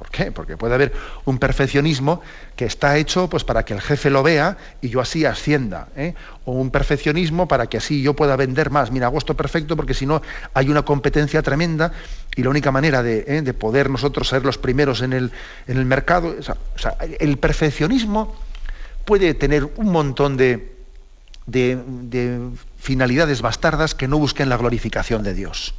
¿Por 0.03 0.11
qué? 0.11 0.33
Porque 0.33 0.57
puede 0.57 0.75
haber 0.75 0.91
un 1.23 1.37
perfeccionismo 1.37 2.21
que 2.57 2.65
está 2.65 2.97
hecho 2.97 3.29
pues, 3.29 3.45
para 3.45 3.63
que 3.63 3.73
el 3.73 3.79
jefe 3.79 4.09
lo 4.09 4.21
vea 4.21 4.57
y 4.81 4.89
yo 4.89 4.99
así 4.99 5.23
ascienda. 5.23 5.87
¿eh? 5.95 6.13
O 6.43 6.51
un 6.51 6.71
perfeccionismo 6.71 7.47
para 7.47 7.67
que 7.67 7.77
así 7.77 8.01
yo 8.01 8.13
pueda 8.13 8.35
vender 8.35 8.69
más. 8.69 8.91
Mira, 8.91 9.07
hago 9.07 9.17
esto 9.17 9.37
perfecto 9.37 9.77
porque 9.77 9.93
si 9.93 10.05
no 10.05 10.21
hay 10.53 10.67
una 10.67 10.83
competencia 10.83 11.41
tremenda 11.41 11.93
y 12.35 12.43
la 12.43 12.49
única 12.49 12.69
manera 12.69 13.01
de, 13.01 13.23
¿eh? 13.25 13.53
poder 13.53 13.89
nosotros 13.89 14.27
ser 14.27 14.43
los 14.43 14.57
primeros 14.57 15.01
en 15.01 15.13
el, 15.13 15.85
mercado. 15.85 16.35
El 17.19 17.37
perfeccionismo 17.37 18.35
puede 19.05 19.33
tener 19.35 19.69
un 19.77 19.89
montón 19.89 20.35
de 20.35 20.67
finalidades 22.77 23.41
bastardas 23.41 23.95
que 23.95 24.09
no 24.09 24.17
busquen 24.17 24.49
la 24.49 24.57
glorificación 24.57 25.23
de 25.23 25.33
Dios. 25.33 25.73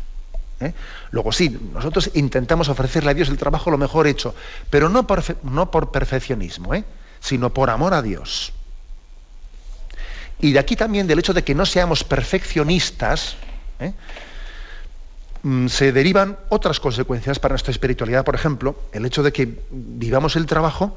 ¿Eh? 0.61 0.73
Luego 1.11 1.33
sí, 1.33 1.59
nosotros 1.73 2.11
intentamos 2.15 2.69
ofrecerle 2.69 3.11
a 3.11 3.15
Dios 3.15 3.29
el 3.29 3.39
trabajo 3.39 3.71
lo 3.71 3.79
mejor 3.79 4.07
hecho, 4.07 4.35
pero 4.71 4.89
no 4.89 5.07
por, 5.07 5.91
perfeccionismo, 5.91 6.75
¿eh? 6.75 6.85
sino 7.21 7.53
por 7.53 7.71
amor 7.71 7.95
a 7.95 8.03
Dios. 8.03 8.53
Y 10.41 10.53
de 10.53 10.59
aquí 10.59 10.77
también 10.77 11.07
del 11.07 11.19
hecho 11.19 11.33
de 11.33 11.45
que 11.45 11.55
no 11.55 11.65
seamos 11.65 12.05
perfeccionistas, 12.05 13.37
¿eh? 13.81 13.93
mm, 15.43 15.69
se 15.69 15.93
derivan 15.93 16.39
otras 16.49 16.81
consecuencias 16.81 17.39
para 17.39 17.53
nuestra 17.53 17.71
espiritualidad. 17.71 18.25
Por 18.25 18.35
ejemplo, 18.35 18.77
el 18.93 19.07
hecho 19.07 19.23
de 19.23 19.33
que 19.33 19.61
vivamos 19.71 20.37
el 20.37 20.47
trabajo 20.47 20.97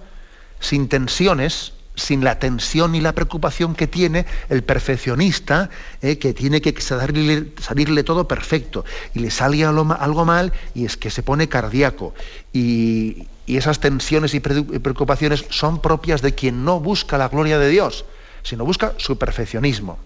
sin 0.60 0.90
tensiones, 0.90 1.74
sin 1.98 2.24
la 2.24 2.40
tensión 2.40 2.96
y 2.96 3.02
la 3.02 3.14
preocupación 3.14 3.76
que 3.76 3.88
tiene 3.88 4.26
el 4.50 4.64
perfeccionista, 4.64 5.70
¿eh? 6.02 6.18
que 6.18 6.34
tiene 6.34 6.62
que 6.62 6.80
salirle, 6.80 8.04
todo 8.04 8.28
perfecto 8.28 8.86
y 9.14 9.20
le 9.20 9.32
sale 9.32 9.66
algo 9.66 10.24
mal 10.24 10.54
y 10.74 10.86
es 10.86 10.96
que 10.96 11.10
se 11.10 11.24
pone 11.24 11.50
cardíaco. 11.50 12.14
Y, 12.54 13.28
y 13.46 13.58
esas 13.58 13.80
tensiones 13.80 14.34
y 14.34 14.40
preocupaciones 14.40 15.46
son 15.50 15.82
propias 15.82 16.22
de 16.22 16.36
quien 16.36 16.64
no 16.64 16.80
busca 16.80 17.18
la 17.18 17.30
gloria 17.30 17.58
de 17.58 17.70
Dios, 17.70 18.06
sino 18.44 18.64
busca 18.64 18.94
su 18.98 19.18
perfeccionismo. 19.18 19.98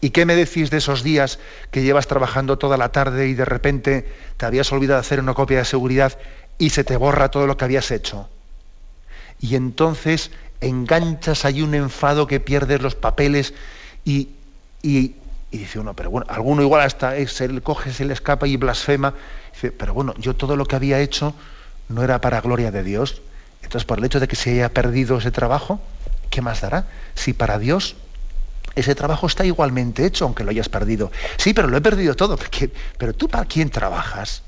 ¿Y 0.00 0.10
qué 0.10 0.24
me 0.24 0.36
decís 0.36 0.70
de 0.70 0.78
esos 0.78 1.02
días 1.02 1.38
que 1.70 1.82
llevas 1.82 2.06
trabajando 2.06 2.56
toda 2.56 2.76
la 2.76 2.90
tarde 2.92 3.28
y 3.28 3.34
de 3.34 3.44
repente 3.44 4.06
te 4.36 4.46
habías 4.46 4.72
olvidado 4.72 5.00
hacer 5.00 5.20
una 5.20 5.34
copia 5.34 5.58
de 5.58 5.64
seguridad 5.64 6.16
y 6.56 6.70
se 6.70 6.84
te 6.84 6.96
borra 6.96 7.30
todo 7.30 7.46
lo 7.46 7.56
que 7.56 7.64
habías 7.64 7.90
hecho? 7.90 8.28
Y 9.40 9.56
entonces 9.56 10.30
enganchas 10.60 11.44
ahí 11.44 11.62
un 11.62 11.74
enfado 11.74 12.26
que 12.26 12.40
pierdes 12.40 12.80
los 12.82 12.94
papeles 12.94 13.54
y, 14.04 14.28
dice 15.50 15.78
uno, 15.78 15.94
pero 15.94 16.10
bueno, 16.10 16.26
alguno 16.28 16.62
igual 16.62 16.82
hasta 16.82 17.14
se 17.26 17.48
le 17.48 17.60
coge, 17.60 17.92
se 17.92 18.04
le 18.04 18.12
escapa 18.12 18.46
y 18.46 18.56
blasfema. 18.56 19.14
Pero 19.60 19.94
bueno, 19.94 20.14
yo 20.18 20.34
todo 20.34 20.56
lo 20.56 20.66
que 20.66 20.76
había 20.76 21.00
hecho 21.00 21.34
no 21.88 22.02
era 22.02 22.20
para 22.20 22.40
gloria 22.40 22.70
de 22.70 22.82
Dios. 22.82 23.22
Entonces, 23.62 23.84
por 23.84 23.98
el 23.98 24.04
hecho 24.04 24.20
de 24.20 24.28
que 24.28 24.36
se 24.36 24.52
haya 24.52 24.72
perdido 24.72 25.18
ese 25.18 25.30
trabajo, 25.30 25.80
¿qué 26.30 26.42
más 26.42 26.60
dará? 26.60 26.86
Si 27.14 27.32
para 27.32 27.58
Dios 27.58 27.96
ese 28.74 28.94
trabajo 28.94 29.26
está 29.26 29.44
igualmente 29.44 30.06
hecho, 30.06 30.24
aunque 30.24 30.44
lo 30.44 30.50
hayas 30.50 30.68
perdido. 30.68 31.10
Sí, 31.36 31.52
pero 31.52 31.68
lo 31.68 31.76
he 31.76 31.80
perdido 31.80 32.14
todo. 32.14 32.36
Porque, 32.36 32.70
pero 32.96 33.12
tú 33.12 33.28
para 33.28 33.44
quién 33.44 33.70
trabajas? 33.70 34.42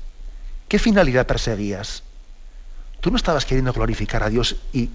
¿Qué 0.69 0.79
finalidad 0.79 1.27
perseguías? 1.27 2.03
Tú 3.01 3.09
no 3.09 3.17
estabas 3.17 3.45
queriendo 3.45 3.73
glorificar 3.73 4.21
a 4.21 4.29
Dios 4.29 4.55
y, 4.71 4.89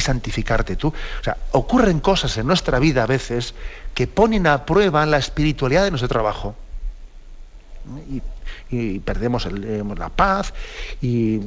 santificarte 0.00 0.76
tú. 0.76 0.88
O 0.88 1.22
sea, 1.22 1.36
ocurren 1.52 2.00
cosas 2.00 2.36
en 2.38 2.46
nuestra 2.46 2.78
vida 2.78 3.02
a 3.02 3.06
veces 3.06 3.54
que 3.94 4.06
ponen 4.06 4.46
a 4.46 4.64
prueba 4.64 5.04
la 5.04 5.18
espiritualidad 5.18 5.84
de 5.84 5.90
nuestro 5.90 6.08
trabajo. 6.08 6.56
Y, 8.70 8.98
perdemos 9.00 9.46
eh, 9.46 9.82
la 9.96 10.08
paz 10.08 10.54
y 11.00 11.38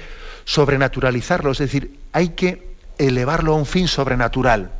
sobrenaturalizarlo, 0.44 1.52
es 1.52 1.60
decir, 1.60 2.00
hay 2.12 2.30
que 2.30 2.76
elevarlo 2.98 3.54
a 3.54 3.56
un 3.56 3.66
fin 3.66 3.88
sobrenatural. 3.88 4.72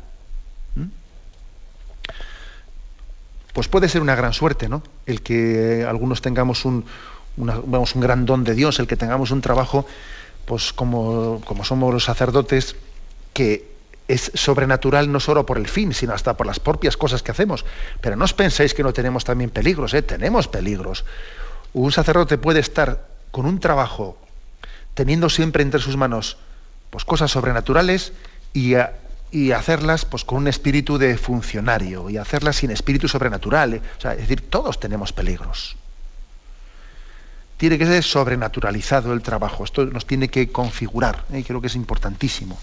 ¿Mm? 0.74 0.86
Pues 3.52 3.68
puede 3.68 3.88
ser 3.88 4.02
una 4.02 4.16
gran 4.16 4.32
suerte, 4.32 4.68
¿no? 4.68 4.82
El 5.06 5.22
que 5.22 5.86
algunos 5.88 6.20
tengamos 6.20 6.64
un, 6.64 6.84
un 7.36 8.00
gran 8.00 8.26
don 8.26 8.42
de 8.42 8.54
Dios, 8.54 8.80
el 8.80 8.88
que 8.88 8.96
tengamos 8.96 9.30
un 9.30 9.40
trabajo, 9.40 9.86
pues 10.46 10.72
como, 10.72 11.40
como 11.44 11.64
somos 11.64 11.94
los 11.94 12.04
sacerdotes, 12.04 12.76
que 13.32 13.75
es 14.08 14.30
sobrenatural 14.34 15.10
no 15.10 15.20
solo 15.20 15.46
por 15.46 15.58
el 15.58 15.68
fin, 15.68 15.92
sino 15.92 16.12
hasta 16.12 16.36
por 16.36 16.46
las 16.46 16.60
propias 16.60 16.96
cosas 16.96 17.22
que 17.22 17.32
hacemos. 17.32 17.64
Pero 18.00 18.16
no 18.16 18.24
os 18.24 18.34
penséis 18.34 18.74
que 18.74 18.82
no 18.82 18.92
tenemos 18.92 19.24
también 19.24 19.50
peligros, 19.50 19.94
¿eh? 19.94 20.02
tenemos 20.02 20.48
peligros. 20.48 21.04
Un 21.72 21.92
sacerdote 21.92 22.38
puede 22.38 22.60
estar 22.60 23.06
con 23.30 23.46
un 23.46 23.58
trabajo, 23.58 24.16
teniendo 24.94 25.28
siempre 25.28 25.62
entre 25.62 25.80
sus 25.80 25.96
manos 25.96 26.38
pues, 26.90 27.04
cosas 27.04 27.30
sobrenaturales 27.30 28.12
y, 28.52 28.74
hacerlas 29.52 30.04
pues, 30.04 30.24
con 30.24 30.38
un 30.38 30.48
espíritu 30.48 30.98
de 30.98 31.18
funcionario 31.18 32.08
y 32.08 32.16
hacerlas 32.16 32.56
sin 32.56 32.70
espíritu 32.70 33.08
sobrenatural. 33.08 33.74
¿eh? 33.74 33.82
es 33.98 34.18
decir, 34.18 34.48
todos 34.48 34.78
tenemos 34.78 35.12
peligros. 35.12 35.76
Tiene 37.56 37.78
que 37.78 37.86
ser 37.86 38.02
sobrenaturalizado 38.02 39.12
el 39.12 39.22
trabajo, 39.22 39.64
esto 39.64 39.86
nos 39.86 40.06
tiene 40.06 40.28
que 40.28 40.52
configurar, 40.52 41.24
¿eh? 41.32 41.42
creo 41.44 41.60
que 41.60 41.66
es 41.68 41.74
importantísimo. 41.74 42.58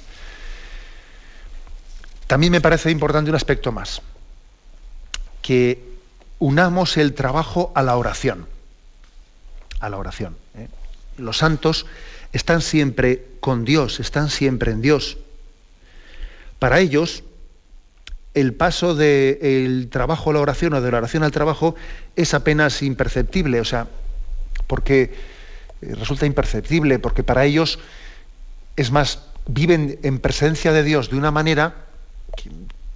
También 2.28 2.51
me 2.51 2.61
parece 2.61 2.91
importante 2.91 3.30
un 3.30 3.36
aspecto 3.36 3.71
más, 3.71 4.01
que 5.41 5.84
unamos 6.39 6.97
el 6.97 7.13
trabajo 7.13 7.71
a 7.76 7.84
la 7.84 7.95
oración. 7.97 8.47
A 9.80 9.89
la 9.89 9.97
oración. 9.97 10.38
¿eh? 10.55 10.67
Los 11.17 11.38
santos 11.38 11.86
están 12.32 12.61
siempre 12.61 13.26
con 13.39 13.65
Dios, 13.65 13.99
están 13.99 14.30
siempre 14.30 14.71
en 14.71 14.82
Dios. 14.82 15.17
Para 16.59 16.80
ellos, 16.80 17.24
el 18.34 18.53
paso 18.53 18.95
del 18.95 19.89
trabajo 19.91 20.32
a 20.32 20.34
la 20.34 20.39
oración 20.39 20.74
o 20.74 20.82
de 20.82 20.91
la 20.91 20.97
oración 20.97 21.24
al 21.24 21.32
trabajo 21.32 21.76
es 22.15 22.34
apenas 22.34 22.82
imperceptible, 22.82 23.59
o 23.59 23.65
sea, 23.65 23.88
porque 24.65 25.13
eh, 25.82 25.95
resulta 25.95 26.26
imperceptible, 26.26 26.99
porque 26.99 27.24
para 27.24 27.45
ellos, 27.45 27.80
es 28.76 28.91
más, 28.91 29.19
viven 29.45 29.99
en 30.03 30.19
presencia 30.19 30.71
de 30.71 30.84
Dios 30.84 31.09
de 31.09 31.17
una 31.17 31.32
manera 31.32 31.76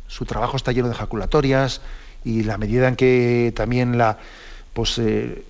su 0.08 0.26
trabajo 0.26 0.58
está 0.58 0.72
lleno 0.72 0.88
de 0.88 0.94
ejaculatorias 0.94 1.82
y 2.24 2.44
la 2.44 2.58
medida 2.58 2.88
en 2.88 2.96
que 2.96 3.54
también 3.56 3.98
la, 3.98 4.18
pues, 4.74 4.98
eh, 5.00 5.44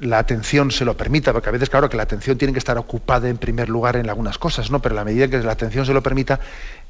la 0.00 0.18
atención 0.18 0.70
se 0.70 0.84
lo 0.84 0.96
permita, 0.96 1.32
porque 1.32 1.50
a 1.50 1.52
veces 1.52 1.68
claro 1.68 1.90
que 1.90 1.96
la 1.96 2.02
atención 2.04 2.38
tiene 2.38 2.52
que 2.52 2.58
estar 2.58 2.78
ocupada 2.78 3.28
en 3.28 3.36
primer 3.36 3.68
lugar 3.68 3.96
en 3.96 4.08
algunas 4.08 4.38
cosas, 4.38 4.70
¿no? 4.70 4.80
Pero 4.80 4.94
la 4.94 5.04
medida 5.04 5.26
en 5.26 5.30
que 5.30 5.38
la 5.38 5.52
atención 5.52 5.84
se 5.84 5.92
lo 5.92 6.02
permita, 6.02 6.40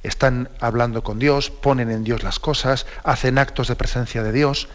están 0.03 0.49
hablando 0.61 1.03
con 1.03 1.19
Dios, 1.19 1.51
ponen 1.51 1.91
en 1.91 2.05
Dios 2.05 2.23
las 2.23 2.39
cosas, 2.39 2.87
hacen 3.03 3.39
actos 3.39 3.69
de 3.69 3.77
presencia 3.77 4.23
de 4.23 4.33
Dios. 4.33 4.69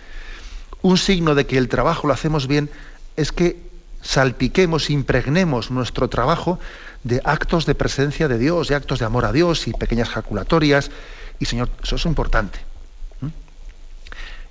Un 0.81 0.97
signo 0.97 1.33
de 1.33 1.45
que 1.45 1.57
el 1.57 1.69
trabajo 1.69 2.07
lo 2.07 2.13
hacemos 2.13 2.47
bien 2.47 2.69
es 3.15 3.31
que 3.31 3.57
salpiquemos, 4.01 4.89
impregnemos 4.89 5.71
nuestro 5.71 6.09
trabajo 6.09 6.59
de 7.03 7.21
actos 7.23 7.65
de 7.65 7.73
presencia 7.73 8.27
de 8.27 8.37
Dios, 8.37 8.67
de 8.67 8.75
actos 8.75 8.99
de 8.99 9.05
amor 9.05 9.25
a 9.25 9.31
Dios 9.31 9.67
y 9.67 9.71
pequeñas 9.71 10.09
jaculatorias, 10.09 10.91
y 11.39 11.45
Señor, 11.45 11.69
eso 11.83 11.95
es 11.95 12.05
importante. 12.05 12.59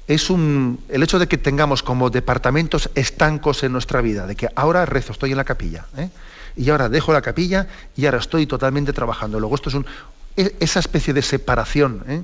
Es 0.07 0.29
un, 0.29 0.85
el 0.91 1.03
hecho 1.03 1.19
de 1.19 1.27
que 1.27 1.39
tengamos 1.39 1.83
como 1.83 2.11
departamentos 2.11 2.91
estancos 2.95 3.63
en 3.63 3.73
nuestra 3.73 4.03
vida, 4.03 4.27
de 4.27 4.37
que 4.37 4.49
ahora 4.55 4.85
rezo, 4.85 5.13
estoy 5.13 5.31
en 5.31 5.39
la 5.39 5.45
capilla, 5.45 5.87
¿eh? 5.97 6.11
y 6.57 6.69
ahora 6.69 6.91
dejo 6.91 7.13
la 7.13 7.23
capilla 7.23 7.69
y 7.97 8.05
ahora 8.05 8.19
estoy 8.19 8.47
totalmente 8.47 8.93
trabajando. 8.93 9.41
Luego 9.41 9.55
esto 9.55 9.71
es 9.71 9.75
un, 9.77 9.87
e, 10.37 10.57
esa 10.61 10.81
especie 10.81 11.15
de 11.15 11.23
separación 11.23 12.05
¿eh? 12.07 12.23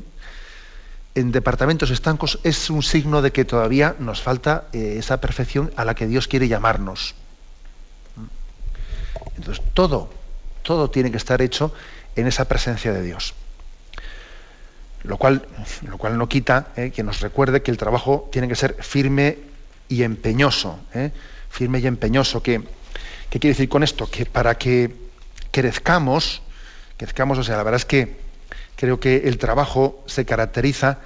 en 1.14 1.32
departamentos 1.32 1.90
estancos 1.90 2.38
es 2.44 2.70
un 2.70 2.82
signo 2.82 3.22
de 3.22 3.32
que 3.32 3.44
todavía 3.44 3.96
nos 3.98 4.20
falta 4.20 4.64
eh, 4.72 4.96
esa 4.98 5.20
perfección 5.20 5.72
a 5.76 5.84
la 5.84 5.94
que 5.94 6.06
Dios 6.06 6.28
quiere 6.28 6.48
llamarnos. 6.48 7.14
Entonces 9.36 9.64
todo, 9.74 10.10
todo 10.62 10.90
tiene 10.90 11.10
que 11.10 11.16
estar 11.16 11.40
hecho 11.40 11.72
en 12.14 12.26
esa 12.26 12.46
presencia 12.46 12.92
de 12.92 13.02
Dios. 13.02 13.34
Lo 15.02 15.16
cual, 15.16 15.46
lo 15.88 15.96
cual 15.96 16.18
no 16.18 16.28
quita 16.28 16.68
eh, 16.76 16.90
que 16.90 17.02
nos 17.02 17.20
recuerde 17.20 17.62
que 17.62 17.70
el 17.70 17.78
trabajo 17.78 18.28
tiene 18.30 18.48
que 18.48 18.54
ser 18.54 18.76
firme 18.82 19.38
y 19.88 20.02
empeñoso. 20.02 20.78
Eh, 20.94 21.10
firme 21.48 21.78
y 21.78 21.86
empeñoso. 21.86 22.42
¿Qué, 22.42 22.60
¿Qué 23.30 23.38
quiere 23.40 23.54
decir 23.54 23.68
con 23.68 23.82
esto? 23.82 24.10
Que 24.10 24.26
para 24.26 24.56
que 24.58 24.94
crezcamos, 25.50 26.42
crezcamos, 26.96 27.38
o 27.38 27.44
sea, 27.44 27.56
la 27.56 27.62
verdad 27.62 27.80
es 27.80 27.86
que 27.86 28.16
creo 28.76 29.00
que 29.00 29.28
el 29.28 29.38
trabajo 29.38 30.02
se 30.06 30.24
caracteriza 30.24 30.98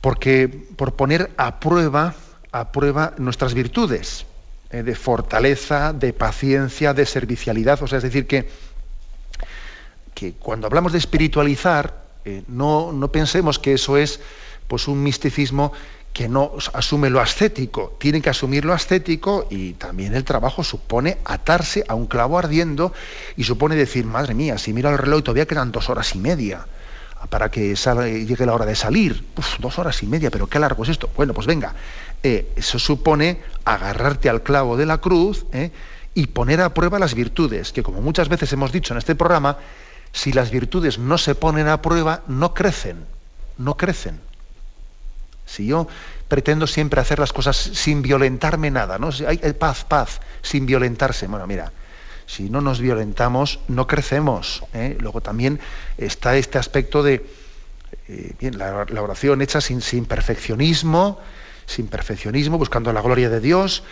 porque, 0.00 0.48
por 0.48 0.94
poner 0.94 1.32
a 1.36 1.58
prueba, 1.58 2.14
a 2.52 2.70
prueba 2.70 3.14
nuestras 3.18 3.54
virtudes. 3.54 4.26
eh, 4.70 4.82
de 4.82 4.94
fortaleza, 4.94 5.92
de 5.92 6.12
paciencia, 6.12 6.92
de 6.92 7.06
servicialidad. 7.06 7.82
O 7.82 7.86
sea, 7.86 7.98
es 7.98 8.04
decir, 8.04 8.26
que, 8.26 8.48
que 10.14 10.32
cuando 10.34 10.66
hablamos 10.66 10.92
de 10.92 10.98
espiritualizar, 10.98 12.05
eh, 12.26 12.42
no, 12.48 12.92
no 12.92 13.12
pensemos 13.12 13.60
que 13.60 13.74
eso 13.74 13.96
es 13.96 14.20
pues, 14.66 14.88
un 14.88 15.00
misticismo 15.02 15.72
que 16.12 16.28
no 16.28 16.52
asume 16.72 17.08
lo 17.08 17.20
ascético, 17.20 17.94
tiene 18.00 18.20
que 18.20 18.30
asumir 18.30 18.64
lo 18.64 18.72
ascético 18.72 19.46
y 19.48 19.74
también 19.74 20.14
el 20.14 20.24
trabajo 20.24 20.64
supone 20.64 21.18
atarse 21.24 21.84
a 21.86 21.94
un 21.94 22.06
clavo 22.06 22.38
ardiendo 22.38 22.92
y 23.36 23.44
supone 23.44 23.76
decir, 23.76 24.06
madre 24.06 24.34
mía, 24.34 24.58
si 24.58 24.72
miro 24.72 24.90
el 24.90 24.98
reloj 24.98 25.22
todavía 25.22 25.46
quedan 25.46 25.70
dos 25.70 25.88
horas 25.88 26.14
y 26.14 26.18
media 26.18 26.66
para 27.28 27.50
que 27.50 27.74
llegue 27.76 28.46
la 28.46 28.54
hora 28.54 28.66
de 28.66 28.74
salir. 28.74 29.24
dos 29.58 29.78
horas 29.78 30.02
y 30.02 30.06
media, 30.06 30.30
pero 30.30 30.48
qué 30.48 30.58
largo 30.58 30.82
es 30.82 30.90
esto. 30.90 31.10
Bueno, 31.16 31.32
pues 31.32 31.46
venga, 31.46 31.74
eh, 32.22 32.50
eso 32.56 32.78
supone 32.78 33.40
agarrarte 33.64 34.28
al 34.28 34.42
clavo 34.42 34.76
de 34.76 34.86
la 34.86 34.98
cruz 34.98 35.46
eh, 35.52 35.70
y 36.14 36.26
poner 36.28 36.60
a 36.60 36.74
prueba 36.74 36.98
las 36.98 37.14
virtudes, 37.14 37.72
que 37.72 37.82
como 37.82 38.00
muchas 38.00 38.28
veces 38.28 38.52
hemos 38.52 38.72
dicho 38.72 38.94
en 38.94 38.98
este 38.98 39.14
programa, 39.14 39.58
si 40.16 40.32
las 40.32 40.50
virtudes 40.50 40.98
no 40.98 41.18
se 41.18 41.34
ponen 41.34 41.68
a 41.68 41.82
prueba, 41.82 42.22
no 42.26 42.54
crecen, 42.54 43.04
no 43.58 43.76
crecen. 43.76 44.18
Si 45.44 45.66
yo 45.66 45.88
pretendo 46.26 46.66
siempre 46.66 47.02
hacer 47.02 47.18
las 47.18 47.34
cosas 47.34 47.54
sin 47.58 48.00
violentarme 48.00 48.70
nada, 48.70 48.98
¿no? 48.98 49.10
Hay, 49.28 49.36
paz, 49.52 49.84
paz, 49.84 50.22
sin 50.40 50.64
violentarse. 50.64 51.26
Bueno, 51.26 51.46
mira, 51.46 51.70
si 52.24 52.48
no 52.48 52.62
nos 52.62 52.80
violentamos, 52.80 53.60
no 53.68 53.86
crecemos. 53.86 54.64
¿eh? 54.72 54.96
Luego 55.00 55.20
también 55.20 55.60
está 55.98 56.34
este 56.38 56.56
aspecto 56.56 57.02
de 57.02 57.26
eh, 58.08 58.32
bien, 58.40 58.56
la, 58.56 58.86
oración 59.02 59.42
hecha 59.42 59.60
sin, 59.60 59.82
sin, 59.82 60.06
perfeccionismo, 60.06 61.20
sin 61.66 61.88
perfeccionismo, 61.88 62.56
buscando 62.56 62.90
la 62.94 63.02
gloria 63.02 63.28
de 63.28 63.40
Dios, 63.40 63.82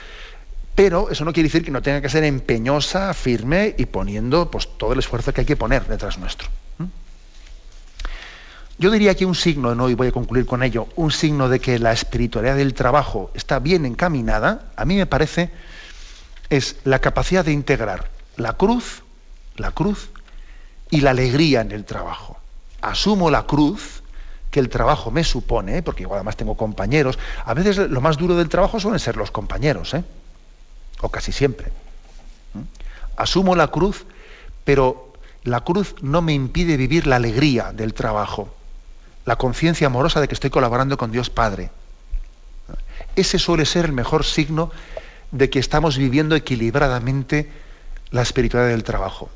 pero 0.75 1.11
eso 1.11 1.25
no 1.25 1.33
quiere 1.33 1.49
decir 1.49 1.65
que 1.65 1.71
no 1.71 1.83
tenga 1.83 2.01
que 2.01 2.09
ser 2.09 2.25
empeñosa, 2.25 3.15
firme 3.15 3.75
y 3.79 3.87
poniendo 3.87 4.51
pues, 4.51 4.69
todo 4.77 4.93
el 4.93 4.99
esfuerzo 4.99 5.33
que 5.33 5.43
hay 5.43 5.47
que 5.47 5.57
poner 5.57 5.87
detrás 5.87 6.19
nuestro. 6.19 6.49
Yo 8.77 8.91
diría 8.91 9.15
que 9.15 9.25
un 9.25 9.37
signo, 9.37 9.77
¿no? 9.77 9.89
y 9.89 9.95
voy 9.95 10.09
a 10.09 10.13
concluir 10.13 10.47
con 10.47 10.65
ello, 10.65 10.89
un 10.97 11.13
signo 11.13 11.49
de 11.49 11.61
que 11.61 11.79
la 11.79 11.93
espiritualidad 11.93 12.57
del 12.57 12.75
trabajo 12.75 13.31
está 13.35 13.61
bien 13.61 13.87
encaminada, 13.87 14.73
a 14.75 14.85
mí 14.85 14.97
me 14.97 15.07
parece, 15.07 15.51
es 16.51 16.77
la 16.83 16.99
capacidad 16.99 17.45
de 17.45 17.53
integrar 17.53 18.11
la 18.37 18.55
cruz, 18.55 19.05
la 19.57 19.71
cruz 19.71 20.11
y 20.91 21.03
la 21.03 21.11
alegría 21.11 21.61
en 21.61 21.71
el 21.71 21.85
trabajo. 21.85 22.37
Asumo 22.81 23.31
la 23.31 23.45
cruz 23.45 24.03
que 24.51 24.59
el 24.59 24.69
trabajo 24.69 25.13
me 25.13 25.23
supone, 25.23 25.83
porque 25.85 26.03
igual 26.03 26.19
además 26.19 26.37
tengo 26.37 26.57
compañeros. 26.57 27.17
A 27.45 27.55
veces 27.55 27.77
lo 27.79 28.01
más 28.01 28.17
duro 28.17 28.35
del 28.35 28.49
trabajo 28.49 28.81
suelen 28.81 28.99
ser 28.99 29.17
los 29.17 29.31
compañeros, 29.31 29.95
¿eh? 29.95 30.05
O 31.01 31.09
casi 31.09 31.33
siempre. 31.33 31.73
Asumo 33.17 33.55
la 33.57 33.69
cruz, 33.69 34.07
pero 34.65 35.13
la 35.45 35.61
cruz 35.61 35.95
no 36.01 36.23
me 36.23 36.33
impide 36.33 36.77
vivir 36.77 37.07
la 37.07 37.17
alegría 37.17 37.73
del 37.73 37.95
trabajo 37.95 38.55
la 39.25 39.37
conciencia 39.37 39.87
amorosa 39.87 40.21
de 40.21 40.29
que 40.29 40.35
estoy 40.35 40.51
colaborando 40.51 40.97
con 40.97 41.11
Dios 41.11 41.31
Padre. 41.31 41.71
Ese 43.17 43.39
suele 43.39 43.65
ser 43.65 43.87
el 43.87 43.93
mejor 43.93 44.25
signo 44.25 44.71
de 45.31 45.51
que 45.51 45.59
estamos 45.59 45.97
viviendo 45.97 46.37
equilibradamente 46.37 47.51
la 48.11 48.23
espiritualidad 48.23 48.73
del 48.73 48.85
trabajo. 48.85 49.31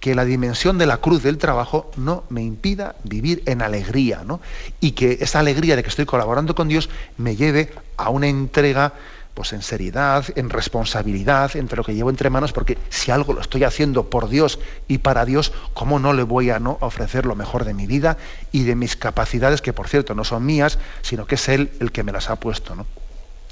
Que 0.00 0.14
la 0.14 0.24
dimensión 0.24 0.78
de 0.78 0.86
la 0.86 0.98
cruz 0.98 1.22
del 1.22 1.38
trabajo 1.38 1.90
no 1.96 2.24
me 2.28 2.42
impida 2.42 2.94
vivir 3.04 3.42
en 3.46 3.62
alegría, 3.62 4.22
¿no? 4.24 4.40
Y 4.80 4.92
que 4.92 5.18
esa 5.20 5.40
alegría 5.40 5.76
de 5.76 5.82
que 5.82 5.88
estoy 5.88 6.06
colaborando 6.06 6.54
con 6.54 6.68
Dios 6.68 6.88
me 7.16 7.36
lleve 7.36 7.72
a 7.96 8.10
una 8.10 8.28
entrega 8.28 8.94
pues 9.38 9.52
en 9.52 9.62
seriedad, 9.62 10.24
en 10.34 10.50
responsabilidad, 10.50 11.54
entre 11.54 11.76
lo 11.76 11.84
que 11.84 11.94
llevo 11.94 12.10
entre 12.10 12.28
manos, 12.28 12.52
porque 12.52 12.76
si 12.88 13.12
algo 13.12 13.34
lo 13.34 13.40
estoy 13.40 13.62
haciendo 13.62 14.10
por 14.10 14.28
Dios 14.28 14.58
y 14.88 14.98
para 14.98 15.24
Dios, 15.24 15.52
¿cómo 15.74 16.00
no 16.00 16.12
le 16.12 16.24
voy 16.24 16.50
a 16.50 16.58
no 16.58 16.76
ofrecer 16.80 17.24
lo 17.24 17.36
mejor 17.36 17.64
de 17.64 17.72
mi 17.72 17.86
vida 17.86 18.16
y 18.50 18.64
de 18.64 18.74
mis 18.74 18.96
capacidades, 18.96 19.62
que 19.62 19.72
por 19.72 19.86
cierto 19.86 20.16
no 20.16 20.24
son 20.24 20.44
mías, 20.44 20.80
sino 21.02 21.24
que 21.28 21.36
es 21.36 21.48
Él 21.48 21.70
el 21.78 21.92
que 21.92 22.02
me 22.02 22.10
las 22.10 22.30
ha 22.30 22.34
puesto, 22.40 22.74
¿no? 22.74 22.84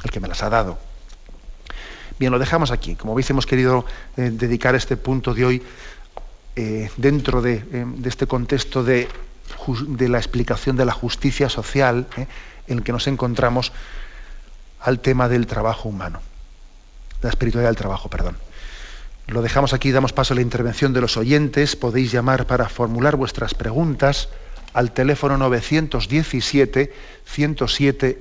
el 0.03 0.11
que 0.11 0.18
me 0.18 0.26
las 0.26 0.43
ha 0.43 0.51
dado? 0.51 0.76
Bien, 2.18 2.32
lo 2.32 2.41
dejamos 2.41 2.72
aquí. 2.72 2.97
Como 2.97 3.14
veis, 3.14 3.30
hemos 3.30 3.47
querido 3.47 3.84
eh, 4.16 4.30
dedicar 4.32 4.74
este 4.74 4.97
punto 4.97 5.34
de 5.34 5.45
hoy 5.45 5.62
eh, 6.57 6.91
dentro 6.97 7.43
de, 7.43 7.64
eh, 7.72 7.84
de, 7.87 8.09
este 8.09 8.26
contexto 8.26 8.82
de, 8.82 9.07
de, 9.87 10.09
la 10.09 10.18
explicación 10.18 10.74
de 10.76 10.84
la 10.84 10.93
justicia 10.93 11.49
social 11.49 12.09
en 12.16 12.78
el 12.78 12.82
que 12.82 12.91
nos 12.91 13.07
encontramos 13.07 13.70
al 14.87 15.01
tema 15.01 15.28
del 15.28 15.47
trabajo 15.49 15.89
humano, 15.89 16.20
la 17.20 17.28
espiritualidad 17.30 17.70
del 17.70 17.76
trabajo, 17.76 18.09
perdón. 18.09 18.37
Lo 19.26 19.43
dejamos 19.43 19.72
aquí, 19.72 19.91
damos 19.91 20.12
paso 20.12 20.32
a 20.32 20.37
la 20.37 20.43
intervención 20.43 20.93
de 20.93 21.01
los 21.01 21.16
oyentes. 21.16 21.74
Podéis 21.74 22.12
llamar 22.12 22.47
para 22.47 22.68
formular 22.68 23.16
vuestras 23.16 23.55
preguntas 23.55 24.28
al 24.72 24.93
teléfono 24.93 25.37
917 25.37 26.95
107 27.24 28.20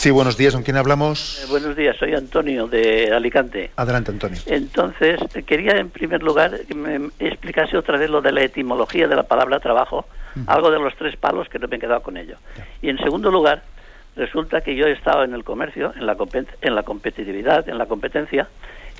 Sí, 0.00 0.10
buenos 0.10 0.38
días. 0.38 0.54
¿Con 0.54 0.62
quién 0.62 0.78
hablamos? 0.78 1.42
Eh, 1.44 1.46
buenos 1.50 1.76
días, 1.76 1.94
soy 1.98 2.14
Antonio 2.14 2.66
de 2.66 3.12
Alicante. 3.14 3.70
Adelante, 3.76 4.10
Antonio. 4.10 4.40
Entonces, 4.46 5.20
quería 5.44 5.72
en 5.72 5.90
primer 5.90 6.22
lugar 6.22 6.58
que 6.66 6.74
me 6.74 7.10
explicase 7.18 7.76
otra 7.76 7.98
vez 7.98 8.08
lo 8.08 8.22
de 8.22 8.32
la 8.32 8.40
etimología 8.40 9.06
de 9.06 9.14
la 9.14 9.24
palabra 9.24 9.60
trabajo, 9.60 10.06
algo 10.46 10.70
de 10.70 10.78
los 10.78 10.96
tres 10.96 11.18
palos 11.18 11.50
que 11.50 11.58
no 11.58 11.68
me 11.68 11.76
he 11.76 11.78
quedado 11.78 12.00
con 12.00 12.16
ello. 12.16 12.38
Y 12.80 12.88
en 12.88 12.96
segundo 12.96 13.30
lugar, 13.30 13.62
resulta 14.16 14.62
que 14.62 14.74
yo 14.74 14.86
he 14.86 14.92
estado 14.92 15.22
en 15.22 15.34
el 15.34 15.44
comercio, 15.44 15.92
en 15.94 16.06
la, 16.06 16.16
en 16.62 16.74
la 16.74 16.82
competitividad, 16.82 17.68
en 17.68 17.76
la 17.76 17.84
competencia, 17.84 18.48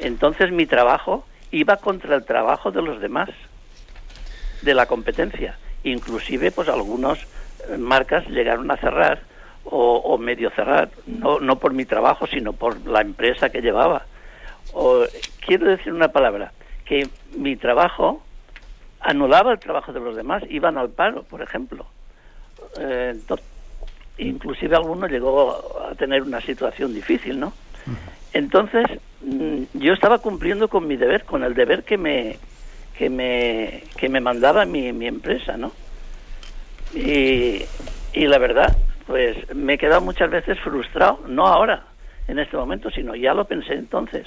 entonces 0.00 0.52
mi 0.52 0.66
trabajo 0.66 1.24
iba 1.50 1.78
contra 1.78 2.14
el 2.14 2.26
trabajo 2.26 2.72
de 2.72 2.82
los 2.82 3.00
demás, 3.00 3.30
de 4.60 4.74
la 4.74 4.84
competencia. 4.84 5.56
Inclusive, 5.82 6.50
pues 6.50 6.68
algunas 6.68 7.18
eh, 7.70 7.78
marcas 7.78 8.28
llegaron 8.28 8.70
a 8.70 8.76
cerrar 8.76 9.29
o, 9.70 10.18
medio 10.18 10.50
cerrar, 10.50 10.90
no, 11.06 11.38
no 11.40 11.58
por 11.58 11.72
mi 11.72 11.84
trabajo, 11.84 12.26
sino 12.26 12.52
por 12.52 12.86
la 12.86 13.00
empresa 13.00 13.50
que 13.50 13.60
llevaba. 13.60 14.06
quiero 15.40 15.66
decir 15.66 15.92
una 15.92 16.08
palabra, 16.08 16.52
que 16.84 17.08
mi 17.36 17.56
trabajo 17.56 18.22
anulaba 19.00 19.52
el 19.52 19.60
trabajo 19.60 19.92
de 19.92 20.00
los 20.00 20.16
demás, 20.16 20.42
iban 20.48 20.76
al 20.76 20.90
paro, 20.90 21.22
por 21.22 21.42
ejemplo. 21.42 21.86
Eh, 22.78 23.14
inclusive 24.18 24.76
alguno 24.76 25.06
llegó 25.06 25.80
a 25.80 25.94
tener 25.94 26.22
una 26.22 26.40
situación 26.40 26.92
difícil, 26.92 27.40
¿no? 27.40 27.52
Entonces, 28.32 28.84
mm, 29.22 29.62
yo 29.74 29.92
estaba 29.92 30.18
cumpliendo 30.18 30.68
con 30.68 30.86
mi 30.86 30.96
deber, 30.96 31.24
con 31.24 31.42
el 31.42 31.54
deber 31.54 31.84
que 31.84 31.96
me 31.96 32.38
que 32.96 33.08
me 33.08 33.84
que 33.96 34.08
me 34.08 34.20
mandaba 34.20 34.66
mi, 34.66 34.92
mi 34.92 35.06
empresa, 35.06 35.56
¿no? 35.56 35.72
Y, 36.92 37.64
y 38.12 38.26
la 38.26 38.38
verdad, 38.38 38.76
pues 39.10 39.56
me 39.56 39.72
he 39.72 39.78
quedado 39.78 40.00
muchas 40.02 40.30
veces 40.30 40.56
frustrado, 40.60 41.18
no 41.26 41.44
ahora, 41.44 41.82
en 42.28 42.38
este 42.38 42.56
momento, 42.56 42.92
sino 42.92 43.16
ya 43.16 43.34
lo 43.34 43.44
pensé 43.44 43.74
entonces. 43.74 44.24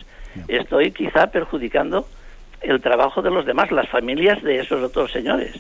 Estoy 0.50 0.92
quizá 0.92 1.28
perjudicando 1.28 2.06
el 2.60 2.82
trabajo 2.82 3.22
de 3.22 3.32
los 3.32 3.46
demás, 3.46 3.72
las 3.72 3.88
familias 3.88 4.44
de 4.44 4.60
esos 4.60 4.84
otros 4.84 5.10
señores. 5.14 5.56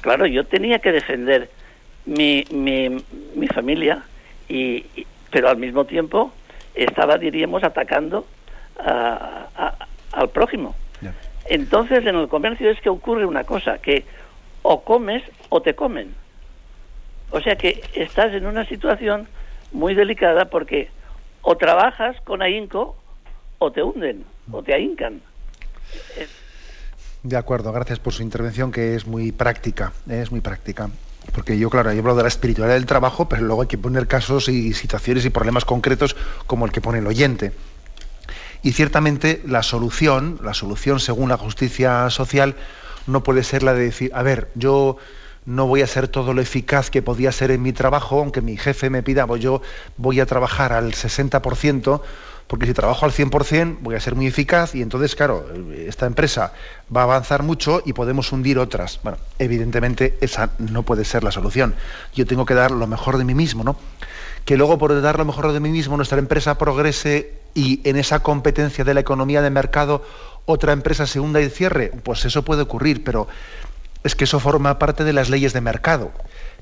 Claro, 0.00 0.26
yo 0.26 0.44
tenía 0.44 0.78
que 0.78 0.92
defender 0.92 1.50
mi, 2.06 2.44
mi, 2.52 3.04
mi 3.34 3.48
familia, 3.48 4.04
y, 4.48 4.84
pero 5.32 5.48
al 5.48 5.56
mismo 5.56 5.84
tiempo 5.84 6.32
estaba, 6.76 7.18
diríamos, 7.18 7.64
atacando 7.64 8.28
al 8.78 10.28
prójimo. 10.32 10.76
Entonces, 11.46 12.06
en 12.06 12.14
el 12.14 12.28
comercio 12.28 12.70
es 12.70 12.80
que 12.80 12.90
ocurre 12.90 13.26
una 13.26 13.42
cosa, 13.42 13.78
que 13.78 14.04
o 14.62 14.84
comes 14.84 15.24
o 15.48 15.62
te 15.62 15.74
comen. 15.74 16.14
O 17.30 17.40
sea 17.40 17.56
que 17.56 17.82
estás 17.94 18.32
en 18.32 18.46
una 18.46 18.66
situación 18.66 19.28
muy 19.72 19.94
delicada 19.94 20.46
porque 20.46 20.90
o 21.42 21.56
trabajas 21.56 22.16
con 22.22 22.42
ahínco 22.42 22.96
o 23.58 23.72
te 23.72 23.82
hunden 23.82 24.24
o 24.50 24.62
te 24.62 24.74
ahincan. 24.74 25.20
De 27.22 27.36
acuerdo, 27.36 27.72
gracias 27.72 27.98
por 27.98 28.12
su 28.12 28.22
intervención 28.22 28.72
que 28.72 28.94
es 28.94 29.06
muy 29.06 29.32
práctica, 29.32 29.92
es 30.08 30.30
muy 30.30 30.40
práctica. 30.40 30.88
Porque 31.34 31.58
yo, 31.58 31.68
claro, 31.68 31.90
he 31.90 31.98
hablado 31.98 32.16
de 32.16 32.22
la 32.22 32.28
espiritualidad 32.28 32.76
del 32.76 32.86
trabajo, 32.86 33.28
pero 33.28 33.42
luego 33.42 33.62
hay 33.62 33.68
que 33.68 33.76
poner 33.76 34.06
casos 34.06 34.48
y 34.48 34.72
situaciones 34.72 35.24
y 35.24 35.30
problemas 35.30 35.64
concretos 35.64 36.16
como 36.46 36.64
el 36.64 36.72
que 36.72 36.80
pone 36.80 37.00
el 37.00 37.06
oyente. 37.06 37.52
Y 38.62 38.72
ciertamente 38.72 39.42
la 39.46 39.62
solución, 39.62 40.38
la 40.42 40.54
solución 40.54 41.00
según 41.00 41.28
la 41.28 41.36
justicia 41.36 42.08
social, 42.10 42.56
no 43.06 43.22
puede 43.22 43.42
ser 43.42 43.62
la 43.62 43.74
de 43.74 43.84
decir, 43.84 44.10
a 44.14 44.22
ver, 44.22 44.48
yo 44.54 44.96
no 45.48 45.66
voy 45.66 45.80
a 45.80 45.86
ser 45.86 46.08
todo 46.08 46.34
lo 46.34 46.42
eficaz 46.42 46.90
que 46.90 47.00
podía 47.00 47.32
ser 47.32 47.50
en 47.50 47.62
mi 47.62 47.72
trabajo, 47.72 48.20
aunque 48.20 48.42
mi 48.42 48.58
jefe 48.58 48.90
me 48.90 49.02
pida, 49.02 49.26
pues 49.26 49.40
yo 49.40 49.62
voy 49.96 50.20
a 50.20 50.26
trabajar 50.26 50.74
al 50.74 50.92
60%, 50.92 52.02
porque 52.46 52.66
si 52.66 52.74
trabajo 52.74 53.06
al 53.06 53.12
100% 53.12 53.78
voy 53.80 53.94
a 53.94 54.00
ser 54.00 54.14
muy 54.14 54.26
eficaz 54.26 54.74
y 54.74 54.82
entonces, 54.82 55.16
claro, 55.16 55.46
esta 55.74 56.04
empresa 56.04 56.52
va 56.94 57.00
a 57.00 57.04
avanzar 57.04 57.42
mucho 57.42 57.82
y 57.86 57.94
podemos 57.94 58.30
hundir 58.30 58.58
otras. 58.58 59.00
Bueno, 59.02 59.16
evidentemente 59.38 60.18
esa 60.20 60.50
no 60.58 60.82
puede 60.82 61.06
ser 61.06 61.24
la 61.24 61.32
solución. 61.32 61.74
Yo 62.14 62.26
tengo 62.26 62.44
que 62.44 62.52
dar 62.52 62.70
lo 62.70 62.86
mejor 62.86 63.16
de 63.16 63.24
mí 63.24 63.34
mismo, 63.34 63.64
¿no? 63.64 63.76
Que 64.44 64.58
luego 64.58 64.76
por 64.76 65.00
dar 65.00 65.18
lo 65.18 65.24
mejor 65.24 65.50
de 65.50 65.60
mí 65.60 65.70
mismo 65.70 65.96
nuestra 65.96 66.18
empresa 66.18 66.58
progrese 66.58 67.32
y 67.54 67.80
en 67.88 67.96
esa 67.96 68.20
competencia 68.20 68.84
de 68.84 68.92
la 68.92 69.00
economía 69.00 69.40
de 69.40 69.48
mercado 69.48 70.04
otra 70.44 70.72
empresa 70.72 71.06
se 71.06 71.20
hunda 71.20 71.42
y 71.42 71.50
cierre, 71.50 71.92
pues 72.02 72.24
eso 72.24 72.42
puede 72.42 72.62
ocurrir, 72.62 73.04
pero 73.04 73.28
es 74.04 74.14
que 74.14 74.24
eso 74.24 74.40
forma 74.40 74.78
parte 74.78 75.04
de 75.04 75.12
las 75.12 75.30
leyes 75.30 75.52
de 75.52 75.60
mercado. 75.60 76.12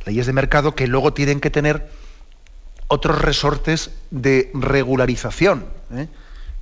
Leyes 0.05 0.26
de 0.26 0.32
mercado 0.32 0.74
que 0.74 0.87
luego 0.87 1.12
tienen 1.12 1.41
que 1.41 1.51
tener 1.51 1.89
otros 2.89 3.20
resortes 3.20 3.91
de 4.11 4.51
regularización. 4.55 5.66
¿eh? 5.93 6.09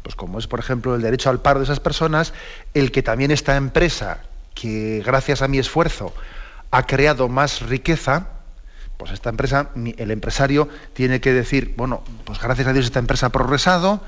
Pues 0.02 0.14
como 0.14 0.38
es, 0.38 0.46
por 0.46 0.60
ejemplo, 0.60 0.94
el 0.94 1.02
derecho 1.02 1.30
al 1.30 1.40
paro 1.40 1.60
de 1.60 1.64
esas 1.64 1.80
personas, 1.80 2.32
el 2.74 2.92
que 2.92 3.02
también 3.02 3.30
esta 3.30 3.56
empresa, 3.56 4.20
que 4.54 5.02
gracias 5.04 5.42
a 5.42 5.48
mi 5.48 5.58
esfuerzo 5.58 6.12
ha 6.70 6.86
creado 6.86 7.28
más 7.28 7.62
riqueza, 7.62 8.28
pues 8.96 9.12
esta 9.12 9.30
empresa, 9.30 9.70
el 9.74 10.10
empresario 10.10 10.68
tiene 10.92 11.20
que 11.20 11.32
decir, 11.32 11.74
bueno, 11.76 12.02
pues 12.24 12.40
gracias 12.40 12.68
a 12.68 12.72
Dios 12.72 12.84
esta 12.86 12.98
empresa 12.98 13.26
ha 13.26 13.30
progresado, 13.30 14.00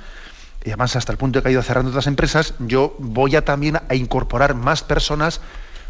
y 0.65 0.71
además 0.71 0.97
hasta 0.97 1.13
el 1.13 1.19
punto 1.19 1.39
de 1.39 1.43
que 1.43 1.49
ha 1.49 1.53
ido 1.53 1.63
cerrando 1.63 1.91
otras 1.91 2.07
empresas, 2.07 2.55
yo 2.59 2.97
voy 2.99 3.37
a 3.37 3.45
también 3.45 3.77
a 3.89 3.95
incorporar 3.95 4.55
más 4.55 4.83
personas, 4.83 5.41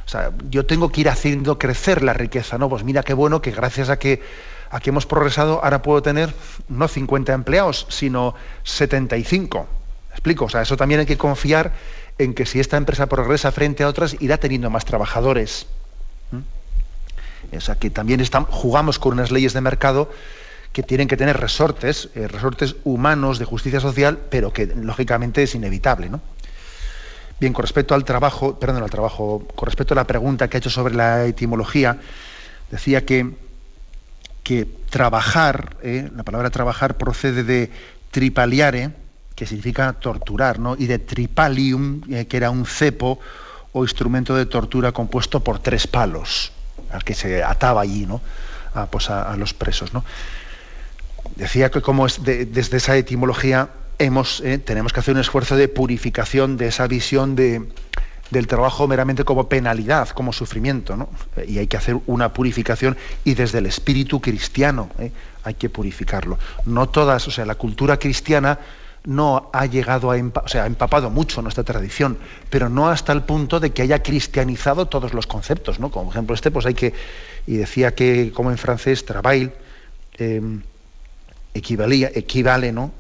o 0.07 0.09
sea, 0.09 0.31
yo 0.51 0.65
tengo 0.65 0.91
que 0.91 1.01
ir 1.01 1.09
haciendo 1.09 1.59
crecer 1.59 2.05
la 2.05 2.13
riqueza, 2.13 2.59
¿no? 2.59 2.69
Pues 2.69 2.85
mira 2.85 3.03
qué 3.03 3.13
bueno 3.13 3.43
que 3.43 3.51
gracias 3.51 3.91
a 3.91 3.99
que 3.99 4.23
aquí 4.71 4.91
hemos 4.91 5.05
progresado, 5.05 5.65
ahora 5.65 5.83
puedo 5.83 6.01
tener 6.01 6.33
no 6.69 6.87
50 6.87 7.33
empleados, 7.33 7.87
sino 7.91 8.37
75. 8.63 9.67
explico? 10.13 10.45
O 10.45 10.49
sea, 10.49 10.63
eso 10.63 10.77
también 10.77 11.01
hay 11.01 11.07
que 11.07 11.19
confiar 11.19 11.73
en 12.19 12.35
que 12.35 12.47
si 12.47 12.61
esta 12.61 12.77
empresa 12.77 13.07
progresa 13.07 13.51
frente 13.51 13.83
a 13.83 13.89
otras, 13.89 14.17
irá 14.21 14.39
teniendo 14.39 14.71
más 14.71 14.85
trabajadores. 14.85 15.67
¿Mm? 16.31 17.57
O 17.57 17.61
sea, 17.61 17.75
que 17.75 17.91
también 17.91 18.21
estamos, 18.21 18.49
jugamos 18.53 19.01
con 19.01 19.15
unas 19.15 19.33
leyes 19.33 19.55
de 19.55 19.61
mercado 19.61 20.09
que 20.73 20.85
tienen 20.85 21.09
que 21.09 21.17
tener 21.17 21.39
resortes, 21.39 22.11
eh, 22.15 22.29
resortes 22.29 22.77
humanos 22.85 23.41
de 23.41 23.45
justicia 23.45 23.81
social, 23.81 24.19
pero 24.31 24.53
que 24.53 24.67
lógicamente 24.67 25.43
es 25.43 25.55
inevitable, 25.55 26.11
¿no? 26.11 26.21
Bien, 27.39 27.53
con 27.53 27.63
respecto 27.63 27.95
al 27.95 28.05
trabajo, 28.05 28.59
perdón, 28.59 28.83
al 28.83 28.91
trabajo, 28.91 29.47
con 29.55 29.67
respecto 29.67 29.95
a 29.95 29.97
la 29.97 30.07
pregunta 30.07 30.49
que 30.49 30.57
ha 30.57 30.59
hecho 30.59 30.71
sobre 30.71 30.95
la 30.95 31.25
etimología, 31.27 31.99
decía 32.71 33.05
que 33.05 33.47
que 34.47 34.65
trabajar, 34.91 35.77
¿eh? 35.83 36.09
la 36.15 36.23
palabra 36.23 36.51
trabajar 36.51 36.97
procede 36.97 37.43
de 37.43 37.69
tripaliare, 38.13 38.93
que 39.35 39.45
significa 39.45 39.93
torturar, 39.95 40.61
¿no? 40.61 40.77
y 40.79 40.87
de 40.87 41.01
tripalium, 41.01 42.03
eh, 42.09 42.29
que 42.29 42.37
era 42.37 42.51
un 42.51 42.65
cepo 42.65 43.19
o 43.73 43.83
instrumento 43.83 44.37
de 44.37 44.47
tortura 44.47 44.93
compuesto 44.93 45.43
por 45.43 45.59
tres 45.59 45.89
palos, 45.89 46.53
al 46.93 47.03
que 47.03 47.15
se 47.15 47.43
ataba 47.43 47.81
allí 47.81 48.07
¿no? 48.07 48.21
a, 48.73 48.87
pues 48.87 49.11
a, 49.11 49.37
los 49.37 49.53
presos. 49.53 49.93
¿no? 49.93 50.05
Decía 51.35 51.73
que 51.73 51.83
como 51.83 52.07
es 52.07 52.23
desde 52.23 52.77
esa 52.77 52.97
etimología 52.97 53.71
eh, 53.99 54.59
tenemos 54.59 54.93
que 54.93 55.01
hacer 55.01 55.15
un 55.15 55.21
esfuerzo 55.21 55.57
de 55.57 55.69
purificación 55.69 56.57
de 56.57 56.69
esa 56.69 56.87
visión 56.87 57.35
de, 57.35 57.67
del 58.31 58.47
trabajo 58.47 58.87
meramente 58.89 59.25
como 59.25 59.49
penalidad, 59.49 60.09
como 60.11 60.33
sufrimiento, 60.33 60.97
¿no? 60.97 61.09
Y 61.47 61.59
hay 61.59 61.67
que 61.67 61.77
hacer 61.77 61.99
una 62.07 62.33
purificación 62.33 62.97
y 63.25 63.35
desde 63.35 63.59
el 63.59 63.67
espíritu 63.67 64.21
cristiano 64.21 64.91
¿eh? 64.99 65.13
hay 65.45 65.55
que 65.55 65.71
purificarlo. 65.71 66.39
No 66.65 66.89
todas, 66.89 67.27
o 67.29 67.31
sea, 67.31 67.47
la 67.47 67.55
cultura 67.55 67.99
cristiana 67.99 68.59
no 69.05 69.51
ha 69.53 69.67
llegado 69.67 70.11
a, 70.11 70.17
o 70.17 70.49
sea, 70.49 70.65
ha 70.65 70.67
empapado 70.67 71.11
mucho 71.11 71.41
nuestra 71.41 71.63
tradición, 71.63 72.19
pero 72.51 72.69
no 72.69 72.89
hasta 72.89 73.13
el 73.13 73.23
punto 73.23 73.61
de 73.61 73.71
que 73.71 73.83
haya 73.83 74.03
cristianizado 74.03 74.87
todos 74.87 75.15
los 75.15 75.29
conceptos, 75.29 75.79
¿no? 75.79 75.91
Como 75.91 76.11
ejemplo 76.11 76.35
este, 76.35 76.51
pues 76.51 76.67
hay 76.67 76.75
que, 76.75 76.93
y 77.47 77.57
decía 77.57 77.95
que 77.95 78.33
como 78.35 78.51
en 78.51 78.59
francés, 78.59 79.05
travail, 79.05 79.53
em, 80.19 80.63
equivalía, 81.57 82.11
equivale, 82.15 82.73
¿no? 82.73 82.93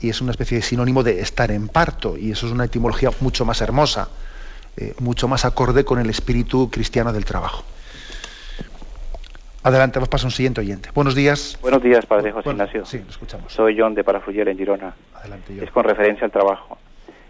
y 0.00 0.08
es 0.10 0.20
una 0.20 0.32
especie 0.32 0.58
de 0.58 0.62
sinónimo 0.62 1.04
de 1.04 1.20
estar 1.20 1.50
en 1.52 1.68
parto, 1.68 2.18
y 2.18 2.32
eso 2.32 2.46
es 2.46 2.52
una 2.52 2.64
etimología 2.64 3.10
mucho 3.20 3.44
más 3.44 3.60
hermosa. 3.60 4.08
Eh, 4.76 4.94
mucho 5.00 5.28
más 5.28 5.44
acorde 5.44 5.84
con 5.84 5.98
el 5.98 6.08
espíritu 6.08 6.70
cristiano 6.70 7.12
del 7.12 7.24
trabajo. 7.24 7.64
Adelante, 9.62 9.98
vamos 9.98 10.08
para 10.08 10.24
un 10.24 10.30
siguiente 10.30 10.60
oyente. 10.60 10.88
Buenos 10.94 11.14
días. 11.14 11.58
Buenos 11.60 11.82
días, 11.82 12.06
Padre 12.06 12.32
José 12.32 12.48
Ignacio. 12.48 12.86
Sí, 12.86 12.98
lo 12.98 13.10
escuchamos. 13.10 13.52
Soy 13.52 13.78
John 13.78 13.94
de 13.94 14.04
Parafruyer 14.04 14.48
en 14.48 14.56
Girona. 14.56 14.94
Adelante, 15.14 15.62
Es 15.62 15.70
con 15.70 15.84
referencia 15.84 16.24
al 16.24 16.30
trabajo. 16.30 16.78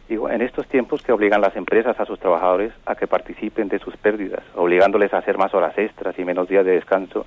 Digo, 0.09 0.31
en 0.31 0.43
estos 0.43 0.67
tiempos 0.69 1.03
que 1.03 1.13
obligan 1.13 1.41
las 1.41 1.57
empresas 1.57 1.99
a 1.99 2.05
sus 2.05 2.21
trabajadores 2.21 2.73
a 2.87 2.95
que 2.95 3.07
participen 3.07 3.69
de 3.69 3.79
sus 3.79 3.97
pérdidas, 3.97 4.43
obligándoles 4.55 5.13
a 5.13 5.19
hacer 5.19 5.39
más 5.39 5.53
horas 5.55 5.77
extras 5.77 6.17
y 6.19 6.25
menos 6.25 6.49
días 6.49 6.65
de 6.65 6.73
descanso 6.73 7.27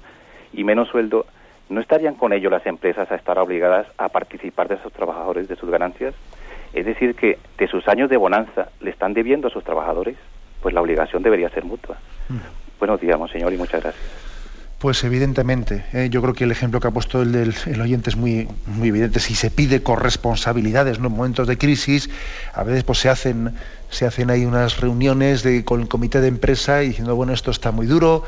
y 0.54 0.64
menos 0.64 0.90
sueldo, 0.90 1.26
¿no 1.74 1.82
estarían 1.82 2.16
con 2.16 2.34
ello 2.34 2.50
las 2.50 2.66
empresas 2.66 3.12
a 3.12 3.16
estar 3.16 3.38
obligadas 3.40 3.88
a 3.98 4.10
participar 4.10 4.68
de 4.68 4.76
esos 4.76 4.94
trabajadores 4.94 5.48
de 5.48 5.56
sus 5.56 5.70
ganancias? 5.70 6.14
Es 6.74 6.86
decir, 6.86 7.16
que 7.16 7.38
de 7.58 7.68
sus 7.68 7.88
años 7.88 8.10
de 8.10 8.18
bonanza 8.18 8.70
le 8.80 8.90
están 8.90 9.14
debiendo 9.14 9.48
a 9.48 9.52
sus 9.52 9.64
trabajadores, 9.64 10.16
pues 10.62 10.74
la 10.74 10.82
obligación 10.82 11.22
debería 11.22 11.50
ser 11.50 11.66
mutua. 11.66 11.98
Mm. 12.30 12.80
Buenos 12.80 13.02
días, 13.02 13.18
monseñor, 13.18 13.54
y 13.54 13.58
muchas 13.58 13.82
gracias. 13.82 14.24
Pues 14.84 15.02
evidentemente, 15.06 15.86
¿eh? 15.94 16.10
yo 16.12 16.22
creo 16.22 16.34
que 16.34 16.44
el 16.44 16.52
ejemplo 16.52 16.82
que 16.82 16.90
ha 16.90 16.92
puesto 16.92 17.22
el 17.22 17.32
del 17.32 17.54
oyente 17.82 18.10
es 18.10 18.18
muy, 18.18 18.50
muy 18.66 18.90
evidente. 18.90 19.22
Si 19.22 19.34
se 19.34 19.50
pide 19.50 19.82
corresponsabilidades 19.82 21.00
¿no? 21.00 21.08
en 21.08 21.14
momentos 21.14 21.48
de 21.48 21.58
crisis, 21.58 22.10
a 22.54 22.64
veces 22.64 22.84
pues 22.84 23.00
se 23.00 23.08
hacen, 23.08 23.56
se 23.90 24.06
hacen 24.06 24.30
ahí 24.30 24.44
unas 24.44 24.82
reuniones 24.82 25.42
de, 25.42 25.64
con 25.64 25.80
el 25.80 25.88
comité 25.88 26.20
de 26.20 26.28
empresa 26.28 26.84
y 26.84 26.90
diciendo, 26.90 27.16
bueno, 27.16 27.32
esto 27.32 27.50
está 27.52 27.72
muy 27.72 27.88
duro, 27.88 28.26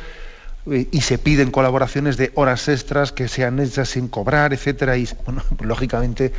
y 0.67 1.01
se 1.01 1.17
piden 1.17 1.51
colaboraciones 1.51 2.17
de 2.17 2.31
horas 2.35 2.67
extras 2.67 3.11
que 3.11 3.27
sean 3.27 3.59
hechas 3.59 3.89
sin 3.89 4.07
cobrar, 4.07 4.53
etcétera. 4.53 4.97
Y 4.97 5.07
bueno, 5.25 5.43
lógicamente 5.61 6.33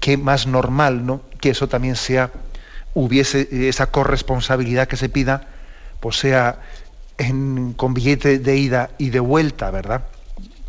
qué 0.00 0.16
más 0.16 0.46
normal, 0.46 1.04
¿no? 1.04 1.22
Que 1.40 1.50
eso 1.50 1.68
también 1.68 1.96
sea, 1.96 2.30
hubiese 2.94 3.68
esa 3.68 3.90
corresponsabilidad 3.90 4.88
que 4.88 4.96
se 4.96 5.08
pida, 5.08 5.48
pues 6.00 6.16
sea 6.16 6.60
en, 7.18 7.72
con 7.72 7.94
billete 7.94 8.38
de 8.38 8.56
ida 8.56 8.90
y 8.98 9.10
de 9.10 9.20
vuelta, 9.20 9.70
¿verdad? 9.70 10.04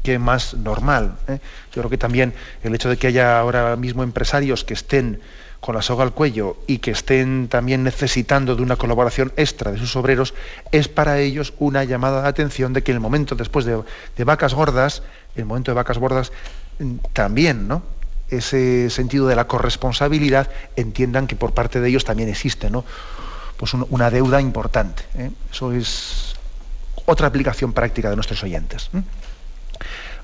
Que 0.03 0.19
más 0.19 0.55
normal. 0.55 1.17
¿eh? 1.27 1.39
Yo 1.73 1.81
creo 1.81 1.89
que 1.89 1.97
también 1.97 2.33
el 2.63 2.73
hecho 2.73 2.89
de 2.89 2.97
que 2.97 3.07
haya 3.07 3.39
ahora 3.39 3.75
mismo 3.75 4.03
empresarios 4.03 4.63
que 4.63 4.73
estén 4.73 5.21
con 5.59 5.75
la 5.75 5.81
soga 5.81 6.03
al 6.03 6.13
cuello 6.13 6.57
y 6.67 6.79
que 6.79 6.91
estén 6.91 7.47
también 7.47 7.83
necesitando 7.83 8.55
de 8.55 8.61
una 8.61 8.75
colaboración 8.75 9.33
extra 9.37 9.71
de 9.71 9.77
sus 9.77 9.95
obreros, 9.95 10.33
es 10.71 10.87
para 10.87 11.19
ellos 11.19 11.53
una 11.59 11.83
llamada 11.83 12.21
de 12.21 12.27
atención 12.27 12.73
de 12.73 12.83
que 12.83 12.91
el 12.91 12.99
momento 12.99 13.35
después 13.35 13.65
de, 13.65 14.23
vacas 14.23 14.53
gordas, 14.53 15.03
el 15.35 15.45
momento 15.45 15.71
de 15.71 15.75
vacas 15.75 15.97
gordas, 15.97 16.31
mm, 16.79 16.95
también, 17.13 17.67
¿no? 17.67 17.83
Ese 18.29 18.89
sentido 18.89 19.27
de 19.27 19.35
la 19.35 19.47
corresponsabilidad 19.47 20.49
entiendan 20.75 21.27
que 21.27 21.35
por 21.35 21.53
parte 21.53 21.79
de 21.79 21.89
ellos 21.89 22.03
también 22.03 22.29
existe, 22.29 22.69
¿no? 22.69 22.83
Pues 23.55 23.73
una 23.73 24.11
deuda 24.11 24.41
importante. 24.41 25.03
¿eh? 25.15 25.31
Eso 25.51 25.71
es 25.71 26.35
otra 27.05 27.27
aplicación 27.27 27.73
práctica 27.73 28.09
de 28.09 28.15
nuestros 28.15 28.43
oyentes. 28.43 28.89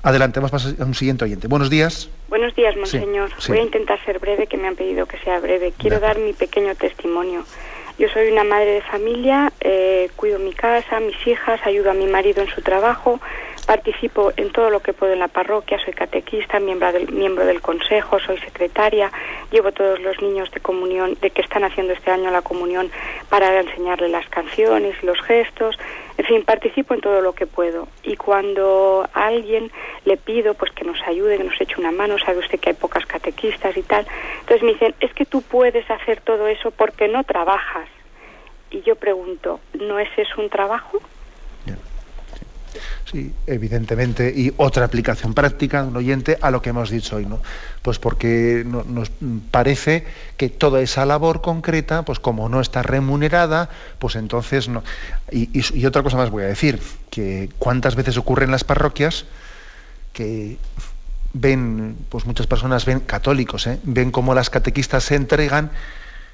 Adelante, 0.04 0.38
vamos 0.38 0.76
a 0.78 0.84
un 0.84 0.94
siguiente 0.94 1.24
oyente. 1.24 1.48
Buenos 1.48 1.70
días. 1.70 2.10
Buenos 2.28 2.54
días, 2.54 2.76
monseñor. 2.76 3.30
Voy 3.48 3.58
a 3.58 3.62
intentar 3.62 3.98
ser 4.04 4.18
breve, 4.18 4.46
que 4.46 4.58
me 4.58 4.68
han 4.68 4.76
pedido 4.76 5.06
que 5.06 5.16
sea 5.20 5.40
breve. 5.40 5.72
Quiero 5.78 5.98
dar 5.98 6.18
mi 6.18 6.34
pequeño 6.34 6.74
testimonio. 6.74 7.42
Yo 7.98 8.08
soy 8.10 8.28
una 8.30 8.44
madre 8.44 8.72
de 8.72 8.82
familia, 8.82 9.50
eh, 9.60 10.10
cuido 10.14 10.38
mi 10.38 10.52
casa, 10.52 11.00
mis 11.00 11.26
hijas, 11.26 11.58
ayudo 11.64 11.90
a 11.90 11.94
mi 11.94 12.06
marido 12.06 12.42
en 12.42 12.48
su 12.48 12.60
trabajo, 12.60 13.18
participo 13.64 14.32
en 14.36 14.50
todo 14.52 14.70
lo 14.70 14.80
que 14.80 14.92
puedo 14.92 15.12
en 15.12 15.18
la 15.18 15.28
parroquia, 15.28 15.78
soy 15.84 15.92
catequista, 15.94 16.60
miembro 16.60 16.92
del, 16.92 17.10
miembro 17.12 17.46
del 17.46 17.60
consejo, 17.60 18.18
soy 18.20 18.38
secretaria, 18.38 19.10
llevo 19.50 19.72
todos 19.72 20.00
los 20.00 20.20
niños 20.20 20.50
de 20.50 20.60
comunión, 20.60 21.16
de 21.20 21.30
que 21.30 21.42
están 21.42 21.64
haciendo 21.64 21.92
este 21.92 22.10
año 22.10 22.30
la 22.30 22.42
comunión 22.42 22.90
para 23.28 23.60
enseñarles 23.60 24.10
las 24.10 24.28
canciones 24.28 24.94
los 25.02 25.20
gestos, 25.22 25.76
en 26.16 26.24
fin, 26.24 26.44
participo 26.44 26.94
en 26.94 27.00
todo 27.00 27.20
lo 27.20 27.32
que 27.32 27.46
puedo. 27.46 27.88
Y 28.02 28.16
cuando 28.16 29.08
a 29.12 29.26
alguien 29.26 29.70
le 30.04 30.16
pido 30.16 30.54
pues 30.54 30.70
que 30.72 30.84
nos 30.84 31.00
ayude, 31.02 31.38
que 31.38 31.44
nos 31.44 31.60
eche 31.60 31.74
una 31.78 31.92
mano, 31.92 32.18
sabe 32.18 32.38
usted 32.38 32.60
que 32.60 32.70
hay 32.70 32.76
pocas 32.76 33.04
catequistas 33.06 33.76
y 33.76 33.82
tal, 33.82 34.06
entonces 34.40 34.62
me 34.62 34.72
dicen, 34.72 34.94
es 35.00 35.12
que 35.14 35.24
tú 35.24 35.42
puedes 35.42 35.88
hacer 35.90 36.20
todo 36.20 36.48
eso 36.48 36.70
porque 36.70 37.08
no 37.08 37.24
trabajas. 37.24 37.88
Y 38.70 38.82
yo 38.82 38.96
pregunto, 38.96 39.60
¿no 39.74 39.98
es 39.98 40.08
eso 40.16 40.40
un 40.40 40.48
trabajo? 40.48 41.00
Sí, 43.10 43.32
evidentemente. 43.46 44.32
Y 44.34 44.52
otra 44.56 44.84
aplicación 44.84 45.34
práctica, 45.34 45.82
un 45.82 45.96
oyente, 45.96 46.38
a 46.40 46.50
lo 46.50 46.62
que 46.62 46.70
hemos 46.70 46.90
dicho 46.90 47.16
hoy, 47.16 47.26
¿no? 47.26 47.40
Pues 47.82 47.98
porque 47.98 48.64
nos 48.66 49.10
parece 49.50 50.04
que 50.36 50.48
toda 50.48 50.80
esa 50.80 51.06
labor 51.06 51.40
concreta, 51.40 52.04
pues 52.04 52.18
como 52.18 52.48
no 52.48 52.60
está 52.60 52.82
remunerada, 52.82 53.68
pues 53.98 54.16
entonces 54.16 54.68
no. 54.68 54.82
Y, 55.30 55.84
otra 55.86 56.02
cosa 56.02 56.16
más 56.16 56.30
voy 56.30 56.44
a 56.44 56.46
decir, 56.46 56.80
que 57.10 57.50
cuántas 57.58 57.94
veces 57.94 58.16
ocurre 58.16 58.44
en 58.44 58.50
las 58.50 58.64
parroquias 58.64 59.24
que 60.12 60.58
ven, 61.32 61.96
pues 62.08 62.26
muchas 62.26 62.46
personas 62.46 62.84
ven 62.84 63.00
católicos, 63.00 63.66
¿eh? 63.66 63.80
ven 63.82 64.10
cómo 64.10 64.34
las 64.34 64.50
catequistas 64.50 65.04
se 65.04 65.16
entregan 65.16 65.70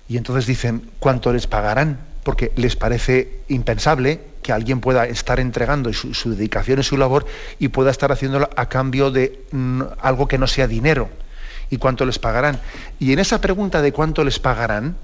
y 0.09 0.16
entonces 0.16 0.47
dicen 0.47 0.91
cuánto 0.99 1.32
les 1.32 1.47
pagarán, 1.47 2.09
porque 2.23 2.53
les 2.57 2.77
parece 2.77 3.41
impensable 3.49 4.21
que 4.43 4.53
alguien 4.53 4.81
pueda 4.81 5.07
estar 5.07 5.41
entregando 5.41 5.93
su, 5.93 6.31
dedicación 6.31 6.81
y 6.81 6.83
su 6.83 6.97
labor 6.97 7.27
y 7.59 7.68
pueda 7.68 7.91
estar 7.91 8.12
haciéndolo 8.12 8.49
a 8.57 8.66
cambio 8.66 9.11
de 9.11 9.45
mm, 9.53 9.83
algo 10.01 10.29
que 10.29 10.39
no 10.39 10.47
sea 10.47 10.66
dinero. 10.66 11.09
¿Y 11.71 11.77
cuánto 11.77 12.05
les 12.05 12.18
pagarán? 12.18 12.61
Y 12.99 13.12
en 13.12 13.21
esa 13.21 13.41
pregunta 13.41 13.81
de 13.81 13.93
cuánto 13.93 14.25
les 14.25 14.39
pagarán, 14.41 14.97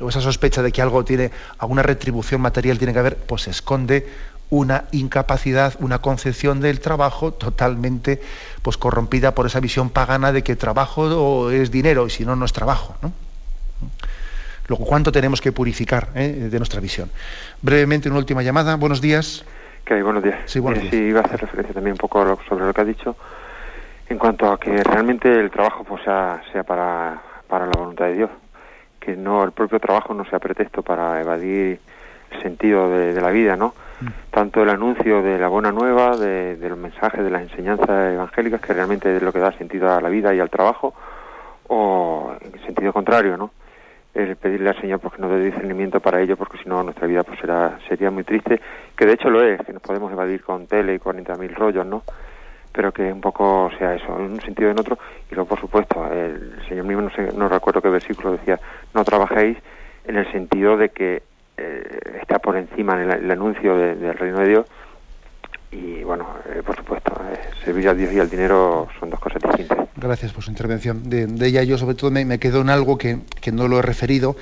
o 0.00 0.08
esa 0.08 0.20
sospecha 0.20 0.62
de 0.62 0.70
que 0.70 0.82
algo 0.82 1.04
tiene, 1.04 1.30
alguna 1.58 1.82
retribución 1.82 2.40
material 2.40 2.78
tiene 2.78 2.92
que 2.92 2.98
haber, 2.98 3.16
pues 3.16 3.42
se 3.42 3.50
esconde 3.50 4.06
una 4.50 4.84
incapacidad, 4.92 5.74
una 5.80 6.00
concepción 6.00 6.60
del 6.60 6.80
trabajo 6.80 7.32
totalmente 7.32 8.20
pues 8.62 8.76
corrompida 8.76 9.34
por 9.34 9.46
esa 9.46 9.60
visión 9.60 9.90
pagana 9.90 10.32
de 10.32 10.42
que 10.42 10.56
trabajo 10.56 11.50
es 11.50 11.70
dinero 11.70 12.06
y 12.06 12.10
si 12.10 12.24
no, 12.24 12.36
no 12.36 12.44
es 12.44 12.52
trabajo. 12.52 12.96
¿no? 13.00 13.12
Luego, 14.68 14.84
¿cuánto 14.86 15.12
tenemos 15.12 15.40
que 15.40 15.52
purificar 15.52 16.08
eh, 16.14 16.48
de 16.50 16.58
nuestra 16.58 16.80
visión? 16.80 17.10
Brevemente, 17.60 18.08
una 18.08 18.18
última 18.18 18.42
llamada. 18.42 18.76
Buenos 18.76 19.00
días. 19.00 19.44
¿Qué 19.84 19.94
hay? 19.94 20.02
Buenos 20.02 20.22
días. 20.22 20.38
Sí, 20.46 20.58
buenos 20.58 20.80
días. 20.80 20.94
Sí, 20.94 21.00
iba 21.02 21.20
a 21.20 21.24
hacer 21.24 21.40
referencia 21.40 21.74
también 21.74 21.92
un 21.92 21.98
poco 21.98 22.38
sobre 22.48 22.64
lo 22.64 22.72
que 22.72 22.80
ha 22.80 22.84
dicho 22.84 23.16
en 24.08 24.18
cuanto 24.18 24.50
a 24.50 24.58
que 24.58 24.82
realmente 24.82 25.28
el 25.32 25.50
trabajo 25.50 25.84
pues, 25.84 26.02
sea, 26.02 26.42
sea 26.52 26.62
para, 26.62 27.20
para 27.48 27.66
la 27.66 27.72
voluntad 27.76 28.06
de 28.06 28.14
Dios. 28.14 28.30
Que 29.00 29.16
no 29.16 29.44
el 29.44 29.52
propio 29.52 29.78
trabajo 29.80 30.14
no 30.14 30.24
sea 30.24 30.38
pretexto 30.38 30.82
para 30.82 31.20
evadir 31.20 31.78
el 32.30 32.42
sentido 32.42 32.88
de, 32.88 33.20
la 33.20 33.30
vida, 33.30 33.56
¿no? 33.56 33.74
Mm. 34.00 34.06
Tanto 34.30 34.62
el 34.62 34.70
anuncio 34.70 35.22
de 35.22 35.38
la 35.38 35.48
buena 35.48 35.72
nueva, 35.72 36.16
de, 36.16 36.56
de 36.56 36.68
los 36.70 36.78
mensajes, 36.78 37.22
de 37.22 37.30
las 37.30 37.42
enseñanzas 37.42 38.14
evangélicas, 38.14 38.62
que 38.62 38.72
realmente 38.72 39.14
es 39.14 39.22
lo 39.22 39.32
que 39.32 39.40
da 39.40 39.52
sentido 39.52 39.92
a 39.92 40.00
la 40.00 40.08
vida 40.08 40.34
y 40.34 40.40
al 40.40 40.48
trabajo, 40.48 40.94
o 41.68 42.34
en 42.40 42.64
sentido 42.64 42.94
contrario, 42.94 43.36
¿no? 43.36 43.50
El 44.14 44.36
pedirle 44.36 44.70
al 44.70 44.80
Señor 44.80 45.00
porque 45.00 45.20
nos 45.20 45.30
dé 45.30 45.44
discernimiento 45.44 46.00
para 46.00 46.20
ello, 46.20 46.36
porque 46.36 46.58
si 46.58 46.68
no 46.68 46.82
nuestra 46.82 47.06
vida 47.06 47.24
pues 47.24 47.38
será, 47.40 47.78
sería 47.88 48.10
muy 48.10 48.24
triste, 48.24 48.60
que 48.96 49.06
de 49.06 49.14
hecho 49.14 49.28
lo 49.28 49.42
es, 49.42 49.60
que 49.62 49.72
nos 49.72 49.82
podemos 49.82 50.12
evadir 50.12 50.42
con 50.42 50.66
tele 50.66 50.94
y 50.94 50.98
40.000 50.98 51.54
rollos, 51.54 51.86
¿no? 51.86 52.02
Pero 52.72 52.92
que 52.92 53.12
un 53.12 53.20
poco 53.20 53.70
sea 53.78 53.94
eso, 53.94 54.16
en 54.18 54.32
un 54.32 54.40
sentido 54.40 54.68
o 54.68 54.72
en 54.72 54.80
otro, 54.80 54.98
y 55.30 55.34
luego 55.34 55.48
por 55.48 55.60
supuesto, 55.60 56.06
el 56.12 56.62
Señor 56.68 56.86
mismo, 56.86 57.02
no, 57.02 57.10
sé, 57.10 57.28
no 57.36 57.48
recuerdo 57.48 57.82
qué 57.82 57.88
versículo 57.88 58.32
decía, 58.32 58.58
no 58.94 59.04
trabajéis 59.04 59.58
en 60.04 60.16
el 60.16 60.30
sentido 60.32 60.76
de 60.76 60.90
que 60.90 61.22
eh, 61.56 61.98
está 62.20 62.38
por 62.38 62.56
encima 62.56 63.00
en 63.00 63.10
el, 63.10 63.30
anuncio 63.30 63.76
del 63.76 64.14
reino 64.14 64.38
de 64.38 64.48
Dios, 64.48 64.66
y 65.74 66.04
bueno, 66.04 66.28
eh, 66.46 66.62
por 66.64 66.76
supuesto, 66.76 67.12
eh, 67.32 67.38
servir 67.64 67.88
a 67.88 67.94
Dios 67.94 68.12
y 68.12 68.20
al 68.20 68.30
dinero 68.30 68.88
son 68.98 69.10
dos 69.10 69.18
cosas 69.18 69.42
distintas. 69.42 69.88
Gracias 69.96 70.32
por 70.32 70.44
su 70.44 70.50
intervención. 70.50 71.08
De, 71.10 71.26
ella 71.46 71.62
yo 71.64 71.78
sobre 71.78 71.96
todo 71.96 72.10
me, 72.10 72.38
quedo 72.38 72.60
en 72.60 72.70
algo 72.70 72.96
que, 72.96 73.20
que, 73.40 73.50
no 73.50 73.66
lo 73.66 73.78
he 73.78 73.82
referido, 73.82 74.36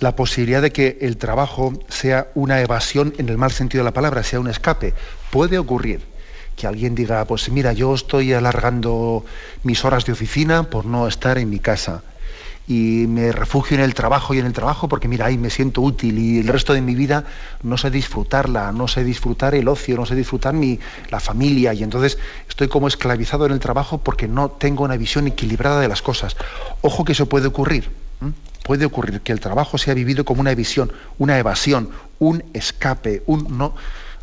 la 0.00 0.16
posibilidad 0.16 0.62
de 0.62 0.72
que 0.72 0.98
el 1.00 1.16
trabajo 1.16 1.72
sea 1.88 2.28
una 2.34 2.60
evasión 2.60 3.14
en 3.18 3.28
el 3.28 3.38
mal 3.38 3.52
sentido 3.52 3.84
de 3.84 3.90
la 3.90 3.94
palabra, 3.94 4.22
sea 4.24 4.40
un 4.40 4.48
escape. 4.48 4.94
Puede 5.30 5.58
ocurrir 5.58 6.00
que 6.56 6.66
alguien 6.66 6.94
diga, 6.94 7.24
pues 7.24 7.48
mira, 7.50 7.72
yo 7.72 7.94
estoy 7.94 8.32
alargando 8.32 9.24
mis 9.62 9.84
horas 9.84 10.04
de 10.04 10.12
oficina 10.12 10.64
por 10.64 10.86
no 10.86 11.06
estar 11.06 11.38
en 11.38 11.50
mi 11.50 11.60
casa 11.60 12.02
y 12.66 13.06
me 13.08 13.30
refugio 13.32 13.76
en 13.76 13.82
el 13.82 13.94
trabajo 13.94 14.32
y 14.34 14.38
en 14.38 14.46
el 14.46 14.52
trabajo 14.52 14.88
porque 14.88 15.08
mira, 15.08 15.26
ahí 15.26 15.36
me 15.36 15.50
siento 15.50 15.82
útil 15.82 16.18
y 16.18 16.38
el 16.38 16.48
resto 16.48 16.72
de 16.72 16.80
mi 16.80 16.94
vida 16.94 17.24
no 17.62 17.76
sé 17.76 17.90
disfrutarla, 17.90 18.72
no 18.72 18.88
sé 18.88 19.04
disfrutar 19.04 19.54
el 19.54 19.68
ocio, 19.68 19.96
no 19.96 20.06
sé 20.06 20.14
disfrutar 20.14 20.54
mi, 20.54 20.78
la 21.10 21.20
familia 21.20 21.74
y 21.74 21.82
entonces 21.82 22.18
estoy 22.48 22.68
como 22.68 22.88
esclavizado 22.88 23.46
en 23.46 23.52
el 23.52 23.60
trabajo 23.60 23.98
porque 23.98 24.28
no 24.28 24.50
tengo 24.50 24.84
una 24.84 24.96
visión 24.96 25.26
equilibrada 25.26 25.80
de 25.80 25.88
las 25.88 26.02
cosas. 26.02 26.36
Ojo 26.80 27.04
que 27.04 27.12
eso 27.12 27.26
puede 27.26 27.48
ocurrir. 27.48 27.90
Puede 28.62 28.86
ocurrir 28.86 29.20
que 29.20 29.32
el 29.32 29.40
trabajo 29.40 29.76
sea 29.76 29.92
vivido 29.92 30.24
como 30.24 30.40
una 30.40 30.54
visión, 30.54 30.90
una 31.18 31.38
evasión, 31.38 31.90
un 32.18 32.42
escape, 32.54 33.22
un 33.26 33.58
no. 33.58 33.74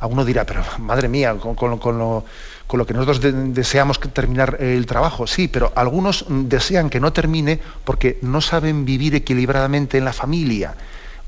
A 0.02 0.08
uno 0.08 0.26
dirá, 0.26 0.45
pero 0.45 0.64
madre 0.80 1.08
mía, 1.08 1.36
con, 1.36 1.70
lo 1.70 1.80
con 1.80 2.80
lo 2.80 2.86
que 2.86 2.93
nosotros 2.93 3.22
deseamos 3.54 3.99
terminar 3.99 4.58
el 4.60 4.86
trabajo, 4.86 5.28
sí, 5.28 5.47
pero 5.47 5.72
algunos 5.76 6.26
desean 6.28 6.89
que 6.89 6.99
no 6.99 7.14
termine 7.14 7.60
porque 7.84 8.18
no 8.22 8.41
saben 8.41 8.84
vivir 8.84 9.14
equilibradamente 9.14 9.97
en 9.97 10.06
la 10.06 10.14
familia 10.14 10.76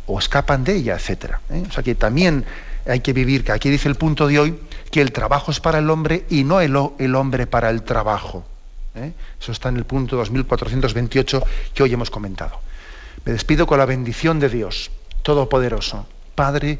o 0.06 0.20
escapan 0.20 0.64
de 0.64 0.76
ella, 0.76 0.96
etc. 0.96 1.36
¿eh? 1.50 1.64
O 1.70 1.72
sea 1.72 1.84
que 1.84 1.96
también 1.96 2.46
hay 2.88 3.02
que 3.02 3.14
vivir, 3.14 3.44
que 3.44 3.52
aquí 3.52 3.70
dice 3.70 3.88
el 3.90 3.96
punto 3.96 4.28
de 4.28 4.40
hoy, 4.40 4.60
que 4.90 5.02
el 5.02 5.12
trabajo 5.12 5.52
es 5.52 5.60
para 5.60 5.80
el 5.80 5.90
hombre 5.90 6.26
y 6.30 6.44
no 6.44 6.62
el, 6.62 6.76
el 6.98 7.16
hombre 7.16 7.48
para 7.48 7.70
el 7.70 7.84
trabajo. 7.84 8.46
¿eh? 8.96 9.14
Eso 9.40 9.52
está 9.52 9.70
en 9.70 9.78
el 9.78 9.86
punto 9.86 10.16
2428 10.18 11.44
que 11.74 11.84
hoy 11.84 11.94
hemos 11.94 12.10
comentado. 12.10 12.60
Me 13.26 13.34
despido 13.34 13.68
con 13.68 13.80
la 13.80 13.86
bendición 13.86 14.40
de 14.40 14.50
Dios, 14.50 14.92
Todopoderoso, 15.24 16.06
Padre, 16.36 16.80